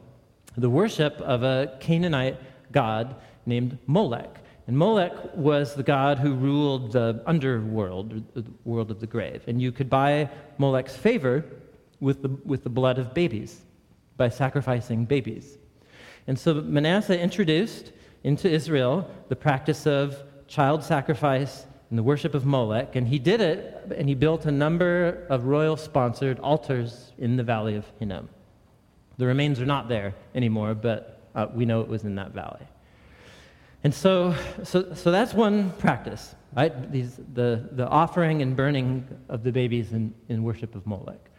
the 0.57 0.71
worship 0.71 1.21
of 1.23 1.43
a 1.43 1.77
Canaanite 1.81 2.39
god 2.71 3.17
named 3.47 3.79
Molech. 3.87 4.39
And 4.69 4.79
Molech 4.79 5.13
was 5.35 5.75
the 5.75 5.83
god 5.83 6.19
who 6.19 6.35
ruled 6.35 6.93
the 6.93 7.21
underworld, 7.27 8.23
the 8.35 8.45
world 8.65 8.93
of 8.93 9.01
the 9.01 9.09
grave. 9.09 9.43
And 9.49 9.61
you 9.61 9.73
could 9.73 9.91
buy 9.91 10.31
Molech's 10.59 10.97
favor 10.97 11.45
with 11.99 12.23
the, 12.23 12.29
with 12.45 12.63
the 12.63 12.71
blood 12.71 12.99
of 12.99 13.13
babies 13.13 13.63
by 14.17 14.29
sacrificing 14.29 15.05
babies. 15.05 15.59
And 16.29 16.39
so 16.39 16.55
Manasseh 16.55 17.19
introduced 17.19 17.91
into 18.23 18.49
Israel 18.49 19.11
the 19.29 19.37
practice 19.37 19.85
of 19.87 20.23
child 20.55 20.85
sacrifice 20.85 21.67
and 21.91 21.99
the 21.99 22.03
worship 22.03 22.33
of 22.33 22.47
Molech, 22.47 22.95
and 22.95 23.09
he 23.09 23.19
did 23.19 23.41
it, 23.41 23.93
and 23.97 24.09
he 24.09 24.15
built 24.15 24.47
a 24.47 24.53
number 24.53 25.27
of 25.29 25.47
royal 25.47 25.77
sponsored 25.77 26.39
altars 26.39 27.13
in 27.19 27.37
the 27.37 27.43
valley 27.43 27.75
of 27.75 27.85
Hinnom. 27.99 28.29
The 29.19 29.27
remains 29.27 29.61
are 29.61 29.67
not 29.67 29.89
there 29.89 30.15
anymore, 30.33 30.75
but 30.75 31.21
uh, 31.35 31.49
we 31.53 31.65
know 31.65 31.81
it 31.81 31.89
was 31.89 32.05
in 32.05 32.15
that 32.15 32.31
valley. 32.31 32.67
And 33.83 33.93
so, 33.93 34.35
so, 34.63 34.95
so 34.95 35.11
that's 35.11 35.35
one 35.35 35.73
practice, 35.73 36.37
right? 36.57 36.91
These, 36.91 37.19
the, 37.35 37.69
the 37.73 37.89
offering 37.89 38.41
and 38.41 38.55
burning 38.55 39.09
of 39.29 39.43
the 39.43 39.51
babies 39.51 39.93
in, 39.93 40.15
in 40.29 40.45
worship 40.45 40.77
of 40.77 40.87
Molech. 40.87 41.31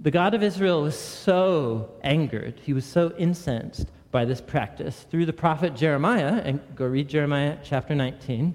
The 0.00 0.10
God 0.10 0.34
of 0.34 0.42
Israel 0.42 0.82
was 0.82 0.98
so 0.98 1.88
angered, 2.02 2.60
he 2.64 2.72
was 2.72 2.84
so 2.84 3.12
incensed 3.16 3.86
by 4.14 4.24
this 4.24 4.40
practice 4.40 5.04
through 5.10 5.26
the 5.26 5.32
prophet 5.32 5.74
Jeremiah, 5.74 6.40
and 6.44 6.60
go 6.76 6.86
read 6.86 7.08
Jeremiah 7.08 7.58
chapter 7.64 7.96
19. 7.96 8.54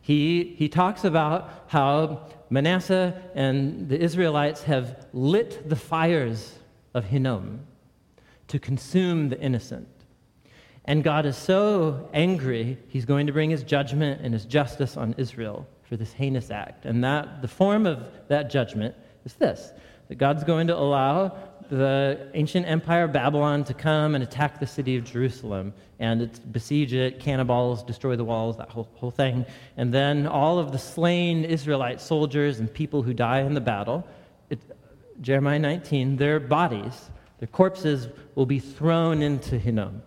He, 0.00 0.54
he 0.56 0.68
talks 0.68 1.02
about 1.02 1.64
how 1.66 2.28
Manasseh 2.48 3.20
and 3.34 3.88
the 3.88 4.00
Israelites 4.00 4.62
have 4.62 5.08
lit 5.12 5.68
the 5.68 5.74
fires 5.74 6.60
of 6.94 7.06
Hinnom 7.06 7.66
to 8.46 8.60
consume 8.60 9.30
the 9.30 9.40
innocent. 9.40 9.88
And 10.84 11.02
God 11.02 11.26
is 11.26 11.36
so 11.36 12.08
angry, 12.14 12.78
he's 12.86 13.04
going 13.04 13.26
to 13.26 13.32
bring 13.32 13.50
his 13.50 13.64
judgment 13.64 14.20
and 14.22 14.32
his 14.32 14.44
justice 14.44 14.96
on 14.96 15.16
Israel 15.18 15.66
for 15.82 15.96
this 15.96 16.12
heinous 16.12 16.52
act. 16.52 16.84
And 16.84 17.02
that 17.02 17.42
the 17.42 17.48
form 17.48 17.84
of 17.84 18.06
that 18.28 18.48
judgment 18.48 18.94
is 19.24 19.34
this 19.34 19.72
that 20.06 20.18
God's 20.18 20.44
going 20.44 20.68
to 20.68 20.76
allow 20.76 21.36
the 21.68 22.28
ancient 22.34 22.66
empire 22.66 23.04
of 23.04 23.12
Babylon 23.12 23.64
to 23.64 23.74
come 23.74 24.14
and 24.14 24.22
attack 24.22 24.60
the 24.60 24.66
city 24.66 24.96
of 24.96 25.04
Jerusalem 25.04 25.74
and 25.98 26.40
besiege 26.52 26.92
it, 26.92 27.20
cannibals, 27.20 27.82
destroy 27.82 28.16
the 28.16 28.24
walls, 28.24 28.56
that 28.58 28.70
whole, 28.70 28.88
whole 28.94 29.10
thing. 29.10 29.46
And 29.76 29.92
then 29.92 30.26
all 30.26 30.58
of 30.58 30.72
the 30.72 30.78
slain 30.78 31.44
Israelite 31.44 32.00
soldiers 32.00 32.60
and 32.60 32.72
people 32.72 33.02
who 33.02 33.14
die 33.14 33.40
in 33.40 33.54
the 33.54 33.60
battle, 33.60 34.06
it, 34.50 34.60
Jeremiah 35.20 35.58
19, 35.58 36.16
their 36.16 36.38
bodies, 36.38 37.10
their 37.38 37.48
corpses 37.48 38.08
will 38.34 38.46
be 38.46 38.58
thrown 38.58 39.22
into 39.22 39.58
Hinnom 39.58 40.02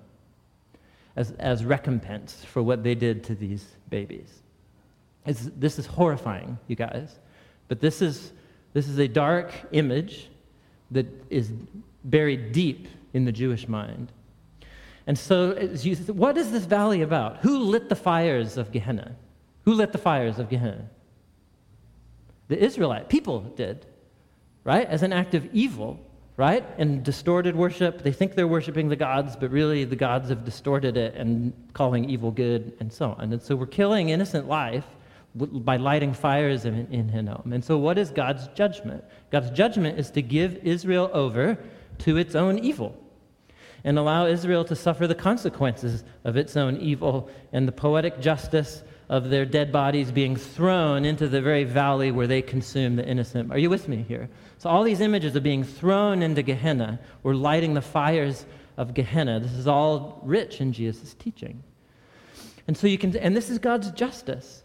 as, 1.15 1.31
as 1.31 1.65
recompense 1.65 2.45
for 2.45 2.61
what 2.63 2.83
they 2.83 2.95
did 2.95 3.23
to 3.25 3.35
these 3.35 3.65
babies. 3.89 4.41
It's, 5.25 5.49
this 5.57 5.77
is 5.77 5.85
horrifying, 5.85 6.57
you 6.67 6.75
guys. 6.75 7.19
But 7.67 7.79
this 7.79 8.01
is, 8.01 8.31
this 8.73 8.87
is 8.87 8.99
a 8.99 9.07
dark 9.07 9.51
image 9.71 10.28
that 10.91 11.07
is 11.29 11.51
buried 12.03 12.51
deep 12.51 12.87
in 13.13 13.25
the 13.25 13.31
Jewish 13.31 13.67
mind. 13.67 14.11
And 15.07 15.17
so, 15.17 15.57
you, 15.57 15.95
what 15.95 16.37
is 16.37 16.51
this 16.51 16.65
valley 16.65 17.01
about? 17.01 17.37
Who 17.37 17.59
lit 17.59 17.89
the 17.89 17.95
fires 17.95 18.57
of 18.57 18.71
Gehenna? 18.71 19.15
Who 19.65 19.73
lit 19.73 19.91
the 19.91 19.97
fires 19.97 20.39
of 20.39 20.49
Gehenna? 20.49 20.85
The 22.47 22.63
Israelite 22.63 23.09
people 23.09 23.41
did, 23.41 23.85
right? 24.63 24.87
As 24.87 25.03
an 25.03 25.13
act 25.13 25.33
of 25.33 25.47
evil, 25.53 25.99
right? 26.37 26.65
And 26.77 27.03
distorted 27.03 27.55
worship. 27.55 28.01
They 28.03 28.11
think 28.11 28.35
they're 28.35 28.47
worshiping 28.47 28.87
the 28.87 28.95
gods, 28.95 29.35
but 29.35 29.51
really 29.51 29.83
the 29.83 29.95
gods 29.95 30.29
have 30.29 30.45
distorted 30.45 30.95
it 30.95 31.15
and 31.15 31.53
calling 31.73 32.09
evil 32.09 32.31
good 32.31 32.77
and 32.79 32.91
so 32.93 33.15
on. 33.17 33.33
And 33.33 33.41
so 33.41 33.55
we're 33.55 33.65
killing 33.65 34.09
innocent 34.09 34.47
life 34.47 34.85
by 35.35 35.77
lighting 35.77 36.13
fires 36.13 36.65
in, 36.65 36.87
in 36.91 37.09
Hinnom. 37.09 37.53
And 37.53 37.63
so, 37.63 37.77
what 37.77 37.97
is 37.97 38.09
God's 38.09 38.47
judgment? 38.49 39.03
God's 39.31 39.51
judgment 39.51 39.99
is 39.99 40.09
to 40.11 40.21
give 40.21 40.57
Israel 40.63 41.09
over 41.13 41.57
to 41.99 42.17
its 42.17 42.35
own 42.35 42.59
evil 42.59 42.97
and 43.83 43.97
allow 43.97 44.25
Israel 44.25 44.65
to 44.65 44.75
suffer 44.75 45.07
the 45.07 45.15
consequences 45.15 46.03
of 46.23 46.35
its 46.35 46.57
own 46.57 46.77
evil 46.77 47.29
and 47.53 47.67
the 47.67 47.71
poetic 47.71 48.19
justice 48.19 48.83
of 49.07 49.29
their 49.29 49.45
dead 49.45 49.71
bodies 49.71 50.11
being 50.11 50.35
thrown 50.35 51.05
into 51.05 51.27
the 51.27 51.41
very 51.41 51.63
valley 51.63 52.11
where 52.11 52.27
they 52.27 52.41
consume 52.41 52.95
the 52.95 53.05
innocent. 53.05 53.51
Are 53.51 53.57
you 53.57 53.69
with 53.69 53.87
me 53.87 54.05
here? 54.07 54.29
So, 54.57 54.69
all 54.69 54.83
these 54.83 55.01
images 55.01 55.35
of 55.35 55.43
being 55.43 55.63
thrown 55.63 56.21
into 56.23 56.41
Gehenna 56.41 56.99
or 57.23 57.35
lighting 57.35 57.73
the 57.73 57.81
fires 57.81 58.45
of 58.77 58.93
Gehenna, 58.93 59.39
this 59.39 59.53
is 59.53 59.67
all 59.67 60.21
rich 60.23 60.61
in 60.61 60.73
Jesus' 60.73 61.13
teaching. 61.13 61.63
And 62.67 62.77
so 62.77 62.85
you 62.85 62.97
can, 62.97 63.15
and 63.17 63.35
this 63.35 63.49
is 63.49 63.57
God's 63.57 63.91
justice. 63.91 64.63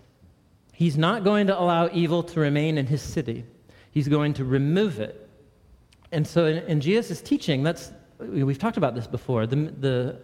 He's 0.75 0.99
not 0.99 1.22
going 1.22 1.47
to 1.47 1.59
allow 1.59 1.89
evil 1.93 2.22
to 2.25 2.41
remain 2.41 2.79
in 2.79 2.87
his 2.87 3.01
city, 3.01 3.45
he's 3.93 4.09
going 4.09 4.35
to 4.35 4.45
remove 4.45 5.01
it. 5.01 5.20
And 6.12 6.27
so 6.27 6.47
in, 6.47 6.59
in 6.66 6.81
Jesus' 6.81 7.20
teaching, 7.20 7.62
that's, 7.62 7.93
we've 8.18 8.59
talked 8.59 8.77
about 8.77 8.95
this 8.95 9.07
before. 9.07 9.47
The, 9.47 9.57
the, 9.57 10.20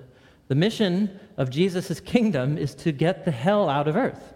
the 0.49 0.55
mission 0.55 1.19
of 1.37 1.51
Jesus' 1.51 1.99
kingdom 2.01 2.59
is 2.59 2.75
to 2.77 2.93
get 2.93 3.25
the 3.25 3.31
hell 3.31 3.69
out 3.69 3.89
of 3.89 3.97
earth 3.97 4.35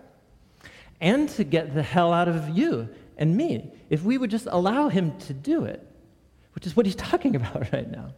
and 1.01 1.29
to 1.31 1.45
get 1.45 1.75
the 1.75 1.83
hell 1.83 2.12
out 2.12 2.29
of 2.29 2.49
you 2.49 2.89
and 3.19 3.37
me 3.37 3.71
if 3.91 4.03
we 4.03 4.19
would 4.19 4.31
just 4.31 4.47
allow 4.51 4.89
him 4.89 5.17
to 5.19 5.33
do 5.33 5.65
it, 5.65 5.87
which 6.55 6.67
is 6.67 6.77
what 6.77 6.87
he's 6.87 6.97
talking 7.11 7.37
about 7.37 7.73
right 7.73 7.91
now. 7.91 8.12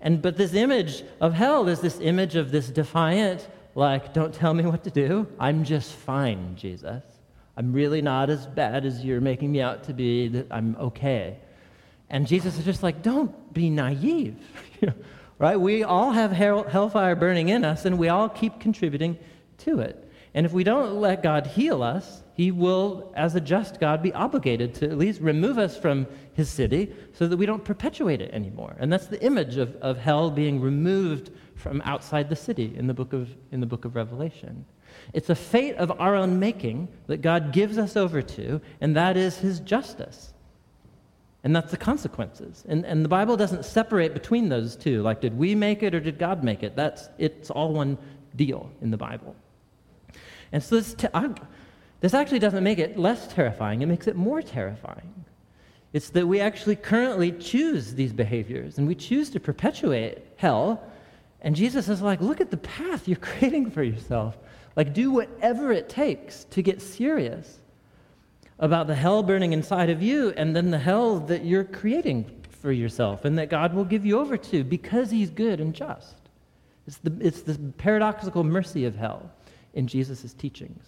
And 0.00 0.20
but 0.20 0.36
this 0.36 0.52
image 0.52 1.02
of 1.20 1.32
hell 1.32 1.68
is 1.68 1.80
this 1.80 1.98
image 2.00 2.36
of 2.36 2.50
this 2.50 2.68
defiant, 2.68 3.48
like, 3.74 4.12
don't 4.12 4.34
tell 4.34 4.52
me 4.52 4.64
what 4.64 4.84
to 4.84 4.90
do. 4.90 5.26
I'm 5.38 5.64
just 5.64 5.92
fine, 5.92 6.56
Jesus. 6.56 7.02
I'm 7.56 7.72
really 7.72 8.02
not 8.02 8.30
as 8.30 8.46
bad 8.46 8.84
as 8.84 9.04
you're 9.04 9.20
making 9.20 9.52
me 9.52 9.62
out 9.62 9.84
to 9.84 9.94
be, 9.94 10.28
that 10.28 10.46
I'm 10.50 10.76
okay. 10.76 11.38
And 12.10 12.26
Jesus 12.26 12.58
is 12.58 12.64
just 12.64 12.82
like, 12.82 13.02
don't 13.02 13.52
be 13.52 13.70
naive. 13.70 14.36
right? 15.38 15.58
We 15.58 15.82
all 15.82 16.12
have 16.12 16.32
hell, 16.32 16.64
hellfire 16.64 17.16
burning 17.16 17.48
in 17.48 17.64
us, 17.64 17.84
and 17.84 17.98
we 17.98 18.08
all 18.08 18.28
keep 18.28 18.60
contributing 18.60 19.18
to 19.58 19.80
it. 19.80 20.02
And 20.34 20.44
if 20.44 20.52
we 20.52 20.64
don't 20.64 21.00
let 21.00 21.22
God 21.22 21.46
heal 21.46 21.82
us, 21.82 22.22
he 22.34 22.50
will, 22.50 23.10
as 23.16 23.34
a 23.34 23.40
just 23.40 23.80
God, 23.80 24.02
be 24.02 24.12
obligated 24.12 24.74
to 24.76 24.90
at 24.90 24.98
least 24.98 25.22
remove 25.22 25.56
us 25.56 25.78
from 25.78 26.06
his 26.34 26.50
city 26.50 26.92
so 27.14 27.26
that 27.26 27.38
we 27.38 27.46
don't 27.46 27.64
perpetuate 27.64 28.20
it 28.20 28.30
anymore. 28.34 28.76
And 28.78 28.92
that's 28.92 29.06
the 29.06 29.22
image 29.24 29.56
of, 29.56 29.74
of 29.76 29.96
hell 29.96 30.30
being 30.30 30.60
removed 30.60 31.30
from 31.54 31.80
outside 31.86 32.28
the 32.28 32.36
city 32.36 32.74
in 32.76 32.86
the, 32.86 32.92
book 32.92 33.14
of, 33.14 33.30
in 33.50 33.60
the 33.60 33.66
book 33.66 33.86
of 33.86 33.96
Revelation. 33.96 34.66
It's 35.12 35.30
a 35.30 35.34
fate 35.34 35.76
of 35.76 36.00
our 36.00 36.14
own 36.14 36.38
making 36.38 36.88
that 37.06 37.18
God 37.18 37.52
gives 37.52 37.78
us 37.78 37.96
over 37.96 38.22
to, 38.22 38.60
and 38.80 38.96
that 38.96 39.16
is 39.16 39.38
his 39.38 39.60
justice. 39.60 40.32
And 41.44 41.54
that's 41.54 41.70
the 41.70 41.76
consequences. 41.76 42.64
And, 42.68 42.84
and 42.84 43.04
the 43.04 43.08
Bible 43.08 43.36
doesn't 43.36 43.64
separate 43.64 44.14
between 44.14 44.48
those 44.48 44.74
two. 44.74 45.02
Like, 45.02 45.20
did 45.20 45.38
we 45.38 45.54
make 45.54 45.84
it 45.84 45.94
or 45.94 46.00
did 46.00 46.18
God 46.18 46.42
make 46.42 46.64
it? 46.64 46.74
That's, 46.74 47.08
it's 47.18 47.50
all 47.50 47.72
one 47.72 47.96
deal 48.34 48.68
in 48.82 48.90
the 48.90 48.96
Bible. 48.96 49.36
And 50.50 50.62
so 50.62 50.76
this, 50.76 50.94
te- 50.94 51.08
this 52.00 52.14
actually 52.14 52.40
doesn't 52.40 52.64
make 52.64 52.78
it 52.78 52.98
less 52.98 53.32
terrifying, 53.32 53.82
it 53.82 53.86
makes 53.86 54.06
it 54.06 54.16
more 54.16 54.42
terrifying. 54.42 55.24
It's 55.92 56.10
that 56.10 56.26
we 56.26 56.40
actually 56.40 56.76
currently 56.76 57.32
choose 57.32 57.94
these 57.94 58.12
behaviors 58.12 58.78
and 58.78 58.86
we 58.86 58.94
choose 58.94 59.30
to 59.30 59.40
perpetuate 59.40 60.18
hell. 60.36 60.82
And 61.40 61.54
Jesus 61.54 61.88
is 61.88 62.02
like, 62.02 62.20
look 62.20 62.40
at 62.40 62.50
the 62.50 62.56
path 62.56 63.06
you're 63.06 63.16
creating 63.20 63.70
for 63.70 63.82
yourself. 63.82 64.36
Like, 64.76 64.92
do 64.92 65.10
whatever 65.10 65.72
it 65.72 65.88
takes 65.88 66.44
to 66.50 66.62
get 66.62 66.82
serious 66.82 67.58
about 68.58 68.86
the 68.86 68.94
hell 68.94 69.22
burning 69.22 69.52
inside 69.52 69.90
of 69.90 70.02
you 70.02 70.30
and 70.36 70.54
then 70.54 70.70
the 70.70 70.78
hell 70.78 71.18
that 71.20 71.44
you're 71.44 71.64
creating 71.64 72.30
for 72.60 72.72
yourself 72.72 73.24
and 73.24 73.38
that 73.38 73.48
God 73.48 73.74
will 73.74 73.84
give 73.84 74.04
you 74.04 74.18
over 74.18 74.36
to 74.36 74.62
because 74.64 75.10
He's 75.10 75.30
good 75.30 75.60
and 75.60 75.74
just. 75.74 76.16
It's 76.86 76.98
the, 76.98 77.16
it's 77.20 77.42
the 77.42 77.58
paradoxical 77.78 78.44
mercy 78.44 78.84
of 78.84 78.94
hell 78.94 79.30
in 79.74 79.86
Jesus' 79.86 80.32
teachings. 80.34 80.84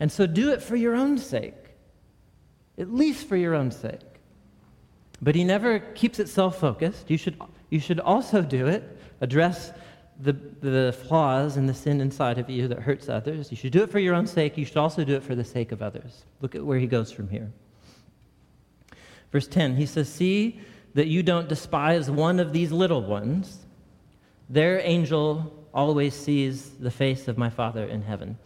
And 0.00 0.10
so 0.12 0.26
do 0.26 0.52
it 0.52 0.62
for 0.62 0.76
your 0.76 0.94
own 0.94 1.18
sake, 1.18 1.54
at 2.78 2.92
least 2.92 3.26
for 3.26 3.36
your 3.36 3.54
own 3.54 3.70
sake. 3.70 4.00
But 5.22 5.34
he 5.34 5.44
never 5.44 5.78
keeps 5.78 6.18
it 6.18 6.28
self 6.28 6.58
focused. 6.58 7.10
You 7.10 7.16
should, 7.16 7.40
you 7.70 7.80
should 7.80 8.00
also 8.00 8.42
do 8.42 8.66
it, 8.66 8.98
address 9.20 9.72
the, 10.20 10.32
the 10.32 10.96
flaws 11.06 11.56
and 11.56 11.68
the 11.68 11.74
sin 11.74 12.00
inside 12.00 12.38
of 12.38 12.48
you 12.48 12.68
that 12.68 12.80
hurts 12.80 13.08
others. 13.08 13.50
You 13.50 13.56
should 13.56 13.72
do 13.72 13.82
it 13.82 13.90
for 13.90 13.98
your 13.98 14.14
own 14.14 14.26
sake. 14.26 14.56
You 14.56 14.64
should 14.64 14.76
also 14.76 15.04
do 15.04 15.14
it 15.14 15.22
for 15.22 15.34
the 15.34 15.44
sake 15.44 15.72
of 15.72 15.82
others. 15.82 16.24
Look 16.40 16.54
at 16.54 16.64
where 16.64 16.78
he 16.78 16.86
goes 16.86 17.12
from 17.12 17.28
here. 17.28 17.52
Verse 19.32 19.46
10, 19.46 19.76
he 19.76 19.86
says, 19.86 20.08
See 20.08 20.60
that 20.94 21.08
you 21.08 21.22
don't 21.22 21.48
despise 21.48 22.10
one 22.10 22.40
of 22.40 22.52
these 22.52 22.72
little 22.72 23.02
ones. 23.02 23.58
Their 24.48 24.80
angel 24.80 25.52
always 25.74 26.14
sees 26.14 26.70
the 26.70 26.90
face 26.90 27.28
of 27.28 27.36
my 27.36 27.50
Father 27.50 27.84
in 27.84 28.00
heaven. 28.00 28.38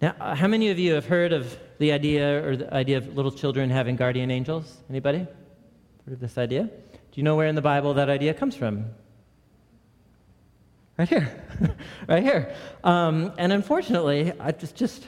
Now, 0.00 0.14
uh, 0.20 0.34
how 0.34 0.46
many 0.46 0.70
of 0.70 0.78
you 0.78 0.94
have 0.94 1.06
heard 1.06 1.32
of 1.32 1.58
the 1.78 1.92
idea 1.92 2.46
or 2.46 2.56
the 2.56 2.72
idea 2.72 2.98
of 2.98 3.14
little 3.14 3.30
children 3.30 3.68
having 3.68 3.96
guardian 3.96 4.30
angels? 4.30 4.78
Anybody? 4.88 5.18
Heard 5.18 6.14
of 6.14 6.20
this 6.20 6.38
idea? 6.38 6.64
Do 6.64 7.20
you 7.20 7.22
know 7.22 7.36
where 7.36 7.46
in 7.46 7.54
the 7.54 7.62
Bible 7.62 7.94
that 7.94 8.08
idea 8.08 8.32
comes 8.32 8.54
from? 8.54 8.86
Right 10.98 11.08
here. 11.08 11.44
right 12.08 12.22
here. 12.22 12.54
Um, 12.82 13.32
and 13.36 13.52
unfortunately, 13.52 14.32
it's 14.40 14.72
just 14.72 15.06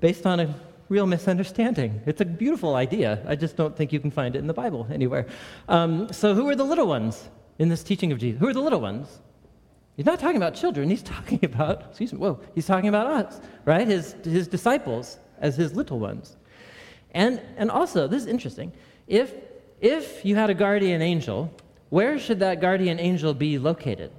based 0.00 0.26
on 0.26 0.40
a 0.40 0.54
real 0.88 1.06
misunderstanding. 1.06 2.00
It's 2.06 2.20
a 2.20 2.24
beautiful 2.24 2.74
idea. 2.74 3.22
I 3.26 3.36
just 3.36 3.56
don't 3.56 3.76
think 3.76 3.92
you 3.92 4.00
can 4.00 4.10
find 4.10 4.34
it 4.34 4.38
in 4.38 4.46
the 4.46 4.54
Bible 4.54 4.86
anywhere. 4.90 5.26
Um, 5.68 6.10
so, 6.12 6.34
who 6.34 6.48
are 6.48 6.56
the 6.56 6.64
little 6.64 6.86
ones 6.86 7.28
in 7.58 7.68
this 7.68 7.82
teaching 7.82 8.12
of 8.12 8.18
Jesus? 8.18 8.40
Who 8.40 8.48
are 8.48 8.54
the 8.54 8.60
little 8.60 8.80
ones? 8.80 9.20
He's 9.96 10.06
not 10.06 10.18
talking 10.18 10.38
about 10.38 10.54
children. 10.54 10.88
He's 10.88 11.02
talking 11.16 11.44
about, 11.44 11.84
excuse 11.90 12.12
me, 12.12 12.18
whoa, 12.18 12.40
he's 12.54 12.66
talking 12.66 12.88
about 12.88 13.06
us, 13.06 13.40
right? 13.66 13.86
His, 13.86 14.14
his 14.24 14.48
disciples 14.48 15.18
as 15.38 15.56
his 15.56 15.74
little 15.74 15.98
ones. 15.98 16.36
And, 17.12 17.40
and 17.56 17.70
also, 17.70 18.06
this 18.08 18.22
is 18.22 18.28
interesting. 18.28 18.72
If, 19.06 19.34
if 19.80 20.24
you 20.24 20.36
had 20.36 20.48
a 20.48 20.54
guardian 20.54 21.02
angel, 21.02 21.52
where 21.90 22.18
should 22.18 22.38
that 22.40 22.60
guardian 22.60 22.98
angel 22.98 23.34
be 23.34 23.58
located? 23.58 24.12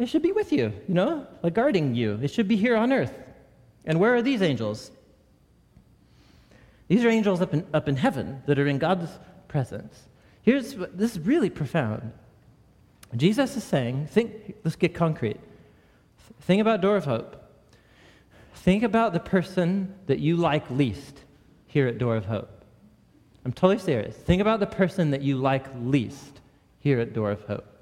It 0.00 0.08
should 0.08 0.22
be 0.22 0.32
with 0.32 0.50
you, 0.50 0.72
you 0.88 0.94
know, 0.94 1.26
like 1.42 1.52
guarding 1.52 1.94
you. 1.94 2.18
It 2.22 2.30
should 2.30 2.48
be 2.48 2.56
here 2.56 2.74
on 2.74 2.90
earth. 2.90 3.12
And 3.84 4.00
where 4.00 4.14
are 4.14 4.22
these 4.22 4.40
angels? 4.40 4.90
These 6.88 7.04
are 7.04 7.10
angels 7.10 7.42
up 7.42 7.52
in, 7.52 7.66
up 7.74 7.86
in 7.86 7.96
heaven 7.96 8.42
that 8.46 8.58
are 8.58 8.66
in 8.66 8.78
God's 8.78 9.10
presence. 9.46 10.08
Here's 10.42 10.74
what, 10.74 10.96
this 10.96 11.12
is 11.12 11.20
really 11.20 11.50
profound. 11.50 12.12
Jesus 13.14 13.56
is 13.58 13.62
saying, 13.62 14.06
think, 14.06 14.54
let's 14.64 14.74
get 14.74 14.94
concrete. 14.94 15.38
Think 16.40 16.62
about 16.62 16.80
Door 16.80 16.96
of 16.96 17.04
Hope. 17.04 17.36
Think 18.54 18.82
about 18.82 19.12
the 19.12 19.20
person 19.20 19.94
that 20.06 20.18
you 20.18 20.36
like 20.36 20.70
least 20.70 21.20
here 21.66 21.86
at 21.86 21.98
Door 21.98 22.16
of 22.16 22.24
Hope. 22.24 22.64
I'm 23.44 23.52
totally 23.52 23.78
serious. 23.78 24.16
Think 24.16 24.40
about 24.40 24.60
the 24.60 24.66
person 24.66 25.10
that 25.10 25.20
you 25.20 25.36
like 25.36 25.66
least 25.82 26.40
here 26.78 27.00
at 27.00 27.12
Door 27.12 27.32
of 27.32 27.42
Hope. 27.42 27.79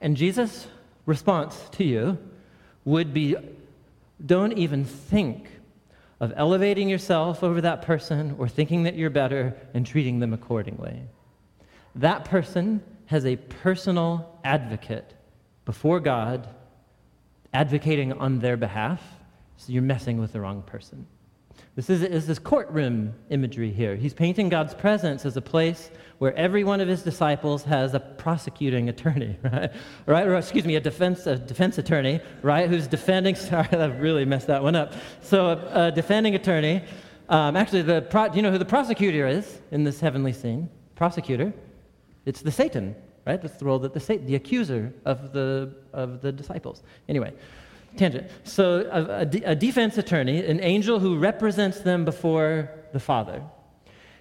And 0.00 0.16
Jesus' 0.16 0.66
response 1.06 1.68
to 1.72 1.84
you 1.84 2.18
would 2.84 3.12
be 3.12 3.36
don't 4.24 4.52
even 4.52 4.84
think 4.84 5.48
of 6.20 6.32
elevating 6.36 6.88
yourself 6.88 7.44
over 7.44 7.60
that 7.60 7.82
person 7.82 8.34
or 8.38 8.48
thinking 8.48 8.82
that 8.84 8.96
you're 8.96 9.10
better 9.10 9.56
and 9.74 9.86
treating 9.86 10.18
them 10.18 10.32
accordingly. 10.32 11.02
That 11.94 12.24
person 12.24 12.82
has 13.06 13.24
a 13.24 13.36
personal 13.36 14.38
advocate 14.44 15.14
before 15.64 16.00
God 16.00 16.48
advocating 17.54 18.12
on 18.12 18.40
their 18.40 18.56
behalf, 18.56 19.02
so 19.56 19.72
you're 19.72 19.82
messing 19.82 20.18
with 20.18 20.32
the 20.32 20.40
wrong 20.40 20.62
person. 20.62 21.06
This 21.78 21.90
is, 21.90 22.02
is 22.02 22.26
this 22.26 22.40
courtroom 22.40 23.14
imagery 23.30 23.70
here. 23.70 23.94
He's 23.94 24.12
painting 24.12 24.48
God's 24.48 24.74
presence 24.74 25.24
as 25.24 25.36
a 25.36 25.40
place 25.40 25.92
where 26.18 26.34
every 26.34 26.64
one 26.64 26.80
of 26.80 26.88
his 26.88 27.04
disciples 27.04 27.62
has 27.62 27.94
a 27.94 28.00
prosecuting 28.00 28.88
attorney, 28.88 29.38
right? 29.44 29.70
right? 30.04 30.26
Or, 30.26 30.34
excuse 30.34 30.64
me, 30.64 30.74
a 30.74 30.80
defense, 30.80 31.28
a 31.28 31.36
defense 31.36 31.78
attorney, 31.78 32.20
right? 32.42 32.68
Who's 32.68 32.88
defending, 32.88 33.34
sorry, 33.36 33.68
I 33.70 33.84
really 33.84 34.24
messed 34.24 34.48
that 34.48 34.60
one 34.60 34.74
up. 34.74 34.92
So, 35.20 35.50
a, 35.50 35.86
a 35.86 35.92
defending 35.92 36.34
attorney. 36.34 36.82
Um, 37.28 37.54
actually, 37.54 37.82
the 37.82 38.02
pro, 38.02 38.28
do 38.28 38.34
you 38.34 38.42
know 38.42 38.50
who 38.50 38.58
the 38.58 38.64
prosecutor 38.64 39.28
is 39.28 39.60
in 39.70 39.84
this 39.84 40.00
heavenly 40.00 40.32
scene? 40.32 40.68
Prosecutor 40.96 41.52
It's 42.26 42.42
the 42.42 42.50
Satan, 42.50 42.96
right? 43.24 43.40
That's 43.40 43.56
the 43.56 43.66
role 43.66 43.78
that 43.78 43.94
the 43.94 44.00
Satan, 44.00 44.26
the 44.26 44.34
accuser 44.34 44.92
of 45.04 45.32
the, 45.32 45.76
of 45.92 46.22
the 46.22 46.32
disciples. 46.32 46.82
Anyway, 47.08 47.34
tangent. 47.98 48.30
So 48.44 48.88
a, 48.90 49.02
a, 49.02 49.50
a 49.52 49.54
defense 49.54 49.98
attorney, 49.98 50.44
an 50.44 50.60
angel 50.60 50.98
who 50.98 51.18
represents 51.18 51.80
them 51.80 52.04
before 52.04 52.70
the 52.92 53.00
Father. 53.00 53.42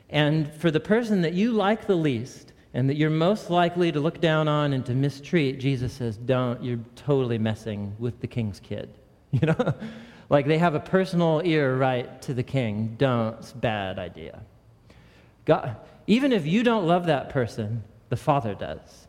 And 0.09 0.53
for 0.55 0.71
the 0.71 0.79
person 0.79 1.21
that 1.21 1.33
you 1.33 1.51
like 1.51 1.87
the 1.87 1.95
least, 1.95 2.53
and 2.73 2.89
that 2.89 2.95
you're 2.95 3.09
most 3.09 3.49
likely 3.49 3.91
to 3.91 3.99
look 3.99 4.21
down 4.21 4.47
on 4.47 4.73
and 4.73 4.85
to 4.85 4.93
mistreat, 4.93 5.59
Jesus 5.59 5.93
says, 5.93 6.17
Don't, 6.17 6.63
you're 6.63 6.79
totally 6.95 7.37
messing 7.37 7.95
with 7.97 8.19
the 8.19 8.27
king's 8.27 8.59
kid. 8.59 8.89
You 9.31 9.47
know? 9.47 9.73
like 10.29 10.47
they 10.47 10.57
have 10.57 10.75
a 10.75 10.79
personal 10.79 11.41
ear 11.43 11.75
right 11.75 12.21
to 12.23 12.33
the 12.33 12.43
king. 12.43 12.95
Don't, 12.97 13.37
it's 13.39 13.51
bad 13.51 13.99
idea. 13.99 14.41
God, 15.45 15.75
even 16.05 16.31
if 16.31 16.45
you 16.45 16.63
don't 16.63 16.87
love 16.87 17.07
that 17.07 17.29
person, 17.29 17.83
the 18.09 18.15
Father 18.15 18.53
does. 18.53 19.06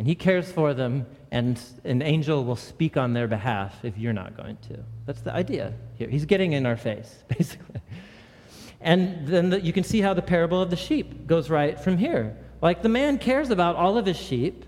And 0.00 0.06
He 0.06 0.14
cares 0.14 0.50
for 0.50 0.72
them, 0.72 1.04
and 1.30 1.60
an 1.84 2.00
angel 2.00 2.42
will 2.46 2.56
speak 2.56 2.96
on 2.96 3.12
their 3.12 3.28
behalf 3.28 3.84
if 3.84 3.98
you're 3.98 4.14
not 4.14 4.34
going 4.34 4.56
to. 4.68 4.78
That's 5.04 5.20
the 5.20 5.34
idea 5.34 5.74
here. 5.96 6.08
He's 6.08 6.24
getting 6.24 6.54
in 6.54 6.64
our 6.64 6.78
face, 6.78 7.22
basically. 7.28 7.82
And 8.80 9.28
then 9.28 9.50
the, 9.50 9.60
you 9.60 9.74
can 9.74 9.84
see 9.84 10.00
how 10.00 10.14
the 10.14 10.22
parable 10.22 10.62
of 10.62 10.70
the 10.70 10.76
sheep 10.76 11.26
goes 11.26 11.50
right 11.50 11.78
from 11.78 11.98
here. 11.98 12.34
Like 12.62 12.80
the 12.80 12.88
man 12.88 13.18
cares 13.18 13.50
about 13.50 13.76
all 13.76 13.98
of 13.98 14.06
his 14.06 14.16
sheep, 14.16 14.64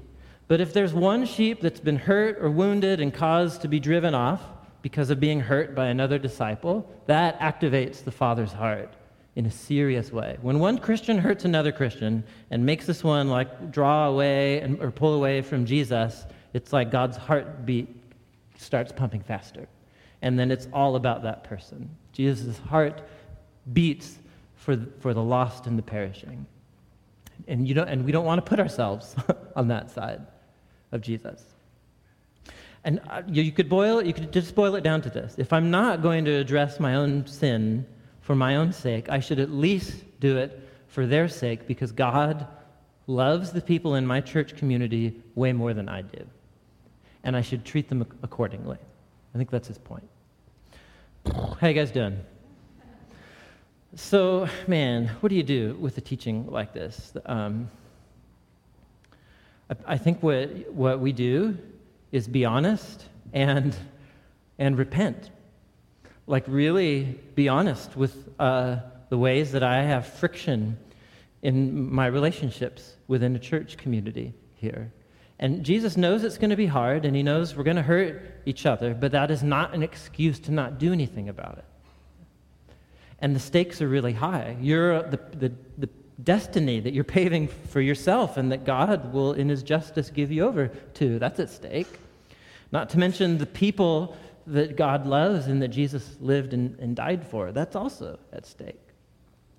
but 0.49 0.61
if 0.61 0.75
there's 0.75 0.93
one 0.93 1.25
sheep 1.25 1.63
that's 1.63 1.81
been 1.81 1.97
hurt 1.97 2.37
or 2.39 2.51
wounded 2.51 3.01
and 3.01 3.15
caused 3.15 3.63
to 3.63 3.69
be 3.69 3.81
driven 3.81 4.15
off 4.15 4.43
because 4.83 5.09
of 5.09 5.19
being 5.19 5.41
hurt 5.41 5.75
by 5.75 5.87
another 5.87 6.19
disciple, 6.19 6.87
that 7.07 7.41
activates 7.41 8.05
the 8.05 8.13
father's 8.13 8.53
heart 8.53 8.93
in 9.35 9.47
a 9.47 9.51
serious 9.51 10.13
way. 10.13 10.37
When 10.43 10.59
one 10.59 10.79
Christian 10.79 11.19
hurts 11.19 11.45
another 11.45 11.73
Christian 11.73 12.25
and 12.51 12.67
makes 12.67 12.87
this 12.87 13.03
one 13.03 13.29
like 13.29 13.71
draw 13.73 14.07
away 14.07 14.61
and, 14.61 14.81
or 14.83 14.91
pull 14.91 15.15
away 15.15 15.41
from 15.41 15.65
Jesus, 15.65 16.27
it's 16.53 16.73
like 16.73 16.91
God's 16.91 17.17
heartbeat 17.17 17.89
starts 18.59 18.93
pumping 18.93 19.23
faster. 19.23 19.67
And 20.21 20.39
then 20.39 20.51
it's 20.51 20.69
all 20.73 20.97
about 20.97 21.23
that 21.23 21.45
person. 21.45 21.91
Jesus' 22.13 22.59
heart 22.59 23.03
beats 23.73 24.19
for 24.57 24.77
the, 24.77 24.89
for 25.01 25.15
the 25.15 25.23
lost 25.23 25.67
and 25.67 25.79
the 25.79 25.83
perishing. 25.83 26.47
And, 27.49 27.67
you 27.67 27.75
don't, 27.75 27.89
and 27.89 28.05
we 28.05 28.13
don't 28.13 28.27
want 28.27 28.45
to 28.45 28.49
put 28.49 28.61
ourselves 28.61 29.17
on 29.57 29.69
that 29.69 29.91
side 29.91 30.21
of 30.93 31.01
Jesus. 31.01 31.43
And 32.85 33.01
uh, 33.09 33.23
you, 33.27 33.43
you 33.43 33.53
could 33.53 33.69
boil 33.69 34.03
you 34.03 34.13
could 34.13 34.33
just 34.33 34.55
boil 34.55 34.75
it 34.75 34.83
down 34.83 35.03
to 35.03 35.11
this. 35.11 35.37
If 35.39 35.53
I'm 35.53 35.71
not 35.71 36.03
going 36.03 36.25
to 36.27 36.33
address 36.33 36.79
my 36.79 36.97
own 36.97 37.27
sin 37.27 37.87
for 38.23 38.35
my 38.35 38.57
own 38.57 38.73
sake, 38.73 39.09
I 39.09 39.21
should 39.21 39.39
at 39.39 39.51
least 39.51 40.05
do 40.21 40.39
it 40.39 40.69
for 40.89 41.07
their 41.07 41.29
sake 41.29 41.67
because 41.67 41.93
God 41.93 42.47
loves 43.07 43.51
the 43.51 43.61
people 43.61 43.97
in 43.97 44.07
my 44.07 44.21
church 44.21 44.57
community 44.57 45.21
way 45.35 45.53
more 45.53 45.75
than 45.75 45.89
I 45.89 46.03
do. 46.03 46.25
And 47.25 47.37
I 47.37 47.43
should 47.43 47.65
treat 47.65 47.89
them 47.89 48.07
accordingly. 48.23 48.79
I 49.35 49.39
think 49.39 49.51
that's 49.51 49.69
his 49.69 49.79
point. 49.79 50.09
How 51.61 51.69
you 51.69 51.75
guys 51.75 51.91
doing? 51.91 52.19
So, 53.95 54.49
man, 54.67 55.09
what 55.21 55.29
do 55.29 55.35
you 55.35 55.43
do 55.43 55.77
with 55.81 55.99
a 55.99 56.01
teaching 56.01 56.51
like 56.51 56.73
this? 56.73 57.13
Um, 57.27 57.71
I, 59.69 59.95
I 59.95 59.99
think 59.99 60.23
what, 60.23 60.73
what 60.73 61.01
we 61.01 61.13
do 61.13 61.59
is 62.11 62.29
be 62.29 62.45
honest 62.45 63.05
and, 63.33 63.77
and 64.59 64.79
repent. 64.79 65.31
Like, 66.27 66.45
really 66.47 67.19
be 67.35 67.49
honest 67.49 67.97
with 67.97 68.29
uh, 68.39 68.77
the 69.09 69.19
ways 69.19 69.53
that 69.53 69.63
I 69.63 69.83
have 69.83 70.07
friction 70.07 70.79
in 71.43 71.93
my 71.93 72.07
relationships 72.07 72.95
within 73.09 73.35
a 73.35 73.39
church 73.39 73.77
community 73.77 74.33
here. 74.55 74.93
And 75.39 75.65
Jesus 75.65 75.97
knows 75.97 76.23
it's 76.23 76.39
going 76.39 76.51
to 76.51 76.57
be 76.57 76.67
hard, 76.67 77.05
and 77.05 77.17
he 77.17 77.23
knows 77.23 77.57
we're 77.57 77.65
going 77.65 77.77
to 77.77 77.83
hurt 77.83 78.41
each 78.47 78.65
other, 78.65 78.95
but 78.95 79.13
that 79.13 79.31
is 79.31 79.43
not 79.43 79.75
an 79.75 79.83
excuse 79.83 80.39
to 80.41 80.53
not 80.53 80.79
do 80.79 80.93
anything 80.93 81.29
about 81.29 81.59
it 81.59 81.65
and 83.23 83.37
the 83.37 83.41
stakes 83.41 83.81
are 83.81 83.89
really 83.89 84.13
high. 84.13 84.57
You're 84.61 85.05
the, 85.05 85.19
the, 85.39 85.53
the 85.79 85.89
destiny 86.23 86.81
that 86.81 86.93
you're 86.93 87.05
paving 87.05 87.49
for 87.49 87.81
yourself 87.81 88.37
and 88.37 88.51
that 88.51 88.65
God 88.65 89.15
will, 89.15 89.33
in 89.33 89.49
his 89.49 89.63
justice, 89.63 90.11
give 90.11 90.31
you 90.31 90.45
over 90.45 90.69
to. 90.95 91.19
That's 91.21 91.39
at 91.39 91.49
stake. 91.49 91.87
Not 92.73 92.91
to 92.91 92.99
mention 92.99 93.39
the 93.39 93.47
people 93.47 94.17
that 94.47 94.77
God 94.77 95.07
loves 95.07 95.47
and 95.47 95.63
that 95.63 95.69
Jesus 95.69 96.17
lived 96.21 96.53
and, 96.53 96.79
and 96.79 96.97
died 96.97 97.27
for. 97.27 97.53
That's 97.53 97.77
also 97.77 98.19
at 98.33 98.47
stake. 98.47 98.81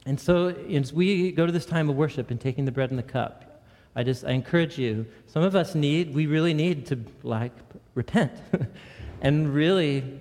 And 0.06 0.20
so, 0.20 0.48
as 0.50 0.92
we 0.92 1.32
go 1.32 1.46
to 1.46 1.52
this 1.52 1.66
time 1.66 1.90
of 1.90 1.96
worship 1.96 2.30
and 2.30 2.40
taking 2.40 2.66
the 2.66 2.72
bread 2.72 2.90
and 2.90 3.00
the 3.00 3.04
cup, 3.04 3.64
I 3.96 4.04
just 4.04 4.26
I 4.26 4.32
encourage 4.32 4.78
you. 4.78 5.06
Some 5.28 5.44
of 5.44 5.56
us 5.56 5.76
need, 5.76 6.14
we 6.14 6.26
really 6.26 6.54
need 6.54 6.86
to 6.88 7.00
like 7.24 7.54
repent 7.96 8.32
and 9.22 9.54
really 9.54 10.20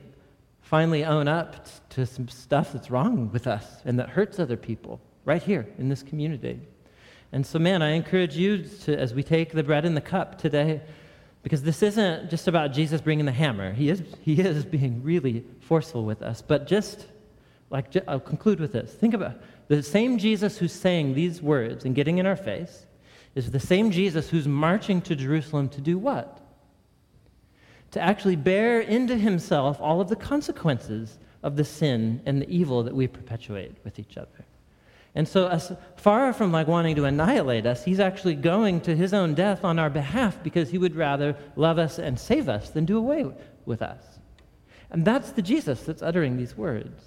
finally 0.60 1.04
own 1.04 1.26
up 1.26 1.66
to 1.90 2.06
some 2.06 2.28
stuff 2.28 2.72
that's 2.72 2.90
wrong 2.90 3.30
with 3.32 3.46
us 3.46 3.82
and 3.84 3.98
that 3.98 4.08
hurts 4.08 4.38
other 4.38 4.56
people 4.56 5.00
right 5.24 5.42
here 5.42 5.66
in 5.78 5.88
this 5.88 6.02
community. 6.02 6.60
And 7.32 7.44
so, 7.46 7.58
man, 7.58 7.82
I 7.82 7.90
encourage 7.90 8.36
you 8.36 8.62
to, 8.84 8.98
as 8.98 9.14
we 9.14 9.22
take 9.22 9.52
the 9.52 9.62
bread 9.62 9.84
and 9.84 9.96
the 9.96 10.02
cup 10.02 10.38
today, 10.38 10.82
because 11.42 11.62
this 11.62 11.82
isn't 11.82 12.30
just 12.30 12.48
about 12.48 12.72
Jesus 12.72 13.00
bringing 13.00 13.26
the 13.26 13.32
hammer. 13.32 13.72
He 13.72 13.88
is, 13.88 14.02
he 14.22 14.40
is 14.40 14.64
being 14.64 15.02
really 15.02 15.44
forceful 15.60 16.04
with 16.04 16.22
us. 16.22 16.42
But 16.42 16.66
just 16.66 17.06
like, 17.70 17.86
I'll 18.06 18.20
conclude 18.20 18.60
with 18.60 18.72
this. 18.72 18.92
Think 18.92 19.14
about 19.14 19.36
the 19.68 19.82
same 19.82 20.18
Jesus 20.18 20.58
who's 20.58 20.72
saying 20.72 21.14
these 21.14 21.42
words 21.42 21.84
and 21.84 21.94
getting 21.94 22.18
in 22.18 22.26
our 22.26 22.36
face 22.36 22.86
is 23.34 23.50
the 23.50 23.60
same 23.60 23.90
Jesus 23.90 24.28
who's 24.28 24.46
marching 24.46 25.00
to 25.02 25.16
Jerusalem 25.16 25.68
to 25.70 25.80
do 25.80 25.98
what? 25.98 26.42
to 27.92 28.00
actually 28.00 28.36
bear 28.36 28.80
into 28.80 29.16
himself 29.16 29.80
all 29.80 30.00
of 30.00 30.08
the 30.08 30.16
consequences 30.16 31.18
of 31.42 31.56
the 31.56 31.64
sin 31.64 32.20
and 32.26 32.40
the 32.40 32.50
evil 32.50 32.82
that 32.82 32.94
we 32.94 33.06
perpetuate 33.06 33.76
with 33.84 33.98
each 33.98 34.16
other. 34.16 34.46
And 35.14 35.28
so, 35.28 35.48
as 35.48 35.72
far 35.96 36.32
from 36.32 36.52
like 36.52 36.66
wanting 36.66 36.96
to 36.96 37.04
annihilate 37.04 37.66
us, 37.66 37.84
he's 37.84 38.00
actually 38.00 38.34
going 38.34 38.80
to 38.82 38.96
his 38.96 39.12
own 39.12 39.34
death 39.34 39.62
on 39.62 39.78
our 39.78 39.90
behalf 39.90 40.42
because 40.42 40.70
he 40.70 40.78
would 40.78 40.96
rather 40.96 41.36
love 41.54 41.78
us 41.78 41.98
and 41.98 42.18
save 42.18 42.48
us 42.48 42.70
than 42.70 42.86
do 42.86 42.96
away 42.96 43.26
with 43.66 43.82
us. 43.82 44.02
And 44.90 45.04
that's 45.04 45.32
the 45.32 45.42
Jesus 45.42 45.82
that's 45.82 46.02
uttering 46.02 46.36
these 46.36 46.56
words. 46.56 47.04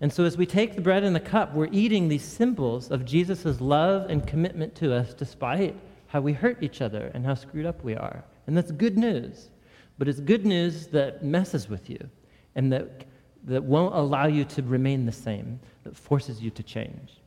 And 0.00 0.12
so, 0.12 0.24
as 0.24 0.36
we 0.36 0.46
take 0.46 0.74
the 0.74 0.80
bread 0.80 1.04
and 1.04 1.14
the 1.14 1.20
cup, 1.20 1.54
we're 1.54 1.68
eating 1.70 2.08
these 2.08 2.24
symbols 2.24 2.90
of 2.90 3.04
Jesus' 3.04 3.60
love 3.60 4.10
and 4.10 4.26
commitment 4.26 4.74
to 4.76 4.92
us 4.92 5.14
despite 5.14 5.76
how 6.08 6.20
we 6.20 6.32
hurt 6.32 6.62
each 6.62 6.82
other 6.82 7.10
and 7.14 7.24
how 7.24 7.34
screwed 7.34 7.66
up 7.66 7.84
we 7.84 7.94
are. 7.94 8.24
And 8.46 8.56
that's 8.56 8.72
good 8.72 8.98
news. 8.98 9.48
But 9.96 10.08
it's 10.08 10.20
good 10.20 10.44
news 10.44 10.88
that 10.88 11.24
messes 11.24 11.68
with 11.68 11.88
you 11.88 12.10
and 12.56 12.72
that, 12.72 13.04
that 13.44 13.62
won't 13.62 13.94
allow 13.94 14.26
you 14.26 14.44
to 14.46 14.62
remain 14.62 15.06
the 15.06 15.12
same, 15.12 15.60
that 15.84 15.96
forces 15.96 16.40
you 16.40 16.50
to 16.50 16.62
change. 16.62 17.20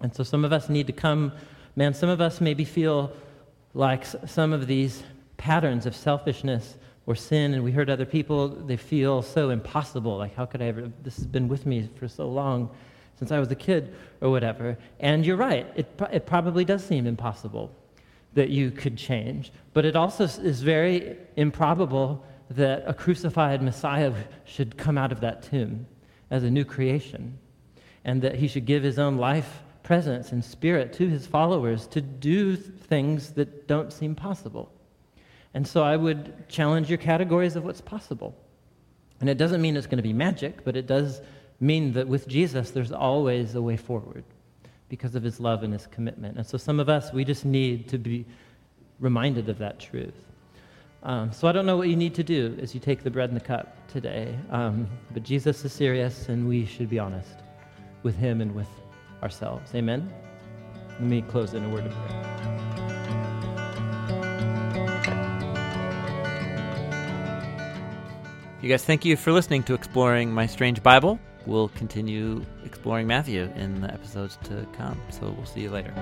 And 0.00 0.14
so 0.14 0.22
some 0.22 0.44
of 0.44 0.52
us 0.52 0.68
need 0.68 0.86
to 0.86 0.92
come, 0.92 1.32
man, 1.76 1.94
some 1.94 2.08
of 2.08 2.20
us 2.20 2.40
maybe 2.40 2.64
feel 2.64 3.12
like 3.74 4.04
some 4.04 4.52
of 4.52 4.66
these 4.66 5.02
patterns 5.36 5.86
of 5.86 5.94
selfishness 5.94 6.76
or 7.06 7.14
sin, 7.14 7.54
and 7.54 7.64
we 7.64 7.72
heard 7.72 7.90
other 7.90 8.04
people, 8.04 8.48
they 8.48 8.76
feel 8.76 9.22
so 9.22 9.50
impossible. 9.50 10.18
Like, 10.18 10.34
how 10.34 10.46
could 10.46 10.62
I 10.62 10.66
ever? 10.66 10.92
This 11.02 11.16
has 11.16 11.26
been 11.26 11.48
with 11.48 11.66
me 11.66 11.88
for 11.96 12.08
so 12.08 12.28
long, 12.28 12.70
since 13.18 13.32
I 13.32 13.38
was 13.38 13.50
a 13.50 13.54
kid 13.54 13.94
or 14.20 14.30
whatever. 14.30 14.78
And 15.00 15.24
you're 15.24 15.36
right, 15.36 15.66
it, 15.76 16.00
it 16.12 16.26
probably 16.26 16.64
does 16.64 16.84
seem 16.84 17.06
impossible 17.06 17.74
that 18.34 18.50
you 18.50 18.70
could 18.70 18.96
change. 18.96 19.52
But 19.72 19.84
it 19.84 19.96
also 19.96 20.24
is 20.24 20.62
very 20.62 21.16
improbable 21.36 22.24
that 22.50 22.84
a 22.86 22.94
crucified 22.94 23.62
Messiah 23.62 24.12
should 24.44 24.76
come 24.76 24.98
out 24.98 25.12
of 25.12 25.20
that 25.20 25.42
tomb 25.42 25.86
as 26.30 26.44
a 26.44 26.50
new 26.50 26.64
creation 26.64 27.38
and 28.04 28.22
that 28.22 28.36
he 28.36 28.48
should 28.48 28.64
give 28.64 28.82
his 28.82 28.98
own 28.98 29.16
life 29.16 29.62
presence 29.82 30.32
and 30.32 30.44
spirit 30.44 30.92
to 30.92 31.08
his 31.08 31.26
followers 31.26 31.86
to 31.88 32.00
do 32.00 32.56
things 32.56 33.32
that 33.32 33.66
don't 33.66 33.92
seem 33.92 34.14
possible. 34.14 34.70
And 35.54 35.66
so 35.66 35.82
I 35.82 35.96
would 35.96 36.48
challenge 36.48 36.88
your 36.88 36.98
categories 36.98 37.56
of 37.56 37.64
what's 37.64 37.80
possible. 37.80 38.36
And 39.20 39.28
it 39.28 39.36
doesn't 39.36 39.60
mean 39.60 39.76
it's 39.76 39.86
going 39.86 39.96
to 39.98 40.02
be 40.02 40.12
magic, 40.12 40.64
but 40.64 40.76
it 40.76 40.86
does 40.86 41.20
mean 41.58 41.92
that 41.94 42.06
with 42.06 42.26
Jesus, 42.28 42.70
there's 42.70 42.92
always 42.92 43.54
a 43.54 43.62
way 43.62 43.76
forward 43.76 44.24
because 44.88 45.14
of 45.14 45.22
his 45.22 45.40
love 45.40 45.62
and 45.62 45.72
his 45.72 45.86
commitment. 45.86 46.36
And 46.36 46.46
so 46.46 46.56
some 46.56 46.80
of 46.80 46.88
us, 46.88 47.12
we 47.12 47.24
just 47.24 47.44
need 47.44 47.88
to 47.88 47.98
be 47.98 48.24
reminded 48.98 49.48
of 49.48 49.58
that 49.58 49.78
truth. 49.78 50.14
Um, 51.02 51.32
so 51.32 51.48
I 51.48 51.52
don't 51.52 51.66
know 51.66 51.76
what 51.76 51.88
you 51.88 51.96
need 51.96 52.14
to 52.14 52.22
do 52.22 52.56
as 52.60 52.74
you 52.74 52.80
take 52.80 53.02
the 53.02 53.10
bread 53.10 53.30
and 53.30 53.36
the 53.36 53.44
cup 53.44 53.88
today, 53.88 54.38
um, 54.50 54.86
but 55.12 55.22
Jesus 55.22 55.64
is 55.64 55.72
serious, 55.72 56.28
and 56.28 56.46
we 56.46 56.64
should 56.66 56.90
be 56.90 56.98
honest 56.98 57.40
with 58.02 58.16
Him 58.16 58.40
and 58.40 58.54
with 58.54 58.68
ourselves. 59.22 59.74
Amen? 59.74 60.12
Let 60.88 61.02
me 61.02 61.22
close 61.22 61.54
in 61.54 61.64
a 61.64 61.68
word 61.68 61.86
of 61.86 61.92
prayer. 61.92 62.30
You 68.62 68.68
guys, 68.68 68.84
thank 68.84 69.06
you 69.06 69.16
for 69.16 69.32
listening 69.32 69.62
to 69.64 69.74
Exploring 69.74 70.32
My 70.32 70.44
Strange 70.44 70.82
Bible. 70.82 71.18
We'll 71.46 71.70
continue 71.70 72.44
exploring 72.62 73.06
Matthew 73.06 73.50
in 73.56 73.80
the 73.80 73.90
episodes 73.90 74.38
to 74.44 74.66
come. 74.76 75.00
So 75.08 75.30
we'll 75.30 75.46
see 75.46 75.62
you 75.62 75.70
later. 75.70 75.94